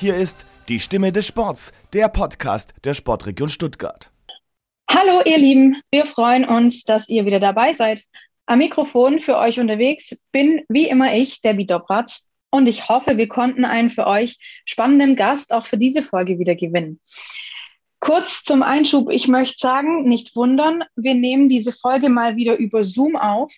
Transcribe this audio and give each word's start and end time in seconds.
Hier 0.00 0.14
ist 0.14 0.46
die 0.70 0.80
Stimme 0.80 1.12
des 1.12 1.26
Sports, 1.26 1.72
der 1.92 2.08
Podcast 2.08 2.72
der 2.84 2.94
Sportregion 2.94 3.50
Stuttgart. 3.50 4.10
Hallo 4.90 5.20
ihr 5.26 5.36
Lieben, 5.36 5.76
wir 5.90 6.06
freuen 6.06 6.46
uns, 6.46 6.84
dass 6.84 7.10
ihr 7.10 7.26
wieder 7.26 7.38
dabei 7.38 7.74
seid. 7.74 8.04
Am 8.46 8.60
Mikrofon 8.60 9.20
für 9.20 9.36
euch 9.36 9.60
unterwegs 9.60 10.18
bin 10.32 10.62
wie 10.70 10.88
immer 10.88 11.14
ich, 11.14 11.42
Debbie 11.42 11.66
Dobratz, 11.66 12.30
und 12.48 12.66
ich 12.66 12.88
hoffe, 12.88 13.18
wir 13.18 13.28
konnten 13.28 13.66
einen 13.66 13.90
für 13.90 14.06
euch 14.06 14.38
spannenden 14.64 15.16
Gast 15.16 15.52
auch 15.52 15.66
für 15.66 15.76
diese 15.76 16.02
Folge 16.02 16.38
wieder 16.38 16.54
gewinnen. 16.54 16.98
Kurz 17.98 18.42
zum 18.42 18.62
Einschub, 18.62 19.10
ich 19.10 19.28
möchte 19.28 19.58
sagen, 19.58 20.08
nicht 20.08 20.34
wundern, 20.34 20.82
wir 20.96 21.14
nehmen 21.14 21.50
diese 21.50 21.74
Folge 21.74 22.08
mal 22.08 22.36
wieder 22.36 22.56
über 22.56 22.86
Zoom 22.86 23.16
auf, 23.16 23.52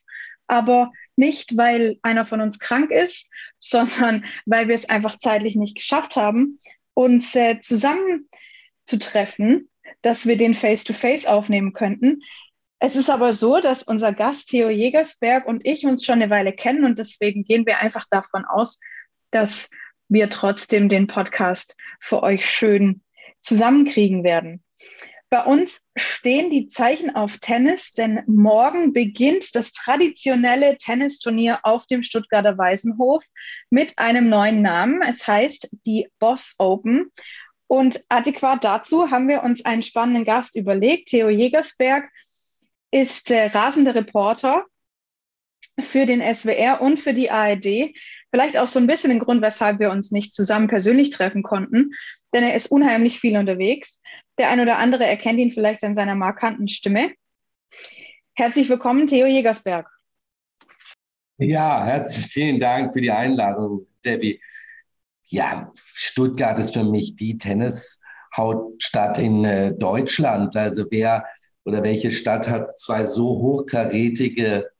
aber 0.48 0.90
nicht, 1.16 1.56
weil 1.56 1.98
einer 2.02 2.24
von 2.24 2.40
uns 2.40 2.58
krank 2.58 2.90
ist, 2.90 3.28
sondern 3.58 4.24
weil 4.46 4.68
wir 4.68 4.74
es 4.74 4.88
einfach 4.88 5.18
zeitlich 5.18 5.56
nicht 5.56 5.76
geschafft 5.76 6.16
haben, 6.16 6.58
uns 6.94 7.34
äh, 7.34 7.60
zusammenzutreffen, 7.60 9.68
dass 10.02 10.26
wir 10.26 10.36
den 10.36 10.54
Face-to-Face 10.54 11.26
-face 11.26 11.30
aufnehmen 11.30 11.72
könnten. 11.72 12.22
Es 12.78 12.96
ist 12.96 13.10
aber 13.10 13.32
so, 13.32 13.60
dass 13.60 13.84
unser 13.84 14.12
Gast 14.12 14.50
Theo 14.50 14.68
Jägersberg 14.68 15.46
und 15.46 15.64
ich 15.64 15.86
uns 15.86 16.04
schon 16.04 16.20
eine 16.20 16.30
Weile 16.30 16.52
kennen 16.52 16.84
und 16.84 16.98
deswegen 16.98 17.44
gehen 17.44 17.64
wir 17.64 17.78
einfach 17.78 18.06
davon 18.10 18.44
aus, 18.44 18.80
dass 19.30 19.70
wir 20.08 20.28
trotzdem 20.28 20.88
den 20.88 21.06
Podcast 21.06 21.76
für 22.00 22.22
euch 22.22 22.48
schön 22.48 23.02
zusammenkriegen 23.40 24.24
werden. 24.24 24.62
Bei 25.32 25.44
uns 25.44 25.88
stehen 25.96 26.50
die 26.50 26.68
Zeichen 26.68 27.16
auf 27.16 27.38
Tennis, 27.38 27.94
denn 27.94 28.22
morgen 28.26 28.92
beginnt 28.92 29.56
das 29.56 29.72
traditionelle 29.72 30.76
Tennisturnier 30.76 31.60
auf 31.62 31.86
dem 31.86 32.02
Stuttgarter 32.02 32.58
Waisenhof 32.58 33.24
mit 33.70 33.98
einem 33.98 34.28
neuen 34.28 34.60
Namen. 34.60 35.00
Es 35.00 35.26
heißt 35.26 35.74
die 35.86 36.10
Boss 36.18 36.56
Open. 36.58 37.10
Und 37.66 37.98
adäquat 38.10 38.62
dazu 38.62 39.10
haben 39.10 39.26
wir 39.26 39.42
uns 39.42 39.64
einen 39.64 39.80
spannenden 39.80 40.26
Gast 40.26 40.54
überlegt. 40.54 41.08
Theo 41.08 41.30
Jägersberg 41.30 42.10
ist 42.90 43.30
äh, 43.30 43.46
rasender 43.46 43.94
Reporter 43.94 44.66
für 45.80 46.04
den 46.04 46.20
SWR 46.20 46.82
und 46.82 47.00
für 47.00 47.14
die 47.14 47.30
ARD. 47.30 47.94
Vielleicht 48.30 48.58
auch 48.58 48.68
so 48.68 48.78
ein 48.78 48.86
bisschen 48.86 49.10
ein 49.10 49.18
Grund, 49.18 49.40
weshalb 49.40 49.78
wir 49.78 49.92
uns 49.92 50.10
nicht 50.10 50.34
zusammen 50.34 50.68
persönlich 50.68 51.08
treffen 51.08 51.42
konnten, 51.42 51.92
denn 52.32 52.44
er 52.44 52.54
ist 52.54 52.68
unheimlich 52.68 53.20
viel 53.20 53.36
unterwegs. 53.36 54.00
Der 54.38 54.50
ein 54.50 54.60
oder 54.60 54.78
andere 54.78 55.06
erkennt 55.06 55.38
ihn 55.38 55.52
vielleicht 55.52 55.82
an 55.82 55.94
seiner 55.94 56.14
markanten 56.14 56.68
Stimme. 56.68 57.12
Herzlich 58.34 58.68
willkommen, 58.68 59.06
Theo 59.06 59.26
Jägersberg. 59.26 59.88
Ja, 61.38 61.84
herzlich 61.84 62.26
vielen 62.26 62.58
Dank 62.58 62.92
für 62.92 63.00
die 63.00 63.10
Einladung, 63.10 63.86
Debbie. 64.04 64.40
Ja, 65.24 65.72
Stuttgart 65.74 66.58
ist 66.58 66.74
für 66.74 66.84
mich 66.84 67.16
die 67.16 67.36
Tennishauptstadt 67.38 69.18
in 69.18 69.44
äh, 69.44 69.74
Deutschland. 69.74 70.56
Also 70.56 70.84
wer 70.90 71.24
oder 71.64 71.82
welche 71.82 72.10
Stadt 72.10 72.48
hat 72.48 72.78
zwei 72.78 73.04
so 73.04 73.24
hochkarätige 73.24 74.70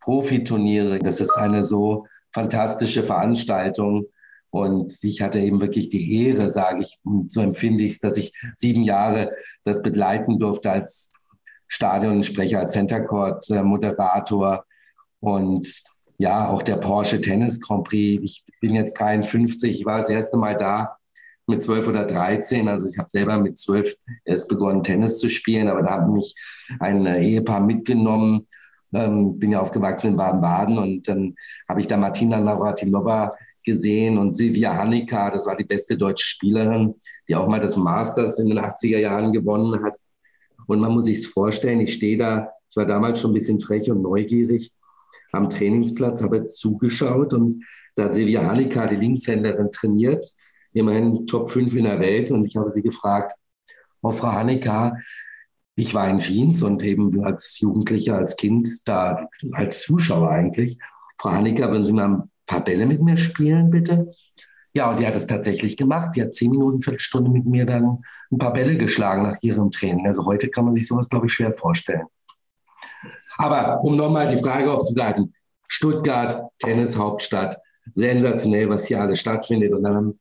Profiturniere? 0.00 0.98
Das 0.98 1.20
ist 1.20 1.32
eine 1.32 1.64
so 1.64 2.06
fantastische 2.32 3.02
Veranstaltung. 3.02 4.06
Und 4.52 5.02
ich 5.02 5.22
hatte 5.22 5.40
eben 5.40 5.62
wirklich 5.62 5.88
die 5.88 6.26
Ehre, 6.26 6.50
sage 6.50 6.82
ich, 6.82 7.00
so 7.28 7.40
empfinde 7.40 7.84
ich 7.84 7.92
es, 7.92 8.00
dass 8.00 8.18
ich 8.18 8.34
sieben 8.54 8.82
Jahre 8.82 9.32
das 9.64 9.82
begleiten 9.82 10.38
durfte 10.38 10.70
als 10.70 11.10
Stadionsprecher, 11.68 12.58
als 12.58 12.74
Center 12.74 13.00
Court 13.00 13.48
Moderator 13.48 14.66
und 15.20 15.82
ja, 16.18 16.48
auch 16.48 16.60
der 16.60 16.76
Porsche 16.76 17.22
Tennis 17.22 17.62
Grand 17.62 17.84
Prix. 17.84 18.22
Ich 18.22 18.44
bin 18.60 18.74
jetzt 18.74 19.00
53, 19.00 19.80
ich 19.80 19.86
war 19.86 19.96
das 19.96 20.10
erste 20.10 20.36
Mal 20.36 20.58
da 20.58 20.98
mit 21.46 21.62
12 21.62 21.88
oder 21.88 22.04
13. 22.04 22.68
Also 22.68 22.86
ich 22.88 22.98
habe 22.98 23.08
selber 23.08 23.38
mit 23.38 23.58
12 23.58 23.96
erst 24.26 24.48
begonnen, 24.48 24.82
Tennis 24.82 25.18
zu 25.18 25.30
spielen, 25.30 25.68
aber 25.68 25.82
da 25.82 25.92
hat 25.92 26.08
mich 26.10 26.34
ein 26.78 27.06
Ehepaar 27.06 27.60
mitgenommen. 27.60 28.46
Ähm, 28.92 29.38
bin 29.38 29.52
ja 29.52 29.60
aufgewachsen 29.60 30.08
in 30.08 30.16
Baden-Baden 30.18 30.76
und 30.76 31.08
dann 31.08 31.36
habe 31.66 31.80
ich 31.80 31.86
da 31.86 31.96
Martina 31.96 32.38
Navratilova 32.38 33.34
gesehen 33.64 34.18
und 34.18 34.34
Silvia 34.34 34.76
Hanika, 34.76 35.30
das 35.30 35.46
war 35.46 35.56
die 35.56 35.64
beste 35.64 35.96
deutsche 35.96 36.26
Spielerin, 36.26 36.94
die 37.28 37.36
auch 37.36 37.48
mal 37.48 37.60
das 37.60 37.76
Masters 37.76 38.38
in 38.38 38.48
den 38.48 38.58
80er 38.58 38.98
Jahren 38.98 39.32
gewonnen 39.32 39.82
hat. 39.82 39.96
Und 40.66 40.80
man 40.80 40.92
muss 40.92 41.06
sich 41.06 41.26
vorstellen, 41.26 41.80
ich 41.80 41.94
stehe 41.94 42.18
da, 42.18 42.50
ich 42.68 42.76
war 42.76 42.86
damals 42.86 43.20
schon 43.20 43.30
ein 43.30 43.34
bisschen 43.34 43.60
frech 43.60 43.90
und 43.90 44.02
neugierig 44.02 44.72
am 45.32 45.48
Trainingsplatz, 45.48 46.22
habe 46.22 46.46
zugeschaut 46.46 47.34
und 47.34 47.64
da 47.94 48.04
hat 48.04 48.14
Silvia 48.14 48.44
Hanika, 48.44 48.86
die 48.86 48.96
Linkshänderin, 48.96 49.70
trainiert, 49.70 50.24
immerhin 50.72 51.26
Top 51.26 51.50
5 51.50 51.74
in 51.74 51.84
der 51.84 52.00
Welt 52.00 52.30
und 52.30 52.46
ich 52.46 52.56
habe 52.56 52.70
sie 52.70 52.82
gefragt, 52.82 53.32
oh 54.02 54.12
Frau 54.12 54.32
Hanika, 54.32 54.96
ich 55.74 55.94
war 55.94 56.08
in 56.08 56.18
Jeans 56.18 56.62
und 56.62 56.82
eben 56.82 57.24
als 57.24 57.58
Jugendlicher, 57.60 58.16
als 58.16 58.36
Kind 58.36 58.68
da, 58.86 59.28
als 59.52 59.82
Zuschauer 59.82 60.30
eigentlich. 60.30 60.78
Frau 61.18 61.32
Hanika, 61.32 61.70
würden 61.70 61.84
Sie 61.84 61.92
mal 61.92 62.28
paar 62.52 62.64
Bälle 62.64 62.84
mit 62.84 63.00
mir 63.00 63.16
spielen, 63.16 63.70
bitte? 63.70 64.10
Ja, 64.74 64.90
und 64.90 65.00
die 65.00 65.06
hat 65.06 65.16
es 65.16 65.26
tatsächlich 65.26 65.76
gemacht. 65.76 66.10
Die 66.14 66.22
hat 66.22 66.34
zehn 66.34 66.50
Minuten, 66.50 66.82
Viertelstunde 66.82 67.30
mit 67.30 67.46
mir 67.46 67.64
dann 67.64 68.02
ein 68.30 68.38
paar 68.38 68.52
Bälle 68.52 68.76
geschlagen 68.76 69.22
nach 69.22 69.36
ihrem 69.42 69.70
Training. 69.70 70.06
Also 70.06 70.24
heute 70.26 70.48
kann 70.48 70.66
man 70.66 70.74
sich 70.74 70.86
sowas, 70.86 71.08
glaube 71.08 71.26
ich, 71.26 71.32
schwer 71.32 71.52
vorstellen. 71.54 72.06
Aber 73.38 73.82
um 73.82 73.96
nochmal 73.96 74.28
die 74.28 74.42
Frage 74.42 74.70
aufzugreifen, 74.70 75.34
Stuttgart, 75.66 76.50
Tennishauptstadt, 76.58 77.58
sensationell, 77.94 78.68
was 78.68 78.86
hier 78.86 79.00
alles 79.00 79.20
stattfindet. 79.20 79.72
Und 79.72 79.82
dann 79.82 80.18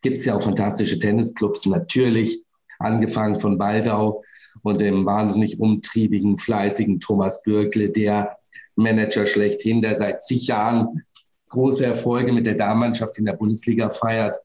gibt 0.00 0.16
es 0.16 0.24
ja 0.24 0.34
auch 0.34 0.42
fantastische 0.42 0.98
Tennisclubs, 0.98 1.66
natürlich, 1.66 2.42
angefangen 2.78 3.38
von 3.38 3.58
Baldau 3.58 4.22
und 4.62 4.80
dem 4.80 5.04
wahnsinnig 5.04 5.60
umtriebigen, 5.60 6.38
fleißigen 6.38 7.00
Thomas 7.00 7.42
Bürkle, 7.42 7.90
der 7.90 8.38
Manager 8.76 9.26
schlechthin, 9.26 9.82
der 9.82 9.94
seit 9.94 10.22
zig 10.22 10.46
Jahren 10.46 11.04
große 11.54 11.86
Erfolge 11.86 12.32
mit 12.32 12.46
der 12.46 12.54
Damenmannschaft 12.54 13.16
in 13.18 13.24
der 13.24 13.34
Bundesliga 13.34 13.88
feiert. 13.90 14.36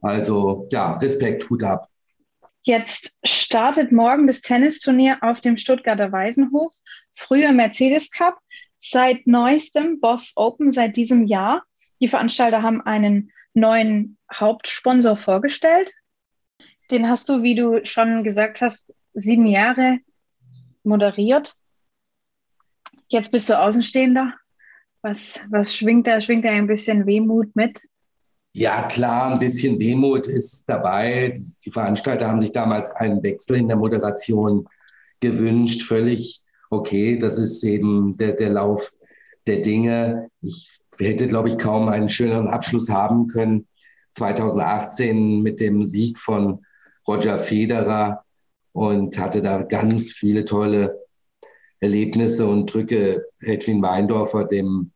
Also 0.00 0.68
ja, 0.70 0.96
Respekt, 0.98 1.48
Hut 1.50 1.62
ab. 1.62 1.88
Jetzt 2.62 3.14
startet 3.24 3.90
morgen 3.90 4.26
das 4.26 4.42
Tennisturnier 4.42 5.18
auf 5.22 5.40
dem 5.40 5.56
Stuttgarter 5.56 6.12
Waisenhof, 6.12 6.74
früher 7.14 7.52
Mercedes 7.52 8.10
Cup, 8.10 8.38
seit 8.78 9.26
neuestem 9.26 9.98
Boss 10.00 10.32
Open 10.36 10.70
seit 10.70 10.96
diesem 10.96 11.24
Jahr. 11.24 11.64
Die 12.00 12.08
Veranstalter 12.08 12.62
haben 12.62 12.82
einen 12.82 13.32
neuen 13.54 14.18
Hauptsponsor 14.32 15.16
vorgestellt. 15.16 15.92
Den 16.90 17.08
hast 17.08 17.28
du, 17.28 17.42
wie 17.42 17.54
du 17.54 17.84
schon 17.84 18.24
gesagt 18.24 18.60
hast, 18.60 18.92
sieben 19.14 19.46
Jahre 19.46 19.98
moderiert. 20.82 21.54
Jetzt 23.08 23.32
bist 23.32 23.48
du 23.48 23.58
Außenstehender. 23.58 24.34
Was, 25.02 25.40
was 25.50 25.74
schwingt 25.74 26.06
da? 26.06 26.20
Schwingt 26.20 26.44
da 26.44 26.50
ein 26.50 26.66
bisschen 26.66 27.06
Wehmut 27.06 27.54
mit? 27.56 27.80
Ja, 28.52 28.82
klar, 28.82 29.32
ein 29.32 29.38
bisschen 29.38 29.78
Wehmut 29.78 30.26
ist 30.26 30.68
dabei. 30.68 31.38
Die 31.64 31.70
Veranstalter 31.70 32.28
haben 32.28 32.40
sich 32.40 32.52
damals 32.52 32.92
einen 32.92 33.22
Wechsel 33.22 33.56
in 33.56 33.68
der 33.68 33.76
Moderation 33.76 34.68
gewünscht. 35.20 35.82
Völlig 35.84 36.42
okay, 36.70 37.18
das 37.18 37.38
ist 37.38 37.62
eben 37.64 38.16
der, 38.16 38.32
der 38.32 38.50
Lauf 38.50 38.92
der 39.46 39.58
Dinge. 39.60 40.30
Ich 40.40 40.80
hätte, 40.98 41.28
glaube 41.28 41.48
ich, 41.48 41.58
kaum 41.58 41.88
einen 41.88 42.08
schöneren 42.08 42.48
Abschluss 42.48 42.88
haben 42.88 43.26
können. 43.26 43.66
2018 44.12 45.42
mit 45.42 45.60
dem 45.60 45.84
Sieg 45.84 46.18
von 46.18 46.64
Roger 47.06 47.38
Federer 47.38 48.24
und 48.72 49.18
hatte 49.18 49.42
da 49.42 49.62
ganz 49.62 50.12
viele 50.12 50.44
tolle 50.44 50.98
Erlebnisse 51.80 52.46
und 52.46 52.72
drücke 52.72 53.24
Edwin 53.40 53.82
Weindorfer, 53.82 54.44
dem 54.44 54.92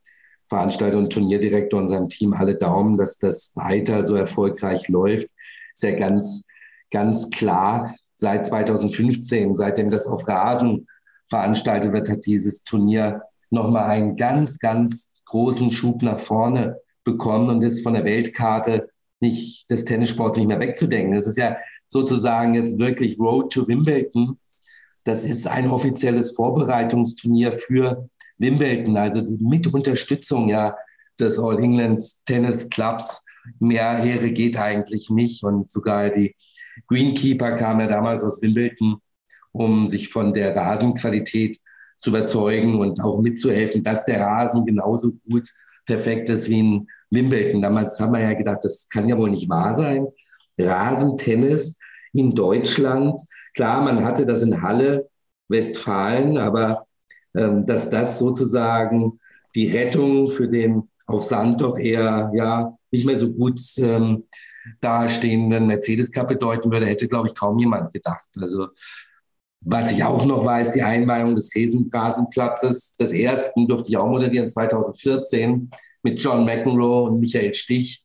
Veranstalter 0.47 0.97
und 0.97 1.11
Turnierdirektor 1.11 1.79
und 1.79 1.87
seinem 1.87 2.09
Team 2.09 2.33
alle 2.33 2.55
Daumen, 2.55 2.97
dass 2.97 3.17
das 3.17 3.55
weiter 3.55 4.03
so 4.03 4.15
erfolgreich 4.15 4.87
läuft. 4.87 5.27
Ist 5.73 5.83
ja 5.83 5.95
ganz, 5.95 6.47
ganz 6.91 7.29
klar. 7.29 7.95
Seit 8.15 8.45
2015, 8.45 9.55
seitdem 9.55 9.89
das 9.89 10.07
auf 10.07 10.27
Rasen 10.27 10.87
veranstaltet 11.29 11.91
wird, 11.91 12.09
hat 12.09 12.25
dieses 12.25 12.63
Turnier 12.63 13.23
nochmal 13.49 13.89
einen 13.89 14.15
ganz, 14.15 14.59
ganz 14.59 15.13
großen 15.25 15.71
Schub 15.71 16.01
nach 16.01 16.19
vorne 16.19 16.79
bekommen 17.03 17.49
und 17.49 17.63
ist 17.63 17.83
von 17.83 17.93
der 17.93 18.05
Weltkarte 18.05 18.89
nicht 19.19 19.69
des 19.69 19.85
Tennissports 19.85 20.37
nicht 20.37 20.47
mehr 20.47 20.59
wegzudenken. 20.59 21.13
Das 21.13 21.27
ist 21.27 21.37
ja 21.37 21.57
sozusagen 21.87 22.53
jetzt 22.53 22.77
wirklich 22.77 23.19
Road 23.19 23.51
to 23.51 23.67
Wimbledon 23.67 24.37
das 25.05 25.23
ist 25.23 25.47
ein 25.47 25.69
offizielles 25.69 26.31
Vorbereitungsturnier 26.31 27.51
für 27.51 28.09
Wimbledon, 28.37 28.97
also 28.97 29.21
mit 29.39 29.67
Unterstützung 29.67 30.49
ja 30.49 30.75
des 31.19 31.39
All 31.39 31.61
England 31.63 32.03
Tennis 32.25 32.69
Clubs. 32.69 33.23
Mehr 33.59 34.03
Ehre 34.03 34.31
geht 34.31 34.57
eigentlich 34.57 35.09
nicht. 35.09 35.43
Und 35.43 35.69
sogar 35.69 36.09
die 36.09 36.35
Greenkeeper 36.87 37.53
kam 37.53 37.79
ja 37.79 37.87
damals 37.87 38.23
aus 38.23 38.41
Wimbledon, 38.41 38.97
um 39.51 39.87
sich 39.87 40.09
von 40.09 40.33
der 40.33 40.55
Rasenqualität 40.55 41.57
zu 41.99 42.09
überzeugen 42.09 42.79
und 42.79 43.01
auch 43.01 43.21
mitzuhelfen, 43.21 43.83
dass 43.83 44.05
der 44.05 44.21
Rasen 44.21 44.65
genauso 44.65 45.13
gut 45.29 45.49
perfekt 45.85 46.29
ist 46.29 46.49
wie 46.49 46.59
in 46.59 46.87
Wimbledon. 47.09 47.61
Damals 47.61 47.99
haben 47.99 48.13
wir 48.13 48.21
ja 48.21 48.33
gedacht, 48.33 48.59
das 48.63 48.87
kann 48.89 49.07
ja 49.07 49.17
wohl 49.17 49.29
nicht 49.29 49.49
wahr 49.49 49.73
sein. 49.73 50.07
Rasentennis 50.57 51.77
in 52.13 52.33
Deutschland. 52.33 53.19
Klar, 53.53 53.81
man 53.81 54.03
hatte 54.03 54.25
das 54.25 54.41
in 54.41 54.61
Halle, 54.61 55.09
Westfalen, 55.47 56.37
aber 56.37 56.85
dass 57.65 57.89
das 57.89 58.19
sozusagen 58.19 59.19
die 59.55 59.69
Rettung 59.69 60.29
für 60.29 60.47
den 60.47 60.89
auf 61.07 61.23
Sand 61.23 61.61
doch 61.61 61.77
eher 61.77 62.31
ja 62.35 62.77
nicht 62.91 63.05
mehr 63.05 63.17
so 63.17 63.31
gut 63.31 63.59
ähm, 63.77 64.23
dastehenden 64.81 65.67
Mercedes 65.67 66.11
Cup 66.11 66.27
bedeuten 66.27 66.71
würde, 66.71 66.87
hätte, 66.87 67.07
glaube 67.07 67.27
ich, 67.27 67.35
kaum 67.35 67.59
jemand 67.59 67.93
gedacht. 67.93 68.27
Also 68.39 68.67
was 69.61 69.91
ich 69.91 70.03
auch 70.03 70.25
noch 70.25 70.45
weiß, 70.45 70.71
die 70.71 70.83
Einweihung 70.83 71.35
des 71.35 71.51
Rasenplatzes, 71.91 72.95
des 72.95 73.11
ersten 73.13 73.67
durfte 73.67 73.89
ich 73.89 73.97
auch 73.97 74.07
moderieren, 74.07 74.47
2014 74.47 75.71
mit 76.03 76.21
John 76.21 76.45
McEnroe 76.45 77.09
und 77.09 77.19
Michael 77.19 77.53
Stich. 77.53 78.03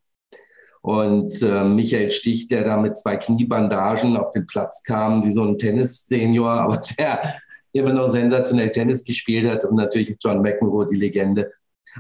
Und 0.81 1.43
äh, 1.43 1.65
Michael 1.65 2.11
Stich, 2.11 2.49
der 2.49 2.65
da 2.65 2.79
mit 2.79 2.97
zwei 2.97 3.19
Kniebandagen 3.19 4.17
auf 4.17 4.31
den 4.31 4.47
Platz 4.47 4.83
kam, 4.83 5.23
wie 5.27 5.31
so 5.31 5.45
ein 5.45 5.59
Tennis-Senior, 5.59 6.51
aber 6.63 6.83
der 6.99 7.35
immer 7.73 7.93
noch 7.93 8.09
sensationell 8.09 8.71
Tennis 8.71 9.05
gespielt 9.05 9.49
hat 9.49 9.65
und 9.65 9.77
natürlich 9.77 10.17
John 10.23 10.43
McEnroe, 10.43 10.87
die 10.87 10.97
Legende. 10.97 11.53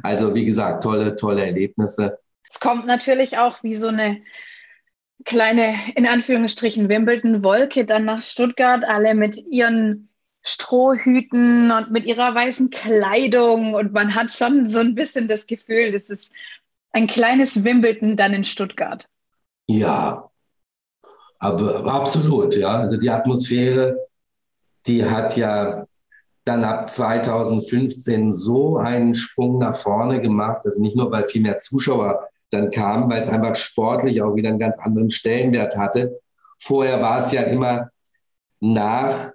Also 0.02 0.34
wie 0.34 0.44
gesagt, 0.44 0.82
tolle, 0.82 1.16
tolle 1.16 1.44
Erlebnisse. 1.44 2.18
Es 2.48 2.60
kommt 2.60 2.86
natürlich 2.86 3.38
auch 3.38 3.62
wie 3.62 3.74
so 3.74 3.88
eine 3.88 4.22
kleine, 5.24 5.74
in 5.94 6.06
Anführungsstrichen, 6.06 6.88
Wimbledon-Wolke 6.88 7.84
dann 7.84 8.04
nach 8.04 8.22
Stuttgart, 8.22 8.84
alle 8.84 9.14
mit 9.14 9.36
ihren 9.50 10.08
Strohhüten 10.42 11.70
und 11.70 11.90
mit 11.90 12.06
ihrer 12.06 12.34
weißen 12.34 12.70
Kleidung. 12.70 13.74
Und 13.74 13.92
man 13.92 14.14
hat 14.14 14.32
schon 14.32 14.68
so 14.68 14.80
ein 14.80 14.94
bisschen 14.94 15.28
das 15.28 15.46
Gefühl, 15.46 15.92
das 15.92 16.08
ist 16.08 16.32
ein 16.92 17.06
kleines 17.06 17.64
Wimbledon 17.64 18.16
dann 18.16 18.32
in 18.32 18.44
Stuttgart. 18.44 19.06
Ja, 19.66 20.30
aber 21.38 21.84
absolut, 21.86 22.56
ja. 22.56 22.78
Also 22.80 22.96
die 22.96 23.10
Atmosphäre, 23.10 23.96
die 24.86 25.04
hat 25.04 25.36
ja 25.36 25.86
dann 26.44 26.64
ab 26.64 26.90
2015 26.90 28.32
so 28.32 28.78
einen 28.78 29.14
Sprung 29.14 29.58
nach 29.58 29.76
vorne 29.76 30.20
gemacht. 30.20 30.60
Also 30.64 30.80
nicht 30.80 30.96
nur, 30.96 31.10
weil 31.10 31.24
viel 31.24 31.42
mehr 31.42 31.58
Zuschauer 31.58 32.28
dann 32.50 32.70
kamen, 32.70 33.10
weil 33.10 33.20
es 33.20 33.28
einfach 33.28 33.54
sportlich 33.54 34.22
auch 34.22 34.34
wieder 34.34 34.48
einen 34.48 34.58
ganz 34.58 34.78
anderen 34.78 35.10
Stellenwert 35.10 35.76
hatte. 35.76 36.20
Vorher 36.58 37.00
war 37.00 37.18
es 37.18 37.32
ja 37.32 37.42
immer 37.42 37.90
nach, 38.60 39.30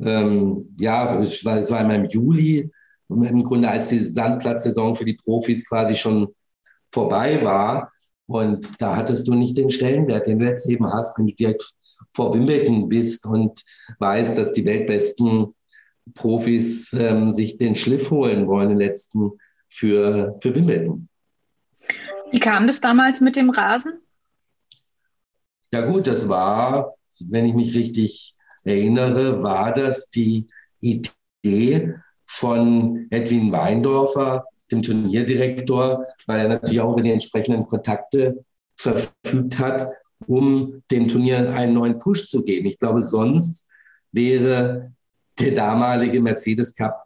ähm, 0.00 0.74
ja, 0.78 1.18
es 1.20 1.44
war, 1.44 1.58
es 1.58 1.70
war 1.70 1.80
immer 1.80 1.94
im 1.94 2.06
Juli, 2.06 2.70
im 3.08 3.44
Grunde 3.44 3.68
als 3.68 3.88
die 3.88 3.98
Sandplatzsaison 3.98 4.96
für 4.96 5.04
die 5.04 5.14
Profis 5.14 5.68
quasi 5.68 5.94
schon 5.94 6.34
vorbei 6.90 7.42
war. 7.44 7.92
Und 8.26 8.80
da 8.80 8.96
hattest 8.96 9.28
du 9.28 9.34
nicht 9.34 9.56
den 9.56 9.70
Stellenwert, 9.70 10.26
den 10.26 10.40
du 10.40 10.46
jetzt 10.46 10.68
eben 10.68 10.92
hast, 10.92 11.16
wenn 11.18 11.28
du 11.28 11.34
direkt 11.34 11.72
vor 12.12 12.34
Wimbledon 12.34 12.88
bist 12.88 13.26
und 13.26 13.62
weißt, 13.98 14.36
dass 14.36 14.52
die 14.52 14.64
weltbesten 14.64 15.54
Profis 16.14 16.92
ähm, 16.92 17.30
sich 17.30 17.58
den 17.58 17.76
Schliff 17.76 18.10
holen 18.10 18.46
wollen, 18.46 18.70
den 18.70 18.78
letzten 18.78 19.32
für, 19.68 20.36
für 20.40 20.54
Wimbledon. 20.54 21.08
Wie 22.30 22.40
kam 22.40 22.66
das 22.66 22.80
damals 22.80 23.20
mit 23.20 23.36
dem 23.36 23.50
Rasen? 23.50 24.00
Ja 25.72 25.82
gut, 25.82 26.06
das 26.06 26.28
war, 26.28 26.94
wenn 27.28 27.44
ich 27.44 27.54
mich 27.54 27.74
richtig 27.74 28.34
erinnere, 28.64 29.42
war 29.42 29.72
das 29.72 30.10
die 30.10 30.48
Idee 30.80 31.94
von 32.24 33.06
Edwin 33.10 33.52
Weindorfer, 33.52 34.44
dem 34.70 34.82
Turnierdirektor, 34.82 36.06
weil 36.26 36.40
er 36.40 36.48
natürlich 36.48 36.80
auch 36.80 36.92
über 36.92 37.02
die 37.02 37.12
entsprechenden 37.12 37.66
Kontakte 37.66 38.44
verfügt 38.76 39.58
hat, 39.58 39.86
um 40.26 40.82
dem 40.90 41.08
Turnier 41.08 41.50
einen 41.52 41.74
neuen 41.74 41.98
Push 41.98 42.28
zu 42.28 42.42
geben. 42.42 42.66
Ich 42.66 42.78
glaube, 42.78 43.02
sonst 43.02 43.68
wäre 44.12 44.92
der 45.38 45.52
damalige 45.52 46.20
Mercedes 46.20 46.74
Cup 46.74 47.04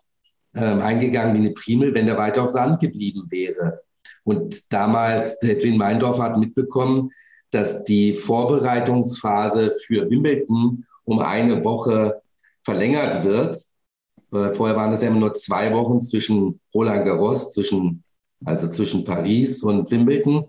ähm, 0.54 0.80
eingegangen 0.80 1.34
wie 1.34 1.38
eine 1.38 1.50
Primel, 1.50 1.94
wenn 1.94 2.06
der 2.06 2.18
weiter 2.18 2.44
auf 2.44 2.50
Sand 2.50 2.80
geblieben 2.80 3.26
wäre. 3.30 3.82
Und 4.24 4.72
damals, 4.72 5.42
Edwin 5.42 5.76
Meindorfer 5.76 6.24
hat 6.24 6.38
mitbekommen, 6.38 7.10
dass 7.50 7.84
die 7.84 8.14
Vorbereitungsphase 8.14 9.72
für 9.86 10.08
Wimbledon 10.08 10.84
um 11.04 11.18
eine 11.18 11.64
Woche 11.64 12.22
verlängert 12.62 13.24
wird. 13.24 13.56
Äh, 14.32 14.52
vorher 14.52 14.76
waren 14.76 14.92
es 14.92 15.02
ja 15.02 15.08
immer 15.08 15.20
nur 15.20 15.34
zwei 15.34 15.72
Wochen 15.72 16.00
zwischen 16.00 16.60
Roland 16.74 17.04
Garros, 17.04 17.50
zwischen, 17.50 18.04
also 18.44 18.68
zwischen 18.68 19.04
Paris 19.04 19.62
und 19.62 19.90
Wimbledon. 19.90 20.46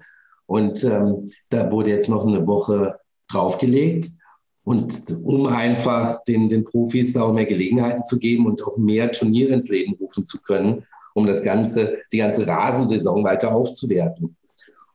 Und 0.52 0.84
ähm, 0.84 1.32
da 1.48 1.72
wurde 1.72 1.92
jetzt 1.92 2.10
noch 2.10 2.28
eine 2.28 2.46
Woche 2.46 3.00
draufgelegt. 3.30 4.10
Und 4.66 4.94
um 5.24 5.46
einfach 5.46 6.22
den, 6.26 6.50
den 6.50 6.66
Profis 6.66 7.14
da 7.14 7.22
auch 7.22 7.32
mehr 7.32 7.46
Gelegenheiten 7.46 8.04
zu 8.04 8.20
geben 8.20 8.46
und 8.46 8.62
auch 8.62 8.76
mehr 8.76 9.14
Turniere 9.14 9.54
ins 9.54 9.70
Leben 9.70 9.94
rufen 9.94 10.26
zu 10.26 10.42
können, 10.42 10.86
um 11.14 11.26
das 11.26 11.42
ganze, 11.42 12.00
die 12.12 12.18
ganze 12.18 12.46
Rasensaison 12.46 13.24
weiter 13.24 13.56
aufzuwerten. 13.56 14.36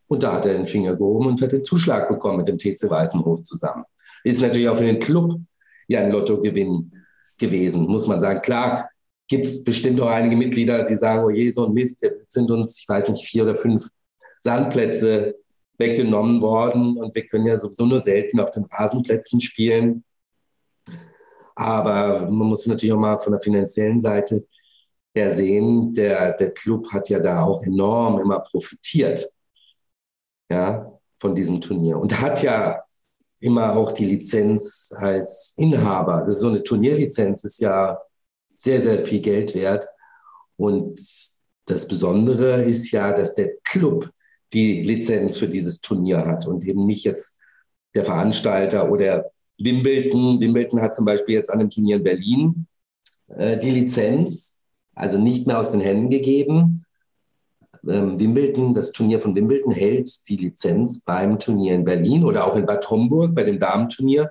Und 0.09 0.23
da 0.23 0.35
hat 0.35 0.45
er 0.45 0.59
den 0.59 0.67
Finger 0.67 0.95
gehoben 0.95 1.29
und 1.29 1.41
hat 1.41 1.53
den 1.53 1.63
Zuschlag 1.63 2.11
bekommen 2.11 2.37
mit 2.37 2.49
dem 2.49 2.59
TC 2.59 2.91
Weißenhof 2.91 3.43
zusammen. 3.43 3.85
Ist 4.25 4.43
natürlich 4.43 4.69
auch 4.69 4.77
für 4.77 4.85
den 4.85 4.99
Club 4.99 5.41
ja 5.89 6.01
ein 6.01 6.13
Lottogewinn 6.13 6.93
gewesen, 7.39 7.87
muss 7.87 8.07
man 8.07 8.21
sagen. 8.21 8.43
Klar, 8.43 8.91
gibt 9.27 9.47
es 9.47 9.65
bestimmt 9.65 10.03
auch 10.03 10.11
einige 10.11 10.37
Mitglieder, 10.37 10.85
die 10.85 10.97
sagen, 10.97 11.25
oh 11.25 11.31
je, 11.31 11.49
so 11.49 11.65
ein 11.65 11.73
Mist, 11.73 12.03
jetzt 12.03 12.33
sind 12.33 12.51
uns, 12.51 12.79
ich 12.79 12.87
weiß 12.87 13.09
nicht, 13.09 13.25
vier 13.25 13.45
oder 13.45 13.57
fünf 13.57 13.89
Sandplätze 14.39 15.35
weggenommen 15.79 16.41
worden 16.41 16.97
und 16.99 17.15
wir 17.15 17.27
können 17.27 17.47
ja 17.47 17.57
sowieso 17.57 17.87
nur 17.87 18.01
selten 18.01 18.41
auf 18.41 18.51
den 18.51 18.65
Rasenplätzen 18.65 19.41
spielen. 19.41 20.05
Aber 21.55 22.21
man 22.31 22.49
muss 22.49 22.67
natürlich 22.67 22.93
auch 22.93 22.99
mal 22.99 23.19
von 23.19 23.33
der 23.33 23.41
finanziellen 23.41 24.01
Seite 24.01 24.47
her 25.15 25.31
sehen, 25.31 25.95
der, 25.95 26.35
der 26.35 26.53
Club 26.53 26.89
hat 26.93 27.09
ja 27.09 27.19
da 27.19 27.43
auch 27.43 27.63
enorm 27.63 28.21
immer 28.21 28.41
profitiert 28.41 29.27
ja, 30.51 30.93
von 31.19 31.35
diesem 31.35 31.61
Turnier 31.61 31.99
und 31.99 32.21
hat 32.21 32.43
ja 32.43 32.83
immer 33.41 33.77
auch 33.77 33.93
die 33.93 34.05
Lizenz 34.05 34.93
als 34.97 35.55
Inhaber. 35.57 36.31
So 36.35 36.49
eine 36.49 36.63
Turnierlizenz 36.63 37.45
ist 37.45 37.61
ja 37.61 37.99
sehr, 38.57 38.81
sehr 38.81 39.05
viel 39.05 39.21
Geld 39.21 39.55
wert. 39.55 39.87
Und 40.57 40.99
das 41.67 41.87
Besondere 41.87 42.65
ist 42.65 42.91
ja, 42.91 43.13
dass 43.13 43.35
der 43.35 43.57
Club 43.65 44.11
die 44.53 44.83
Lizenz 44.83 45.39
für 45.39 45.49
dieses 45.49 45.81
Turnier 45.81 46.25
hat 46.25 46.47
und 46.47 46.65
eben 46.65 46.87
nicht 46.87 47.05
jetzt 47.05 47.37
der 47.95 48.05
Veranstalter 48.05 48.91
oder 48.91 49.31
Wimbledon. 49.59 50.41
Wimbledon 50.41 50.81
hat 50.81 50.95
zum 50.95 51.05
Beispiel 51.05 51.35
jetzt 51.35 51.51
an 51.51 51.59
dem 51.59 51.71
Turnier 51.71 51.97
in 51.97 52.05
Berlin 52.05 52.67
äh, 53.29 53.59
die 53.59 53.71
Lizenz, 53.71 54.65
also 54.95 55.19
nicht 55.19 55.47
mehr 55.47 55.59
aus 55.59 55.73
den 55.73 55.81
Händen 55.81 56.11
gegeben. 56.11 56.85
Ähm, 57.87 58.19
Wimbledon, 58.19 58.75
das 58.75 58.93
Turnier 58.93 59.21
von 59.21 59.35
Wimbledon 59.35 59.73
hält 59.73 60.29
die 60.29 60.37
Lizenz 60.37 61.03
beim 61.03 61.39
Turnier 61.39 61.75
in 61.75 61.85
Berlin 61.85 62.25
oder 62.25 62.47
auch 62.47 62.57
in 62.57 62.67
Bad 62.67 62.89
Homburg 62.91 63.35
bei 63.35 63.45
dem 63.45 63.59
Damenturnier, 63.59 64.31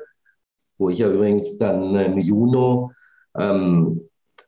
wo 0.78 0.90
ich 0.90 1.00
ja 1.00 1.10
übrigens 1.10 1.58
dann 1.58 1.96
im 1.96 2.18
Juni 2.18 2.90
ähm, 3.38 4.02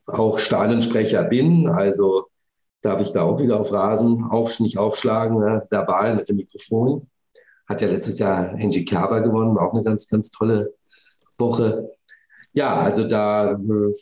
auch 0.06 0.40
Stadionsprecher 0.40 1.24
bin. 1.24 1.68
Also 1.68 2.27
darf 2.82 3.02
ich 3.02 3.12
da 3.12 3.24
auch 3.24 3.40
wieder 3.40 3.60
auf 3.60 3.72
Rasen 3.72 4.24
auf, 4.24 4.60
nicht 4.60 4.78
aufschlagen, 4.78 5.40
ne, 5.40 5.68
verbal 5.70 6.16
mit 6.16 6.30
dem 6.30 6.38
Mikrofon. 6.38 7.10
Hat 7.68 7.82
ja 7.82 7.88
letztes 7.88 8.20
Jahr 8.20 8.52
Angie 8.52 8.86
Kerber 8.86 9.22
gewonnen, 9.22 9.56
war 9.56 9.68
auch 9.68 9.74
eine 9.74 9.84
ganz, 9.84 10.08
ganz 10.08 10.32
tolle 10.32 10.74
Woche. 11.38 11.92
Ja, 12.54 12.80
also 12.80 13.04
da, 13.04 13.52
äh, 13.52 13.94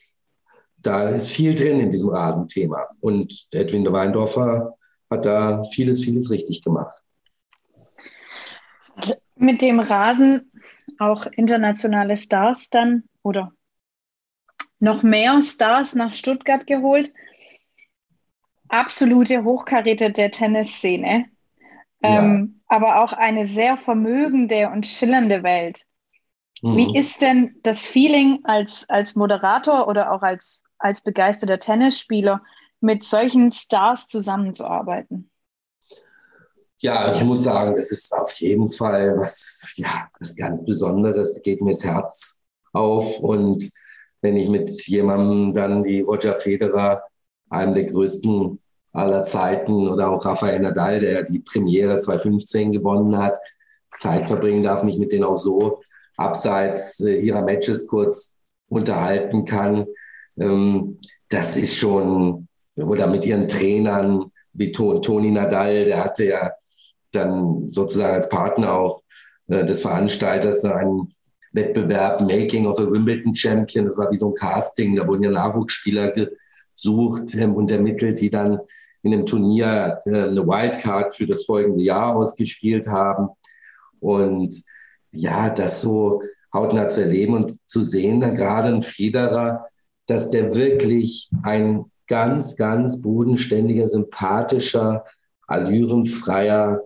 da 0.77 1.10
ist 1.10 1.32
viel 1.32 1.55
drin 1.55 1.79
in 1.79 1.89
diesem 1.89 2.10
Rasenthema. 2.10 2.88
Und 3.00 3.48
Edwin 3.51 3.84
de 3.84 3.91
Weindorfer 3.91 4.77
hat 5.10 5.25
da 5.25 5.63
vieles, 5.65 6.03
vieles 6.03 6.29
richtig 6.29 6.63
gemacht. 6.63 6.98
Mit 9.36 9.62
dem 9.62 9.79
Rasen 9.79 10.51
auch 11.00 11.25
internationale 11.25 12.15
Stars 12.15 12.70
dann 12.70 13.03
oder 13.24 13.51
noch 14.79 15.03
mehr 15.03 15.41
Stars 15.41 15.96
nach 15.96 16.13
Stuttgart 16.13 16.67
geholt 16.67 17.12
absolute 18.75 19.44
Hochkaräter 19.44 20.10
der 20.10 20.32
Tennisszene, 20.32 21.25
ja. 22.01 22.20
ähm, 22.20 22.62
aber 22.67 23.03
auch 23.03 23.13
eine 23.13 23.48
sehr 23.48 23.77
vermögende 23.77 24.70
und 24.70 24.86
schillernde 24.86 25.44
Welt. 25.44 25.84
Mhm. 26.62 26.77
Wie 26.77 26.98
ist 26.98 27.22
denn 27.22 27.55
das 27.63 27.86
Feeling 27.86 28.39
als, 28.44 28.88
als 28.89 29.15
Moderator 29.15 29.88
oder 29.88 30.12
auch 30.12 30.22
als, 30.22 30.63
als 30.77 31.01
begeisterter 31.01 31.60
Tennisspieler, 31.60 32.41
mit 32.82 33.03
solchen 33.03 33.51
Stars 33.51 34.08
zusammenzuarbeiten? 34.08 35.32
Ja, 36.77 37.15
ich 37.15 37.24
muss 37.24 37.44
sagen, 37.44 37.74
das 37.74 37.89
ist 37.89 38.13
auf 38.13 38.32
jeden 38.34 38.70
Fall 38.70 39.17
was, 39.17 39.74
ja, 39.75 40.08
was 40.20 40.36
ganz 40.36 40.63
Besonderes. 40.63 41.41
Geht 41.41 41.62
mir 41.62 41.72
das 41.72 41.84
Herz 41.84 42.44
auf. 42.74 43.20
Und 43.20 43.72
wenn 44.22 44.38
ich 44.38 44.50
mit 44.50 44.70
jemandem 44.86 45.53
dann 45.53 45.84
wie 45.84 46.01
Roger 46.01 46.36
Federer, 46.36 47.03
einem 47.50 47.74
der 47.74 47.86
größten 47.86 48.60
aller 48.96 49.25
Zeiten 49.25 49.88
oder 49.88 50.10
auch 50.10 50.25
Rafael 50.25 50.60
Nadal, 50.60 51.00
der 51.00 51.24
die 51.24 51.40
Premiere 51.40 51.98
2015 51.98 52.72
gewonnen 52.72 53.18
hat, 53.18 53.38
Zeit 53.98 54.28
verbringen 54.28 54.64
darf, 54.64 54.84
mich 54.84 54.98
mit 54.98 55.12
denen 55.12 55.24
auch 55.24 55.38
so 55.38 55.82
abseits 56.18 57.00
äh, 57.02 57.20
ihrer 57.20 57.44
Matches 57.44 57.88
kurz 57.88 58.42
unterhalten 58.68 59.46
kann. 59.46 59.86
Ähm, 60.40 61.00
das 61.30 61.56
ist 61.56 61.75
schon, 61.75 62.48
oder 62.75 63.08
mit 63.08 63.25
ihren 63.25 63.48
Trainern, 63.48 64.32
wie 64.54 64.72
Toni 64.72 65.32
Nadal, 65.32 65.86
der 65.86 66.04
hatte 66.04 66.25
ja 66.25 66.52
dann 67.12 67.70
sozusagen 67.70 68.16
als 68.16 68.30
Partner 68.30 68.74
auch 68.74 69.04
äh, 69.48 69.66
des 69.66 69.82
Veranstalters 69.82 70.64
einen 70.64 71.14
Wettbewerb 71.52 72.22
Making 72.22 72.66
of 72.66 72.80
a 72.80 72.90
Wimbledon 72.90 73.34
Champion. 73.34 73.86
Das 73.86 73.98
war 73.98 74.12
wie 74.12 74.18
so 74.18 74.30
ein 74.30 74.36
Casting, 74.36 74.96
da 74.96 75.08
wurden 75.08 75.24
ja 75.24 75.32
Nachwuchsspieler 75.32 76.12
gesucht 76.12 77.36
ähm, 77.36 77.56
und 77.56 77.72
ermittelt, 77.72 78.20
die 78.20 78.30
dann 78.30 78.60
in 79.06 79.14
einem 79.14 79.26
Turnier 79.28 80.00
äh, 80.06 80.10
eine 80.10 80.48
Wildcard 80.48 81.16
für 81.16 81.28
das 81.28 81.46
folgende 81.46 81.84
Jahr 81.84 82.16
ausgespielt 82.16 82.88
haben. 82.88 83.30
Und 84.00 84.64
ja, 85.12 85.52
das 85.52 85.82
so 85.82 86.24
hautnah 86.52 86.88
zu 86.88 87.02
erleben 87.02 87.36
und 87.36 87.70
zu 87.70 87.82
sehen, 87.82 88.20
dann 88.20 88.36
gerade 88.36 88.70
ein 88.70 88.82
Federer, 88.82 89.68
dass 90.08 90.32
der 90.32 90.56
wirklich 90.56 91.30
ein 91.44 91.86
ganz, 92.08 92.56
ganz 92.56 93.02
bodenständiger, 93.02 93.88
sympathischer, 93.88 95.04
allürenfreier 95.48 96.82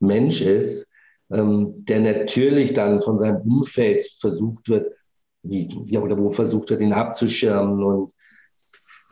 Mensch 0.00 0.40
ist, 0.40 0.90
ähm, 1.30 1.84
der 1.84 2.00
natürlich 2.00 2.72
dann 2.72 3.02
von 3.02 3.18
seinem 3.18 3.42
Umfeld 3.42 4.02
versucht 4.18 4.70
wird, 4.70 4.94
ja, 5.42 6.00
oder 6.00 6.16
wo 6.16 6.30
versucht 6.30 6.70
wird, 6.70 6.80
ihn 6.80 6.94
abzuschirmen 6.94 7.82
und 7.82 8.12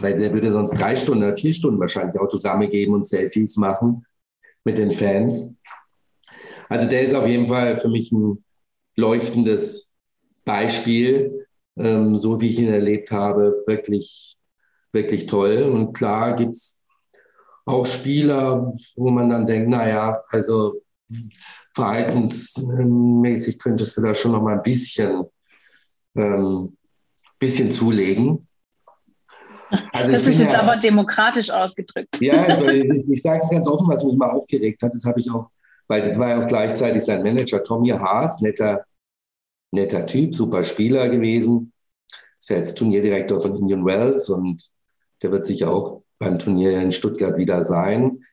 weil 0.03 0.19
der 0.19 0.33
würde 0.33 0.53
sonst 0.53 0.73
drei 0.73 0.95
Stunden 0.97 1.25
oder 1.25 1.37
vier 1.37 1.55
Stunden 1.55 1.81
wahrscheinlich 1.81 2.19
Autogramme 2.19 2.69
geben 2.69 2.95
und 2.95 3.07
Selfies 3.07 3.57
machen 3.57 4.05
mit 4.65 4.79
den 4.79 4.93
Fans. 4.93 5.57
Also 6.69 6.89
der 6.89 7.03
ist 7.03 7.15
auf 7.15 7.27
jeden 7.27 7.49
Fall 7.49 7.77
für 7.77 7.89
mich 7.89 8.13
ein 8.13 8.45
leuchtendes 8.97 9.93
Beispiel, 10.45 11.47
ähm, 11.77 12.17
so 12.17 12.41
wie 12.41 12.49
ich 12.49 12.59
ihn 12.59 12.73
erlebt 12.73 13.11
habe, 13.11 13.65
wirklich, 13.67 14.37
wirklich 14.93 15.27
toll. 15.27 15.63
Und 15.63 15.93
klar 15.93 16.37
gibt 16.37 16.57
es 16.57 16.83
auch 17.65 17.87
Spieler, 17.87 18.73
wo 18.97 19.11
man 19.11 19.29
dann 19.29 19.47
denkt, 19.47 19.69
naja, 19.69 20.23
also 20.29 20.83
verhaltensmäßig 21.75 23.59
könntest 23.59 23.97
du 23.97 24.03
da 24.03 24.15
schon 24.15 24.33
noch 24.33 24.43
mal 24.43 24.57
ein 24.57 24.63
bisschen, 24.63 25.25
ähm, 26.15 26.77
bisschen 27.39 27.73
zulegen. 27.73 28.47
Also 29.93 30.13
das 30.13 30.27
ist 30.27 30.41
jetzt 30.41 30.55
ja, 30.55 30.63
aber 30.63 30.77
demokratisch 30.77 31.51
ausgedrückt. 31.51 32.21
Ja, 32.21 32.61
ich, 32.71 33.09
ich 33.09 33.23
sage 33.23 33.41
es 33.43 33.51
ganz 33.51 33.67
offen, 33.67 33.89
was 33.89 34.05
mich 34.05 34.17
mal 34.17 34.31
aufgeregt 34.31 34.83
hat, 34.83 34.95
das 34.95 35.05
habe 35.05 35.21
ich 35.21 35.31
auch, 35.31 35.51
weil 35.89 36.03
das 36.03 36.19
war 36.19 36.29
ja 36.29 36.43
auch 36.43 36.47
gleichzeitig 36.47 37.05
sein 37.05 37.23
Manager, 37.23 37.63
Tommy 37.63 37.91
Haas, 37.91 38.41
netter, 38.41 38.85
netter 39.71 40.07
Typ, 40.07 40.35
super 40.35 40.65
Spieler 40.65 41.09
gewesen. 41.09 41.73
Ist 42.39 42.51
ja 42.51 42.57
jetzt 42.57 42.79
Turnierdirektor 42.79 43.41
von 43.41 43.55
Indian 43.55 43.85
Wells 43.85 44.29
und 44.29 44.71
der 45.23 45.31
wird 45.31 45.45
sich 45.45 45.65
auch 45.65 46.03
beim 46.19 46.39
Turnier 46.39 46.81
in 46.81 46.93
Stuttgart 46.93 47.37
wieder 47.37 47.65
sein. 47.65 48.25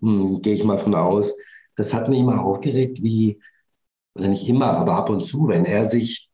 Hm, 0.00 0.40
Gehe 0.42 0.54
ich 0.54 0.64
mal 0.64 0.78
von 0.78 0.94
aus. 0.94 1.34
Das 1.76 1.94
hat 1.94 2.08
mich 2.08 2.22
mal 2.22 2.38
aufgeregt, 2.38 3.02
wie, 3.02 3.40
oder 4.14 4.28
nicht 4.28 4.48
immer, 4.48 4.72
aber 4.72 4.94
ab 4.94 5.10
und 5.10 5.24
zu, 5.24 5.48
wenn 5.48 5.64
er 5.64 5.86
sich 5.86 6.30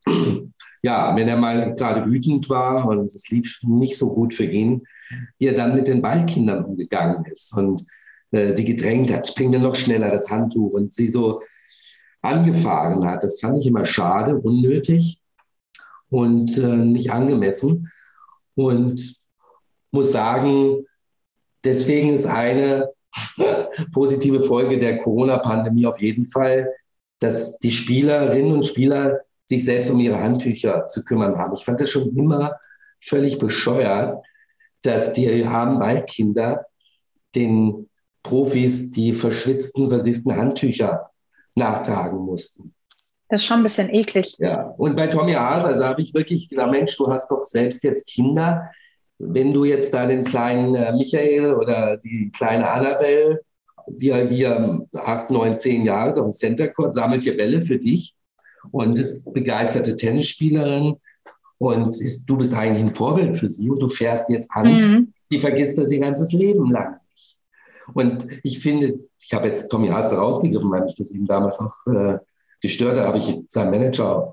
ja, 0.86 1.16
wenn 1.16 1.26
er 1.26 1.36
mal 1.36 1.74
gerade 1.74 2.06
wütend 2.06 2.48
war 2.48 2.86
und 2.86 3.12
es 3.12 3.28
lief 3.28 3.58
nicht 3.64 3.98
so 3.98 4.14
gut 4.14 4.32
für 4.32 4.44
ihn, 4.44 4.86
wie 5.36 5.46
er 5.46 5.54
dann 5.54 5.74
mit 5.74 5.88
den 5.88 6.00
Ballkindern 6.00 6.64
umgegangen 6.64 7.24
ist 7.24 7.52
und 7.56 7.84
äh, 8.30 8.52
sie 8.52 8.64
gedrängt 8.64 9.12
hat, 9.12 9.34
bring 9.34 9.50
mir 9.50 9.58
noch 9.58 9.74
schneller 9.74 10.12
das 10.12 10.30
Handtuch 10.30 10.72
und 10.74 10.92
sie 10.92 11.08
so 11.08 11.42
angefahren 12.22 13.04
hat. 13.04 13.24
Das 13.24 13.40
fand 13.40 13.58
ich 13.58 13.66
immer 13.66 13.84
schade, 13.84 14.36
unnötig 14.38 15.20
und 16.08 16.56
äh, 16.56 16.76
nicht 16.76 17.10
angemessen. 17.10 17.90
Und 18.54 19.16
muss 19.90 20.12
sagen, 20.12 20.86
deswegen 21.64 22.12
ist 22.12 22.26
eine 22.26 22.90
positive 23.92 24.40
Folge 24.40 24.78
der 24.78 24.98
Corona-Pandemie 24.98 25.86
auf 25.86 26.00
jeden 26.00 26.26
Fall, 26.26 26.72
dass 27.18 27.58
die 27.58 27.72
Spielerinnen 27.72 28.52
und 28.52 28.64
Spieler 28.64 29.25
sich 29.46 29.64
selbst 29.64 29.90
um 29.90 30.00
ihre 30.00 30.20
Handtücher 30.20 30.86
zu 30.86 31.04
kümmern 31.04 31.38
haben. 31.38 31.54
Ich 31.54 31.64
fand 31.64 31.80
das 31.80 31.90
schon 31.90 32.14
immer 32.16 32.58
völlig 33.00 33.38
bescheuert, 33.38 34.14
dass 34.82 35.12
die 35.12 35.44
armen 35.44 35.80
Waldkinder 35.80 36.66
den 37.34 37.88
Profis 38.22 38.90
die 38.90 39.14
verschwitzten, 39.14 39.88
versifften 39.88 40.36
Handtücher 40.36 41.10
nachtragen 41.54 42.18
mussten. 42.18 42.74
Das 43.28 43.42
ist 43.42 43.46
schon 43.46 43.58
ein 43.58 43.62
bisschen 43.64 43.92
eklig. 43.92 44.36
Ja, 44.38 44.62
und 44.78 44.96
bei 44.96 45.08
Tommy 45.08 45.32
Haas, 45.32 45.64
also 45.64 45.84
habe 45.84 46.00
ich 46.00 46.14
wirklich 46.14 46.48
gedacht, 46.48 46.70
Mensch, 46.70 46.96
du 46.96 47.08
hast 47.08 47.30
doch 47.30 47.44
selbst 47.44 47.82
jetzt 47.82 48.06
Kinder. 48.06 48.70
Wenn 49.18 49.52
du 49.52 49.64
jetzt 49.64 49.94
da 49.94 50.06
den 50.06 50.24
kleinen 50.24 50.74
äh, 50.74 50.92
Michael 50.92 51.54
oder 51.54 51.96
die 51.96 52.30
kleine 52.30 52.68
Annabelle, 52.68 53.40
die 53.88 54.08
ja 54.08 54.18
hier 54.18 54.86
acht, 54.92 55.30
neun, 55.30 55.56
zehn 55.56 55.84
Jahre 55.84 56.10
ist 56.10 56.18
auf 56.18 56.26
dem 56.26 56.32
Center 56.32 56.68
Court, 56.68 56.94
sammelt 56.94 57.22
hier 57.22 57.36
Bälle 57.36 57.62
für 57.62 57.78
dich 57.78 58.14
und 58.70 58.98
ist 58.98 59.32
begeisterte 59.32 59.96
Tennisspielerin 59.96 60.96
und 61.58 62.00
ist, 62.00 62.26
du 62.26 62.36
bist 62.36 62.54
eigentlich 62.54 62.84
ein 62.84 62.94
Vorbild 62.94 63.38
für 63.38 63.50
sie 63.50 63.70
und 63.70 63.80
du 63.80 63.88
fährst 63.88 64.28
jetzt 64.28 64.50
an, 64.50 64.66
mhm. 64.66 65.12
die 65.30 65.40
vergisst 65.40 65.78
das 65.78 65.90
ihr 65.90 66.00
ganzes 66.00 66.32
Leben 66.32 66.70
lang 66.70 66.98
nicht. 67.12 67.38
Und 67.94 68.26
ich 68.42 68.58
finde, 68.58 68.98
ich 69.22 69.32
habe 69.32 69.46
jetzt 69.46 69.68
Tommy 69.68 69.88
Haas 69.88 70.12
rausgegriffen, 70.12 70.70
weil 70.70 70.84
mich 70.84 70.96
das 70.96 71.10
eben 71.10 71.26
damals 71.26 71.58
auch 71.58 71.86
äh, 71.86 72.18
gestört 72.60 72.96
hat, 72.96 73.06
habe 73.06 73.18
ich 73.18 73.42
seinem 73.46 73.70
Manager, 73.70 74.32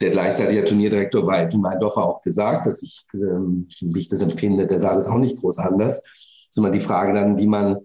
der 0.00 0.10
gleichzeitig 0.10 0.56
der 0.56 0.64
Turnierdirektor 0.64 1.26
war, 1.26 1.42
in 1.42 1.60
Meindorfer 1.60 2.04
auch 2.04 2.22
gesagt, 2.22 2.66
dass 2.66 2.82
ich, 2.82 3.04
ähm, 3.14 3.68
wie 3.80 4.00
ich 4.00 4.08
das 4.08 4.22
empfinde, 4.22 4.66
der 4.66 4.78
sah 4.78 4.94
das 4.94 5.06
auch 5.06 5.18
nicht 5.18 5.38
groß 5.38 5.58
anders. 5.58 6.02
Das 6.02 6.12
ist 6.50 6.58
immer 6.58 6.70
die 6.70 6.80
Frage 6.80 7.12
dann, 7.12 7.38
wie 7.38 7.46
man 7.46 7.76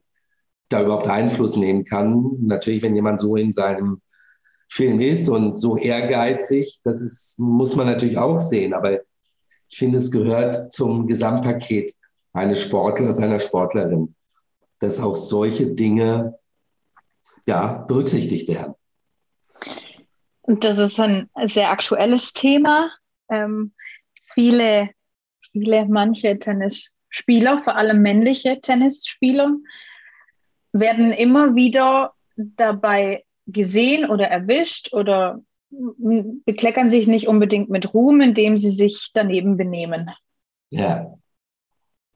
da 0.69 0.81
überhaupt 0.81 1.07
Einfluss 1.07 1.55
nehmen 1.55 1.83
kann. 1.83 2.37
Natürlich, 2.41 2.81
wenn 2.83 2.95
jemand 2.95 3.19
so 3.19 3.35
in 3.35 3.53
seinem 3.53 4.01
Film 4.67 4.99
ist 4.99 5.29
und 5.29 5.55
so 5.55 5.77
ehrgeizig, 5.77 6.79
das 6.83 7.01
ist, 7.01 7.39
muss 7.39 7.75
man 7.75 7.87
natürlich 7.87 8.17
auch 8.17 8.39
sehen. 8.39 8.73
Aber 8.73 8.99
ich 9.67 9.77
finde, 9.77 9.99
es 9.99 10.11
gehört 10.11 10.71
zum 10.71 11.07
Gesamtpaket 11.07 11.93
eines 12.33 12.61
Sportlers, 12.61 13.19
einer 13.19 13.39
Sportlerin, 13.39 14.15
dass 14.79 14.99
auch 14.99 15.15
solche 15.15 15.67
Dinge 15.67 16.37
ja, 17.45 17.85
berücksichtigt 17.87 18.47
werden. 18.47 18.73
Das 20.43 20.77
ist 20.77 20.99
ein 20.99 21.29
sehr 21.45 21.71
aktuelles 21.71 22.33
Thema. 22.33 22.91
Ähm, 23.29 23.73
viele, 24.33 24.91
viele, 25.51 25.85
manche 25.87 26.37
Tennisspieler, 26.37 27.59
vor 27.59 27.75
allem 27.75 28.01
männliche 28.01 28.59
Tennisspieler, 28.61 29.55
werden 30.71 31.11
immer 31.13 31.55
wieder 31.55 32.13
dabei 32.35 33.24
gesehen 33.47 34.09
oder 34.09 34.27
erwischt 34.27 34.93
oder 34.93 35.39
bekleckern 35.69 36.89
sich 36.89 37.07
nicht 37.07 37.27
unbedingt 37.27 37.69
mit 37.69 37.93
Ruhm, 37.93 38.21
indem 38.21 38.57
sie 38.57 38.71
sich 38.71 39.11
daneben 39.13 39.57
benehmen. 39.57 40.09
Ja. 40.69 41.13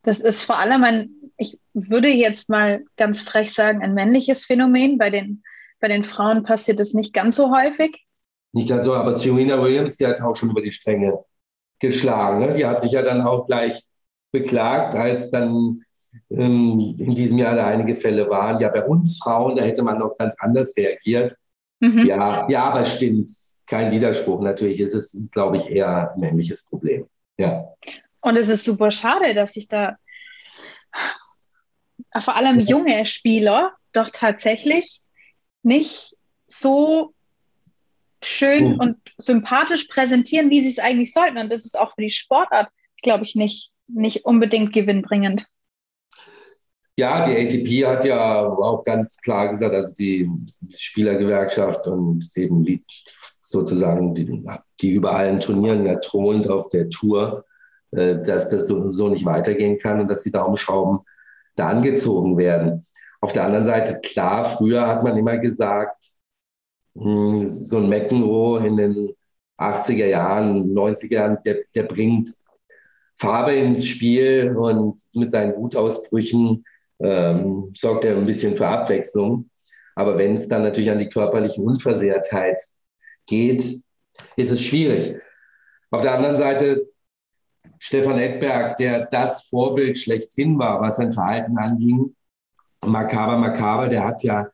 Das 0.03 0.21
ist 0.21 0.43
vor 0.43 0.57
allem 0.57 0.83
ein, 0.83 1.09
ich 1.37 1.59
würde 1.73 2.09
jetzt 2.09 2.49
mal 2.49 2.83
ganz 2.95 3.21
frech 3.21 3.53
sagen, 3.53 3.81
ein 3.83 3.93
männliches 3.93 4.45
Phänomen. 4.45 4.97
Bei 4.97 5.09
den, 5.09 5.43
bei 5.79 5.87
den 5.87 6.03
Frauen 6.03 6.43
passiert 6.43 6.79
es 6.79 6.93
nicht 6.93 7.13
ganz 7.13 7.35
so 7.35 7.51
häufig. 7.55 8.05
Nicht 8.53 8.69
ganz 8.69 8.85
so, 8.85 8.95
aber 8.95 9.13
Serena 9.13 9.61
Williams, 9.61 9.97
die 9.97 10.07
hat 10.07 10.21
auch 10.21 10.35
schon 10.35 10.51
über 10.51 10.61
die 10.61 10.71
Stränge 10.71 11.19
geschlagen. 11.79 12.39
Ne? 12.39 12.53
Die 12.53 12.65
hat 12.65 12.81
sich 12.81 12.91
ja 12.91 13.01
dann 13.01 13.21
auch 13.21 13.45
gleich 13.45 13.83
beklagt, 14.31 14.95
als 14.95 15.31
dann 15.31 15.83
ähm, 16.29 16.95
in 16.97 17.15
diesem 17.15 17.37
Jahr 17.37 17.55
da 17.55 17.67
einige 17.67 17.95
Fälle 17.95 18.29
waren. 18.29 18.59
Ja, 18.59 18.69
bei 18.69 18.85
uns 18.85 19.19
Frauen, 19.19 19.55
da 19.55 19.63
hätte 19.63 19.83
man 19.83 19.99
noch 19.99 20.17
ganz 20.17 20.35
anders 20.39 20.75
reagiert. 20.75 21.35
Mhm. 21.79 22.05
Ja, 22.05 22.49
ja, 22.49 22.63
aber 22.63 22.83
stimmt. 22.85 23.31
Kein 23.65 23.91
Widerspruch. 23.91 24.41
Natürlich 24.41 24.79
ist 24.79 24.95
es, 24.95 25.17
glaube 25.31 25.57
ich, 25.57 25.69
eher 25.69 26.13
ein 26.13 26.19
männliches 26.19 26.65
Problem. 26.65 27.05
Ja. 27.37 27.65
Und 28.21 28.35
es 28.35 28.49
ist 28.49 28.65
super 28.65 28.91
schade, 28.91 29.33
dass 29.33 29.53
sich 29.53 29.67
da 29.67 29.97
vor 32.19 32.35
allem 32.35 32.59
junge 32.59 33.05
Spieler 33.05 33.73
doch 33.93 34.09
tatsächlich 34.11 35.01
nicht 35.61 36.15
so 36.47 37.13
schön 38.23 38.73
mhm. 38.73 38.79
und 38.79 38.97
sympathisch 39.17 39.85
präsentieren, 39.85 40.49
wie 40.49 40.61
sie 40.61 40.69
es 40.69 40.79
eigentlich 40.79 41.13
sollten. 41.13 41.37
Und 41.37 41.49
das 41.49 41.65
ist 41.65 41.79
auch 41.79 41.93
für 41.95 42.01
die 42.01 42.09
Sportart, 42.09 42.69
glaube 43.01 43.23
ich, 43.23 43.35
nicht, 43.35 43.71
nicht 43.87 44.25
unbedingt 44.25 44.73
gewinnbringend. 44.73 45.47
Ja, 46.99 47.21
die 47.21 47.31
ATP 47.31 47.85
hat 47.87 48.03
ja 48.03 48.45
auch 48.45 48.83
ganz 48.83 49.15
klar 49.21 49.47
gesagt, 49.47 49.73
also 49.73 49.93
die 49.93 50.29
Spielergewerkschaft 50.69 51.87
und 51.87 52.29
eben 52.35 52.65
die, 52.65 52.83
sozusagen, 53.39 54.13
die, 54.13 54.45
die 54.81 54.95
über 54.95 55.13
allen 55.13 55.39
Turnieren 55.39 55.85
ja 55.85 55.95
thront 55.95 56.49
auf 56.49 56.67
der 56.67 56.89
Tour, 56.89 57.45
äh, 57.91 58.21
dass 58.21 58.49
das 58.49 58.67
so, 58.67 58.91
so 58.91 59.07
nicht 59.07 59.23
weitergehen 59.23 59.79
kann 59.79 60.01
und 60.01 60.09
dass 60.09 60.23
die 60.23 60.31
Daumenschrauben 60.33 60.99
da 61.55 61.69
angezogen 61.69 62.37
werden. 62.37 62.85
Auf 63.21 63.31
der 63.31 63.45
anderen 63.45 63.63
Seite, 63.63 64.01
klar, 64.01 64.43
früher 64.43 64.85
hat 64.85 65.01
man 65.01 65.15
immer 65.15 65.37
gesagt, 65.37 66.03
hm, 66.97 67.47
so 67.47 67.77
ein 67.77 67.87
McEnroe 67.87 68.67
in 68.67 68.75
den 68.75 69.15
80er 69.57 70.07
Jahren, 70.07 70.73
90er 70.73 71.13
Jahren, 71.13 71.37
der, 71.45 71.59
der 71.73 71.83
bringt 71.83 72.29
Farbe 73.15 73.53
ins 73.53 73.85
Spiel 73.85 74.53
und 74.57 75.01
mit 75.13 75.31
seinen 75.31 75.55
Wutausbrüchen 75.55 76.65
ähm, 76.99 77.71
sorgt 77.75 78.05
er 78.05 78.17
ein 78.17 78.25
bisschen 78.25 78.55
für 78.55 78.67
Abwechslung. 78.67 79.49
Aber 79.95 80.17
wenn 80.17 80.35
es 80.35 80.47
dann 80.47 80.63
natürlich 80.63 80.91
an 80.91 80.99
die 80.99 81.09
körperliche 81.09 81.61
Unversehrtheit 81.61 82.61
geht, 83.25 83.61
ist 84.35 84.51
es 84.51 84.61
schwierig. 84.61 85.19
Auf 85.91 86.01
der 86.01 86.13
anderen 86.13 86.37
Seite 86.37 86.87
Stefan 87.79 88.19
Edberg, 88.19 88.75
der 88.75 89.05
das 89.05 89.47
Vorbild 89.47 89.97
schlechthin 89.97 90.59
war, 90.59 90.81
was 90.81 90.97
sein 90.97 91.13
Verhalten 91.13 91.57
anging. 91.57 92.15
Makaber 92.85 93.37
Makaber, 93.37 93.87
der 93.87 94.05
hat 94.05 94.23
ja 94.23 94.49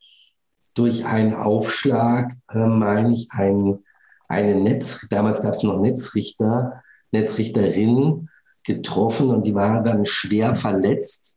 durch 0.76 1.06
einen 1.06 1.34
Aufschlag, 1.34 2.34
äh, 2.52 2.58
meine 2.58 3.14
ich, 3.14 3.30
ein, 3.32 3.84
eine 4.28 4.56
Netz, 4.56 5.08
damals 5.10 5.42
gab 5.42 5.54
es 5.54 5.64
noch 5.64 5.80
Netzrichter, 5.80 6.84
Netzrichterin 7.12 8.30
getroffen 8.64 9.30
und 9.30 9.46
die 9.46 9.56
war 9.56 9.82
dann 9.84 10.06
schwer 10.06 10.56
verletzt 10.56 11.35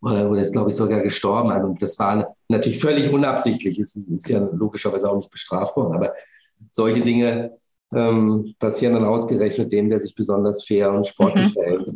oder 0.00 0.40
ist, 0.40 0.52
glaube 0.52 0.70
ich, 0.70 0.76
sogar 0.76 1.02
gestorben. 1.02 1.50
Also, 1.50 1.68
und 1.68 1.82
das 1.82 1.98
war 1.98 2.34
natürlich 2.48 2.78
völlig 2.78 3.12
unabsichtlich, 3.12 3.78
ist, 3.78 3.96
ist 3.96 4.28
ja 4.28 4.38
logischerweise 4.52 5.10
auch 5.10 5.16
nicht 5.16 5.30
bestraft 5.30 5.76
worden, 5.76 5.94
aber 5.94 6.14
solche 6.70 7.00
Dinge 7.00 7.58
ähm, 7.92 8.54
passieren 8.58 8.94
dann 8.94 9.04
ausgerechnet 9.04 9.72
dem, 9.72 9.88
der 9.90 10.00
sich 10.00 10.14
besonders 10.14 10.64
fair 10.64 10.92
und 10.92 11.06
sportlich 11.06 11.48
mhm. 11.48 11.52
verhält. 11.52 11.90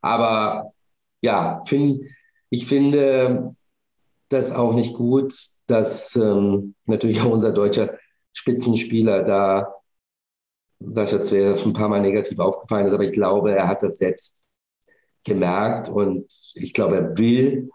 Aber 0.00 0.72
ja, 1.20 1.62
find, 1.66 2.02
ich 2.50 2.66
finde 2.66 3.54
das 4.28 4.52
auch 4.52 4.72
nicht 4.74 4.94
gut, 4.94 5.34
dass 5.66 6.16
ähm, 6.16 6.74
natürlich 6.84 7.20
auch 7.20 7.30
unser 7.30 7.52
deutscher 7.52 7.98
Spitzenspieler 8.32 9.22
da 9.24 9.74
Sascha 10.78 11.22
Zverev 11.22 11.64
ein 11.64 11.72
paar 11.72 11.88
Mal 11.88 12.02
negativ 12.02 12.38
aufgefallen 12.38 12.86
ist, 12.86 12.92
aber 12.92 13.04
ich 13.04 13.12
glaube, 13.12 13.52
er 13.52 13.66
hat 13.66 13.82
das 13.82 13.98
selbst 13.98 14.45
gemerkt 15.26 15.88
und 15.88 16.32
ich 16.54 16.72
glaube, 16.72 16.96
er 16.96 17.18
will 17.18 17.68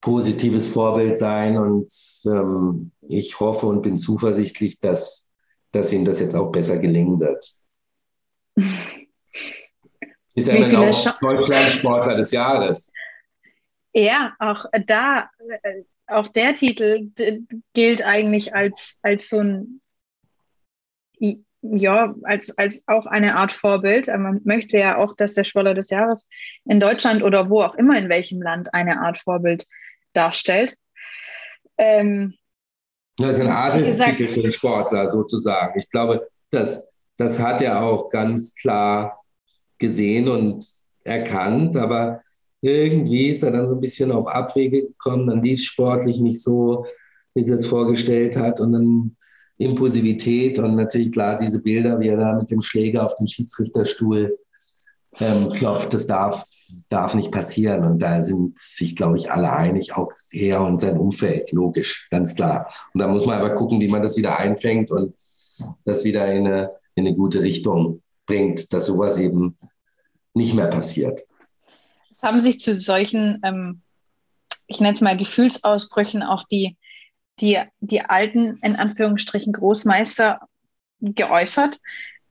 positives 0.00 0.68
Vorbild 0.68 1.18
sein 1.18 1.58
und 1.58 1.92
ähm, 2.26 2.92
ich 3.08 3.40
hoffe 3.40 3.66
und 3.66 3.82
bin 3.82 3.98
zuversichtlich, 3.98 4.78
dass, 4.78 5.32
dass 5.72 5.92
ihm 5.92 6.04
das 6.04 6.20
jetzt 6.20 6.36
auch 6.36 6.52
besser 6.52 6.78
gelingen 6.78 7.18
wird. 7.18 7.50
Ist 10.34 10.48
er 10.48 10.60
dann 10.60 10.76
auch 10.76 11.18
Deutschland 11.18 11.68
Sportler 11.70 12.16
des 12.16 12.30
Jahres? 12.30 12.92
Ja, 13.94 14.34
auch 14.38 14.66
da, 14.86 15.30
äh, 15.62 15.82
auch 16.06 16.28
der 16.28 16.54
Titel 16.54 17.10
gilt 17.72 18.02
eigentlich 18.02 18.54
als, 18.54 18.98
als 19.00 19.30
so 19.30 19.40
ein 19.40 19.80
ja, 21.72 22.14
als, 22.22 22.56
als 22.58 22.82
auch 22.86 23.06
eine 23.06 23.36
Art 23.36 23.52
Vorbild. 23.52 24.08
Äh, 24.08 24.18
man 24.18 24.40
möchte 24.44 24.78
ja 24.78 24.98
auch, 24.98 25.14
dass 25.14 25.34
der 25.34 25.44
Sportler 25.44 25.74
des 25.74 25.90
Jahres 25.90 26.28
in 26.64 26.80
Deutschland 26.80 27.22
oder 27.22 27.48
wo 27.50 27.62
auch 27.62 27.74
immer 27.74 27.98
in 27.98 28.08
welchem 28.08 28.42
Land 28.42 28.72
eine 28.74 29.00
Art 29.00 29.18
Vorbild 29.18 29.66
darstellt. 30.12 30.76
Ähm, 31.78 32.34
das 33.18 33.36
ist 33.36 33.40
ein 33.40 33.50
Adelstitel 33.50 34.28
für 34.28 34.42
den 34.42 34.52
Sportler 34.52 35.08
sozusagen. 35.08 35.78
Ich 35.78 35.88
glaube, 35.90 36.28
das, 36.50 36.92
das 37.16 37.38
hat 37.38 37.62
er 37.62 37.82
auch 37.82 38.10
ganz 38.10 38.54
klar 38.54 39.22
gesehen 39.78 40.28
und 40.28 40.66
erkannt, 41.04 41.76
aber 41.76 42.20
irgendwie 42.60 43.28
ist 43.28 43.42
er 43.42 43.52
dann 43.52 43.66
so 43.66 43.74
ein 43.74 43.80
bisschen 43.80 44.12
auf 44.12 44.26
Abwege 44.26 44.82
gekommen, 44.82 45.28
dann 45.28 45.42
lief 45.42 45.62
sportlich 45.62 46.18
nicht 46.18 46.42
so, 46.42 46.86
wie 47.34 47.48
er 47.48 47.56
es 47.56 47.66
vorgestellt 47.66 48.36
hat 48.36 48.60
und 48.60 48.72
dann 48.72 49.15
Impulsivität 49.58 50.58
und 50.58 50.74
natürlich 50.74 51.12
klar 51.12 51.38
diese 51.38 51.62
Bilder, 51.62 51.98
wie 51.98 52.08
er 52.08 52.18
da 52.18 52.34
mit 52.34 52.50
dem 52.50 52.60
Schläger 52.60 53.04
auf 53.04 53.14
den 53.14 53.26
Schiedsrichterstuhl 53.26 54.38
ähm, 55.18 55.50
klopft, 55.50 55.94
das 55.94 56.06
darf, 56.06 56.44
darf 56.88 57.14
nicht 57.14 57.30
passieren. 57.30 57.84
Und 57.84 58.00
da 58.00 58.20
sind 58.20 58.58
sich, 58.58 58.96
glaube 58.96 59.16
ich, 59.16 59.30
alle 59.30 59.50
einig, 59.50 59.96
auch 59.96 60.12
er 60.32 60.62
und 60.62 60.80
sein 60.80 60.98
Umfeld, 60.98 61.52
logisch, 61.52 62.08
ganz 62.10 62.34
klar. 62.34 62.70
Und 62.92 63.00
da 63.00 63.08
muss 63.08 63.24
man 63.24 63.38
aber 63.38 63.54
gucken, 63.54 63.80
wie 63.80 63.88
man 63.88 64.02
das 64.02 64.16
wieder 64.16 64.38
einfängt 64.38 64.90
und 64.90 65.14
das 65.84 66.04
wieder 66.04 66.30
in 66.30 66.46
eine, 66.46 66.70
in 66.94 67.06
eine 67.06 67.16
gute 67.16 67.42
Richtung 67.42 68.02
bringt, 68.26 68.72
dass 68.72 68.86
sowas 68.86 69.16
eben 69.16 69.56
nicht 70.34 70.54
mehr 70.54 70.66
passiert. 70.66 71.22
Es 72.10 72.22
haben 72.22 72.40
sich 72.40 72.60
zu 72.60 72.76
solchen, 72.76 73.40
ähm, 73.42 73.80
ich 74.66 74.80
nenne 74.80 74.94
es 74.94 75.00
mal 75.00 75.16
Gefühlsausbrüchen, 75.16 76.22
auch 76.22 76.44
die 76.44 76.76
die, 77.40 77.58
die 77.80 78.02
alten, 78.02 78.58
in 78.62 78.76
Anführungsstrichen, 78.76 79.52
Großmeister 79.52 80.40
geäußert. 81.00 81.80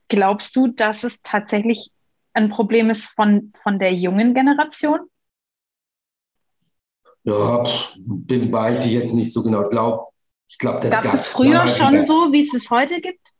Glaubst 0.08 0.54
du, 0.56 0.68
dass 0.68 1.04
es 1.04 1.22
tatsächlich 1.22 1.90
ein 2.32 2.50
Problem 2.50 2.90
ist 2.90 3.06
von, 3.06 3.52
von 3.62 3.78
der 3.78 3.94
jungen 3.94 4.34
Generation? 4.34 5.00
Ja, 7.24 7.64
bin, 7.96 8.52
weiß 8.52 8.86
ich 8.86 8.92
jetzt 8.92 9.14
nicht 9.14 9.32
so 9.32 9.42
genau. 9.42 9.68
Glaub, 9.68 10.12
ich 10.48 10.58
glaube, 10.58 10.80
das 10.80 10.90
gab 10.90 11.04
es 11.04 11.26
früher 11.26 11.66
schon 11.66 12.02
so, 12.02 12.32
wie 12.32 12.40
es 12.40 12.54
es 12.54 12.70
heute 12.70 13.00
gibt? 13.00 13.34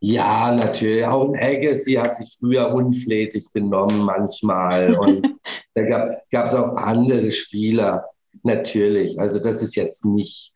Ja, 0.00 0.50
natürlich. 0.52 1.06
Auch 1.06 1.28
ein 1.28 1.36
Agassi 1.36 1.92
hat 1.92 2.16
sich 2.16 2.36
früher 2.40 2.74
unflätig 2.74 3.46
benommen 3.52 4.00
manchmal. 4.00 4.96
Und 4.96 5.36
da 5.74 5.82
gab 6.28 6.46
es 6.46 6.54
auch 6.54 6.76
andere 6.76 7.30
Spieler, 7.30 8.06
natürlich. 8.42 9.18
Also 9.20 9.38
das 9.38 9.62
ist 9.62 9.76
jetzt 9.76 10.04
nicht 10.04 10.52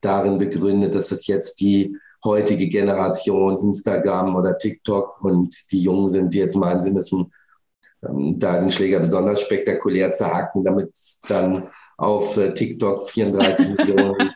darin 0.00 0.38
begründet, 0.38 0.94
dass 0.94 1.12
es 1.12 1.26
jetzt 1.26 1.60
die 1.60 1.96
heutige 2.24 2.68
Generation 2.68 3.58
Instagram 3.60 4.36
oder 4.36 4.58
TikTok 4.58 5.22
und 5.22 5.56
die 5.72 5.82
Jungen 5.82 6.08
sind, 6.08 6.34
die 6.34 6.38
jetzt 6.38 6.56
meinen, 6.56 6.80
sie 6.80 6.92
müssen 6.92 7.32
ähm, 8.06 8.38
da 8.38 8.60
den 8.60 8.70
Schläger 8.70 8.98
besonders 8.98 9.40
spektakulär 9.40 10.12
zerhacken, 10.12 10.64
damit 10.64 10.90
es 10.92 11.20
dann 11.28 11.68
auf 11.96 12.36
äh, 12.36 12.52
TikTok 12.54 13.08
34 13.08 13.68
Millionen 13.76 14.32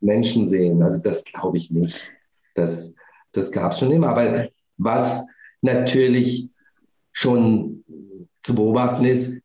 Menschen 0.00 0.46
sehen. 0.46 0.82
Also 0.82 1.02
das 1.02 1.24
glaube 1.24 1.56
ich 1.56 1.70
nicht. 1.70 2.10
Das, 2.54 2.94
das 3.32 3.50
gab 3.50 3.72
es 3.72 3.78
schon 3.78 3.90
immer. 3.90 4.08
Aber 4.08 4.48
was 4.76 5.26
natürlich 5.62 6.50
schon 7.12 7.84
zu 8.42 8.54
beobachten 8.54 9.04
ist, 9.04 9.40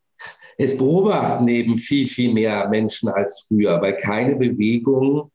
es 0.62 0.78
beobachten 0.78 1.48
eben 1.48 1.80
viel, 1.80 2.06
viel 2.06 2.34
mehr 2.34 2.68
Menschen 2.68 3.08
als 3.08 3.46
früher, 3.48 3.82
weil 3.82 3.96
keine 3.96 4.36
Bewegung, 4.36 5.32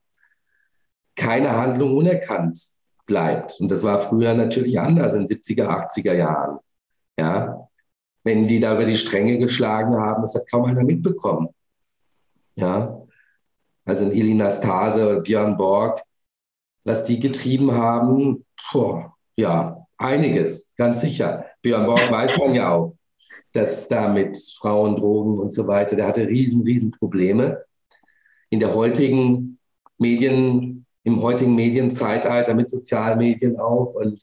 keine 1.17 1.57
Handlung 1.57 1.97
unerkannt 1.97 2.63
bleibt. 3.07 3.59
Und 3.59 3.71
das 3.71 3.83
war 3.83 3.99
früher 4.01 4.35
natürlich 4.35 4.79
anders 4.79 5.15
in 5.15 5.27
70er, 5.27 5.67
80er 5.67 6.13
Jahren. 6.13 6.59
Ja, 7.19 7.69
wenn 8.23 8.47
die 8.47 8.61
da 8.61 8.75
über 8.75 8.85
die 8.85 8.99
Stränge 8.99 9.39
geschlagen 9.39 9.97
haben, 9.97 10.21
das 10.21 10.35
hat 10.35 10.51
kaum 10.51 10.67
einer 10.67 10.85
mitbekommen. 10.85 11.49
Ja, 12.57 13.01
also 13.87 14.05
in 14.05 14.13
Elina 14.13 14.51
Stase 14.51 15.09
oder 15.09 15.21
Björn 15.21 15.57
Borg, 15.57 16.03
was 16.85 17.03
die 17.05 17.19
getrieben 17.19 17.73
haben, 17.73 18.45
boah, 18.71 19.15
ja, 19.37 19.87
einiges, 19.97 20.75
ganz 20.77 21.01
sicher. 21.01 21.47
Björn 21.63 21.87
Borg 21.87 22.11
weiß 22.11 22.37
man 22.37 22.55
ja 22.55 22.73
auch 22.73 22.93
dass 23.55 23.87
da 23.87 24.09
mit 24.09 24.37
Frauen, 24.59 24.97
Drogen 24.97 25.39
und 25.39 25.53
so 25.53 25.67
weiter, 25.69 25.95
der 25.95 26.09
hatte 26.09 26.29
riesen, 26.29 26.63
riesen 26.63 26.91
Probleme. 26.91 27.65
In 28.51 28.59
der 28.59 28.75
heutigen 28.75 29.59
Medien, 29.97 30.87
im 31.05 31.23
heutigen 31.23 31.55
Medienzeitalter 31.55 32.55
mit 32.55 32.69
Sozialmedien 32.69 33.59
auch. 33.59 33.95
Und 33.95 34.23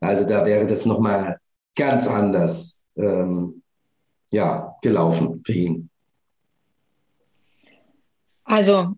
also 0.00 0.24
da 0.24 0.44
wäre 0.44 0.66
das 0.66 0.84
nochmal 0.84 1.40
ganz 1.74 2.06
anders 2.06 2.86
ähm, 2.96 3.62
ja, 4.30 4.76
gelaufen 4.82 5.42
für 5.44 5.52
ihn. 5.52 5.90
Also 8.44 8.96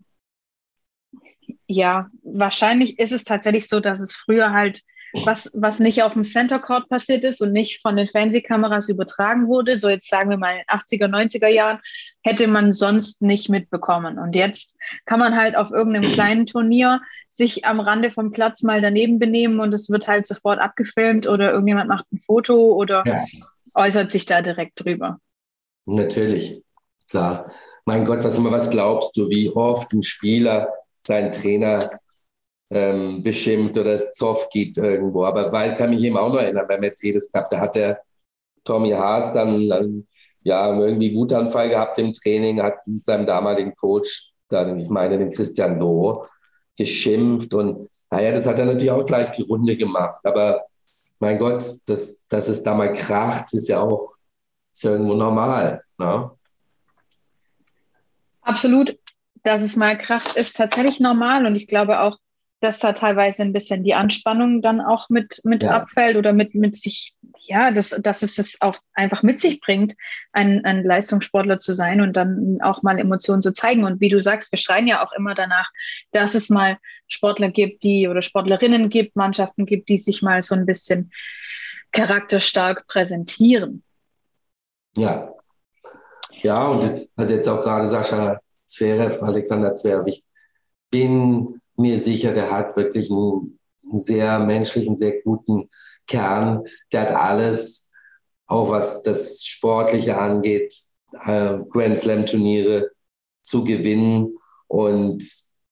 ja, 1.67 2.09
wahrscheinlich 2.23 2.99
ist 2.99 3.13
es 3.13 3.23
tatsächlich 3.23 3.69
so, 3.69 3.79
dass 3.79 4.01
es 4.01 4.13
früher 4.13 4.51
halt 4.51 4.81
was, 5.13 5.51
was 5.53 5.79
nicht 5.79 6.03
auf 6.03 6.13
dem 6.13 6.23
Center 6.23 6.59
Court 6.59 6.89
passiert 6.89 7.23
ist 7.23 7.41
und 7.41 7.51
nicht 7.51 7.81
von 7.81 7.95
den 7.95 8.07
Fernsehkameras 8.07 8.89
übertragen 8.89 9.47
wurde, 9.47 9.75
so 9.75 9.89
jetzt 9.89 10.09
sagen 10.09 10.29
wir 10.29 10.37
mal 10.37 10.53
in 10.53 10.59
den 10.59 11.01
80er, 11.01 11.07
90er 11.07 11.47
Jahren, 11.47 11.79
hätte 12.23 12.47
man 12.47 12.71
sonst 12.71 13.21
nicht 13.21 13.49
mitbekommen. 13.49 14.19
Und 14.19 14.35
jetzt 14.35 14.75
kann 15.05 15.19
man 15.19 15.37
halt 15.37 15.55
auf 15.55 15.71
irgendeinem 15.71 16.11
kleinen 16.13 16.45
Turnier 16.45 17.01
sich 17.29 17.65
am 17.65 17.79
Rande 17.79 18.11
vom 18.11 18.31
Platz 18.31 18.63
mal 18.63 18.81
daneben 18.81 19.19
benehmen 19.19 19.59
und 19.59 19.73
es 19.73 19.89
wird 19.89 20.07
halt 20.07 20.25
sofort 20.25 20.59
abgefilmt 20.59 21.27
oder 21.27 21.51
irgendjemand 21.51 21.89
macht 21.89 22.05
ein 22.11 22.19
Foto 22.19 22.73
oder 22.73 23.03
ja. 23.05 23.23
äußert 23.73 24.11
sich 24.11 24.25
da 24.25 24.41
direkt 24.41 24.83
drüber. 24.83 25.19
Natürlich, 25.85 26.63
klar. 27.09 27.51
Mein 27.85 28.05
Gott, 28.05 28.23
was 28.23 28.37
immer 28.37 28.51
was 28.51 28.69
glaubst 28.69 29.17
du, 29.17 29.29
wie 29.29 29.49
oft 29.49 29.91
ein 29.91 30.03
Spieler 30.03 30.69
seinen 30.99 31.31
Trainer 31.31 31.89
ähm, 32.71 33.21
beschimpft 33.21 33.77
oder 33.77 33.93
es 33.93 34.13
Zoff 34.13 34.49
gibt 34.49 34.77
irgendwo. 34.77 35.25
Aber 35.25 35.51
weil 35.51 35.75
kann 35.75 35.91
mich 35.91 36.03
eben 36.03 36.17
auch 36.17 36.29
noch 36.29 36.39
erinnern, 36.39 36.65
bei 36.67 36.79
Mercedes 36.79 37.31
Cup, 37.31 37.49
da 37.49 37.59
hat 37.59 37.75
der 37.75 38.01
Tommy 38.63 38.91
Haas 38.91 39.33
dann, 39.33 39.69
dann 39.69 40.07
ja, 40.43 40.75
irgendwie 40.75 41.13
Wutanfall 41.15 41.69
gehabt 41.69 41.97
im 41.99 42.13
Training, 42.13 42.61
hat 42.61 42.87
mit 42.87 43.05
seinem 43.05 43.25
damaligen 43.25 43.75
Coach, 43.75 44.31
dann, 44.49 44.79
ich 44.79 44.89
meine, 44.89 45.17
den 45.19 45.29
Christian 45.29 45.77
Loh, 45.79 46.25
geschimpft. 46.77 47.53
Und 47.53 47.89
naja, 48.09 48.31
das 48.31 48.47
hat 48.47 48.57
er 48.57 48.65
natürlich 48.65 48.91
auch 48.91 49.05
gleich 49.05 49.31
die 49.31 49.43
Runde 49.43 49.77
gemacht. 49.77 50.19
Aber 50.23 50.63
mein 51.19 51.37
Gott, 51.37 51.63
dass, 51.85 52.25
dass 52.27 52.47
es 52.47 52.63
da 52.63 52.73
mal 52.73 52.93
kracht, 52.93 53.53
ist 53.53 53.67
ja 53.67 53.81
auch 53.81 54.11
ist 54.73 54.83
ja 54.83 54.91
irgendwo 54.91 55.15
normal. 55.15 55.83
Ne? 55.97 56.31
Absolut. 58.41 58.97
Dass 59.43 59.61
es 59.61 59.75
mal 59.75 59.97
kracht, 59.97 60.35
ist 60.35 60.55
tatsächlich 60.55 60.99
normal. 60.99 61.45
Und 61.45 61.55
ich 61.55 61.67
glaube 61.67 61.99
auch, 61.99 62.17
dass 62.61 62.77
da 62.77 62.93
teilweise 62.93 63.41
ein 63.41 63.53
bisschen 63.53 63.83
die 63.83 63.95
Anspannung 63.95 64.61
dann 64.61 64.81
auch 64.81 65.09
mit, 65.09 65.41
mit 65.43 65.63
ja. 65.63 65.71
abfällt 65.71 66.15
oder 66.15 66.31
mit, 66.31 66.53
mit 66.53 66.77
sich, 66.77 67.15
ja, 67.39 67.71
dass, 67.71 67.89
dass 67.89 68.21
es 68.21 68.35
das 68.35 68.57
auch 68.59 68.75
einfach 68.93 69.23
mit 69.23 69.41
sich 69.41 69.59
bringt, 69.59 69.95
ein, 70.31 70.63
ein 70.63 70.83
Leistungssportler 70.83 71.57
zu 71.57 71.73
sein 71.73 72.01
und 72.01 72.13
dann 72.13 72.59
auch 72.61 72.83
mal 72.83 72.99
Emotionen 72.99 73.41
zu 73.41 73.51
zeigen. 73.51 73.83
Und 73.83 73.99
wie 73.99 74.09
du 74.09 74.21
sagst, 74.21 74.51
wir 74.51 74.59
schreien 74.59 74.85
ja 74.85 75.03
auch 75.03 75.11
immer 75.11 75.33
danach, 75.33 75.71
dass 76.11 76.35
es 76.35 76.51
mal 76.51 76.77
Sportler 77.07 77.49
gibt, 77.49 77.81
die 77.83 78.07
oder 78.07 78.21
Sportlerinnen 78.21 78.89
gibt, 78.89 79.15
Mannschaften 79.15 79.65
gibt, 79.65 79.89
die 79.89 79.97
sich 79.97 80.21
mal 80.21 80.43
so 80.43 80.53
ein 80.53 80.67
bisschen 80.67 81.11
charakterstark 81.91 82.85
präsentieren. 82.85 83.83
Ja. 84.95 85.33
Ja, 86.43 86.67
und 86.67 87.07
also 87.15 87.33
jetzt 87.33 87.47
auch 87.47 87.61
gerade 87.61 87.87
Sascha 87.87 88.39
Zverev, 88.65 89.23
Alexander 89.23 89.73
Zverev, 89.75 90.07
ich 90.07 90.23
bin 90.89 91.60
mir 91.81 91.99
sicher, 91.99 92.33
der 92.33 92.51
hat 92.51 92.75
wirklich 92.77 93.09
einen, 93.11 93.57
sehr 93.93 94.39
menschlichen, 94.39 94.97
sehr 94.97 95.21
guten 95.21 95.69
Kern. 96.07 96.63
Der 96.93 97.01
hat 97.01 97.11
alles, 97.11 97.91
auch 98.47 98.69
was 98.69 99.03
das 99.03 99.43
Sportliche 99.43 100.17
angeht, 100.17 100.73
äh, 101.25 101.57
Grand 101.69 101.97
Slam 101.97 102.25
Turniere 102.25 102.91
zu 103.43 103.63
gewinnen. 103.65 104.37
Und 104.67 105.23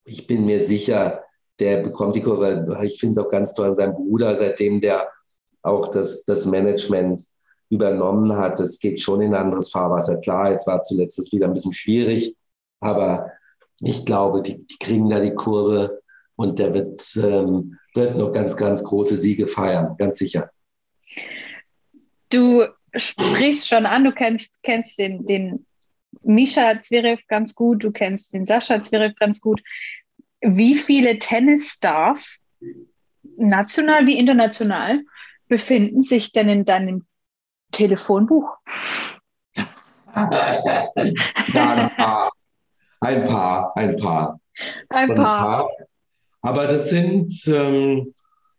ich 0.03 0.27
bin 0.27 0.45
mir 0.45 0.61
sicher, 0.61 1.23
der 1.59 1.83
bekommt 1.83 2.15
die 2.15 2.21
Kurve. 2.21 2.77
Ich 2.83 2.99
finde 2.99 3.19
es 3.19 3.25
auch 3.25 3.29
ganz 3.29 3.53
toll, 3.53 3.75
sein 3.75 3.93
Bruder, 3.93 4.35
seitdem 4.35 4.81
der 4.81 5.07
auch 5.61 5.87
das, 5.87 6.23
das 6.25 6.45
Management 6.45 7.23
übernommen 7.69 8.35
hat, 8.35 8.59
das 8.59 8.79
geht 8.79 8.99
schon 8.99 9.21
in 9.21 9.35
anderes 9.35 9.69
Fahrwasser. 9.69 10.17
Klar, 10.17 10.51
jetzt 10.51 10.67
war 10.67 10.81
zuletzt 10.81 11.17
das 11.17 11.31
wieder 11.31 11.47
ein 11.47 11.53
bisschen 11.53 11.73
schwierig, 11.73 12.35
aber 12.79 13.31
ich 13.81 14.05
glaube, 14.05 14.41
die, 14.41 14.65
die 14.65 14.77
kriegen 14.77 15.09
da 15.09 15.19
die 15.19 15.33
Kurve 15.33 16.01
und 16.35 16.59
der 16.59 16.73
wird, 16.73 17.01
ähm, 17.17 17.77
wird 17.93 18.17
noch 18.17 18.31
ganz, 18.31 18.55
ganz 18.55 18.83
große 18.83 19.15
Siege 19.15 19.47
feiern, 19.47 19.95
ganz 19.97 20.17
sicher. 20.17 20.49
Du 22.29 22.65
sprichst 22.95 23.67
schon 23.67 23.85
an, 23.85 24.03
du 24.03 24.11
kennst, 24.11 24.61
kennst 24.63 24.99
den, 24.99 25.25
den 25.25 25.65
Misha 26.21 26.79
Zverev 26.81 27.21
ganz 27.27 27.55
gut, 27.55 27.83
du 27.83 27.91
kennst 27.91 28.33
den 28.33 28.45
Sascha 28.45 28.81
Zverev 28.81 29.15
ganz 29.15 29.41
gut. 29.41 29.61
Wie 30.41 30.75
viele 30.75 31.19
Tennisstars, 31.19 32.43
national 33.37 34.05
wie 34.05 34.17
international, 34.17 35.01
befinden 35.47 36.03
sich 36.03 36.31
denn 36.31 36.49
in 36.49 36.65
deinem 36.65 37.05
Telefonbuch? 37.71 38.57
ja, 41.53 42.28
ein 43.09 43.25
paar. 43.25 43.71
Ein 43.75 43.97
paar, 43.97 44.39
ein 44.89 45.15
paar. 45.15 45.69
Aber 46.41 46.67
das 46.67 46.89
sind 46.89 47.33
ähm, 47.47 48.13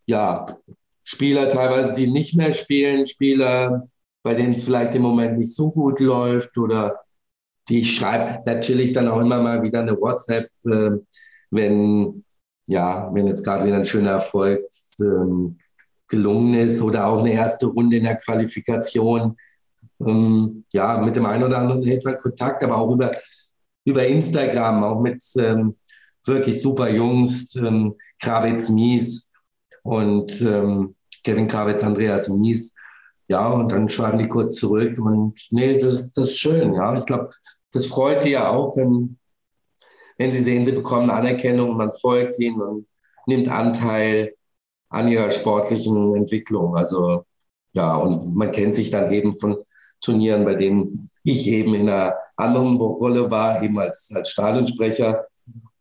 ja 0.06 0.46
Spieler 1.04 1.48
teilweise, 1.48 1.92
die 1.92 2.06
nicht 2.06 2.34
mehr 2.34 2.52
spielen, 2.52 3.06
Spieler, 3.06 3.88
bei 4.22 4.34
denen 4.34 4.52
es 4.52 4.64
vielleicht 4.64 4.94
im 4.94 5.02
Moment 5.02 5.38
nicht 5.38 5.54
so 5.54 5.70
gut 5.70 6.00
läuft 6.00 6.56
oder 6.58 7.00
die 7.68 7.80
ich 7.80 7.94
schreibe 7.94 8.42
natürlich 8.44 8.92
dann 8.92 9.08
auch 9.08 9.20
immer 9.20 9.40
mal 9.40 9.62
wieder 9.62 9.80
eine 9.80 9.98
WhatsApp, 9.98 10.50
äh, 10.64 10.90
wenn 11.50 12.24
ja, 12.66 13.10
wenn 13.12 13.26
jetzt 13.26 13.44
gerade 13.44 13.66
wieder 13.66 13.76
ein 13.76 13.84
schöner 13.84 14.12
Erfolg 14.12 14.64
ähm, 15.00 15.58
gelungen 16.06 16.54
ist 16.54 16.80
oder 16.80 17.06
auch 17.06 17.20
eine 17.20 17.32
erste 17.32 17.66
Runde 17.66 17.96
in 17.96 18.04
der 18.04 18.16
Qualifikation. 18.16 19.36
Ähm, 20.00 20.64
ja, 20.72 20.98
mit 20.98 21.16
dem 21.16 21.26
einen 21.26 21.44
oder 21.44 21.58
anderen 21.58 21.82
hält 21.82 22.04
man 22.04 22.18
Kontakt, 22.18 22.62
aber 22.62 22.76
auch 22.76 22.92
über 22.92 23.10
über 23.84 24.06
Instagram, 24.06 24.84
auch 24.84 25.00
mit 25.00 25.22
ähm, 25.38 25.76
wirklich 26.24 26.60
super 26.62 26.88
Jungs, 26.90 27.54
ähm, 27.56 27.94
Kravitz 28.20 28.68
Mies 28.68 29.30
und 29.82 30.40
ähm, 30.42 30.94
Kevin 31.24 31.48
Kravitz, 31.48 31.82
Andreas 31.82 32.28
Mies. 32.28 32.74
Ja, 33.28 33.48
und 33.48 33.70
dann 33.70 33.88
schreiben 33.88 34.18
die 34.18 34.28
kurz 34.28 34.56
zurück 34.56 34.98
und 34.98 35.40
nee, 35.50 35.78
das, 35.78 36.12
das 36.12 36.30
ist 36.30 36.38
schön, 36.38 36.74
ja. 36.74 36.96
Ich 36.96 37.06
glaube, 37.06 37.30
das 37.72 37.86
freut 37.86 38.24
die 38.24 38.30
ja 38.30 38.50
auch, 38.50 38.76
wenn, 38.76 39.18
wenn 40.18 40.30
sie 40.32 40.40
sehen, 40.40 40.64
sie 40.64 40.72
bekommen 40.72 41.10
Anerkennung, 41.10 41.76
man 41.76 41.92
folgt 41.94 42.38
ihnen 42.40 42.60
und 42.60 42.86
nimmt 43.26 43.48
Anteil 43.48 44.34
an 44.88 45.08
ihrer 45.08 45.30
sportlichen 45.30 46.16
Entwicklung. 46.16 46.76
Also 46.76 47.24
ja, 47.72 47.96
und 47.96 48.34
man 48.34 48.50
kennt 48.50 48.74
sich 48.74 48.90
dann 48.90 49.12
eben 49.12 49.38
von 49.38 49.58
Turnieren, 50.00 50.44
bei 50.44 50.54
denen 50.54 51.10
ich 51.22 51.46
eben 51.46 51.74
in 51.74 51.88
einer 51.88 52.16
anderen 52.40 52.76
Rolle 52.76 53.30
war, 53.30 53.62
eben 53.62 53.78
als, 53.78 54.10
als 54.14 54.30
Stadionsprecher. 54.30 55.26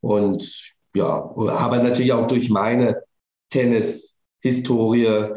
Und 0.01 0.75
ja, 0.93 1.07
aber 1.07 1.79
natürlich 1.79 2.13
auch 2.13 2.27
durch 2.27 2.49
meine 2.49 3.01
Tennis-Historie. 3.49 5.35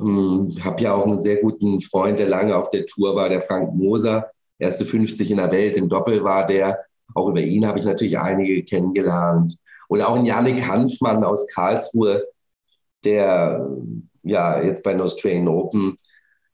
Ähm, 0.00 0.56
habe 0.62 0.82
ja 0.82 0.94
auch 0.94 1.06
einen 1.06 1.20
sehr 1.20 1.36
guten 1.36 1.80
Freund, 1.80 2.18
der 2.18 2.28
lange 2.28 2.56
auf 2.56 2.70
der 2.70 2.86
Tour 2.86 3.14
war, 3.16 3.28
der 3.28 3.42
Frank 3.42 3.74
Moser, 3.74 4.30
erste 4.58 4.84
50 4.84 5.30
in 5.30 5.36
der 5.36 5.52
Welt, 5.52 5.76
im 5.76 5.88
Doppel 5.88 6.24
war 6.24 6.46
der. 6.46 6.78
Auch 7.14 7.28
über 7.28 7.40
ihn 7.40 7.66
habe 7.66 7.78
ich 7.78 7.84
natürlich 7.84 8.18
einige 8.18 8.62
kennengelernt. 8.62 9.56
Oder 9.88 10.08
auch 10.08 10.16
ein 10.16 10.24
Janik 10.24 10.66
Hanfmann 10.66 11.24
aus 11.24 11.48
Karlsruhe, 11.48 12.24
der 13.04 13.68
ja 14.22 14.62
jetzt 14.62 14.82
bei 14.84 14.98
Australian 14.98 15.48
Open 15.48 15.98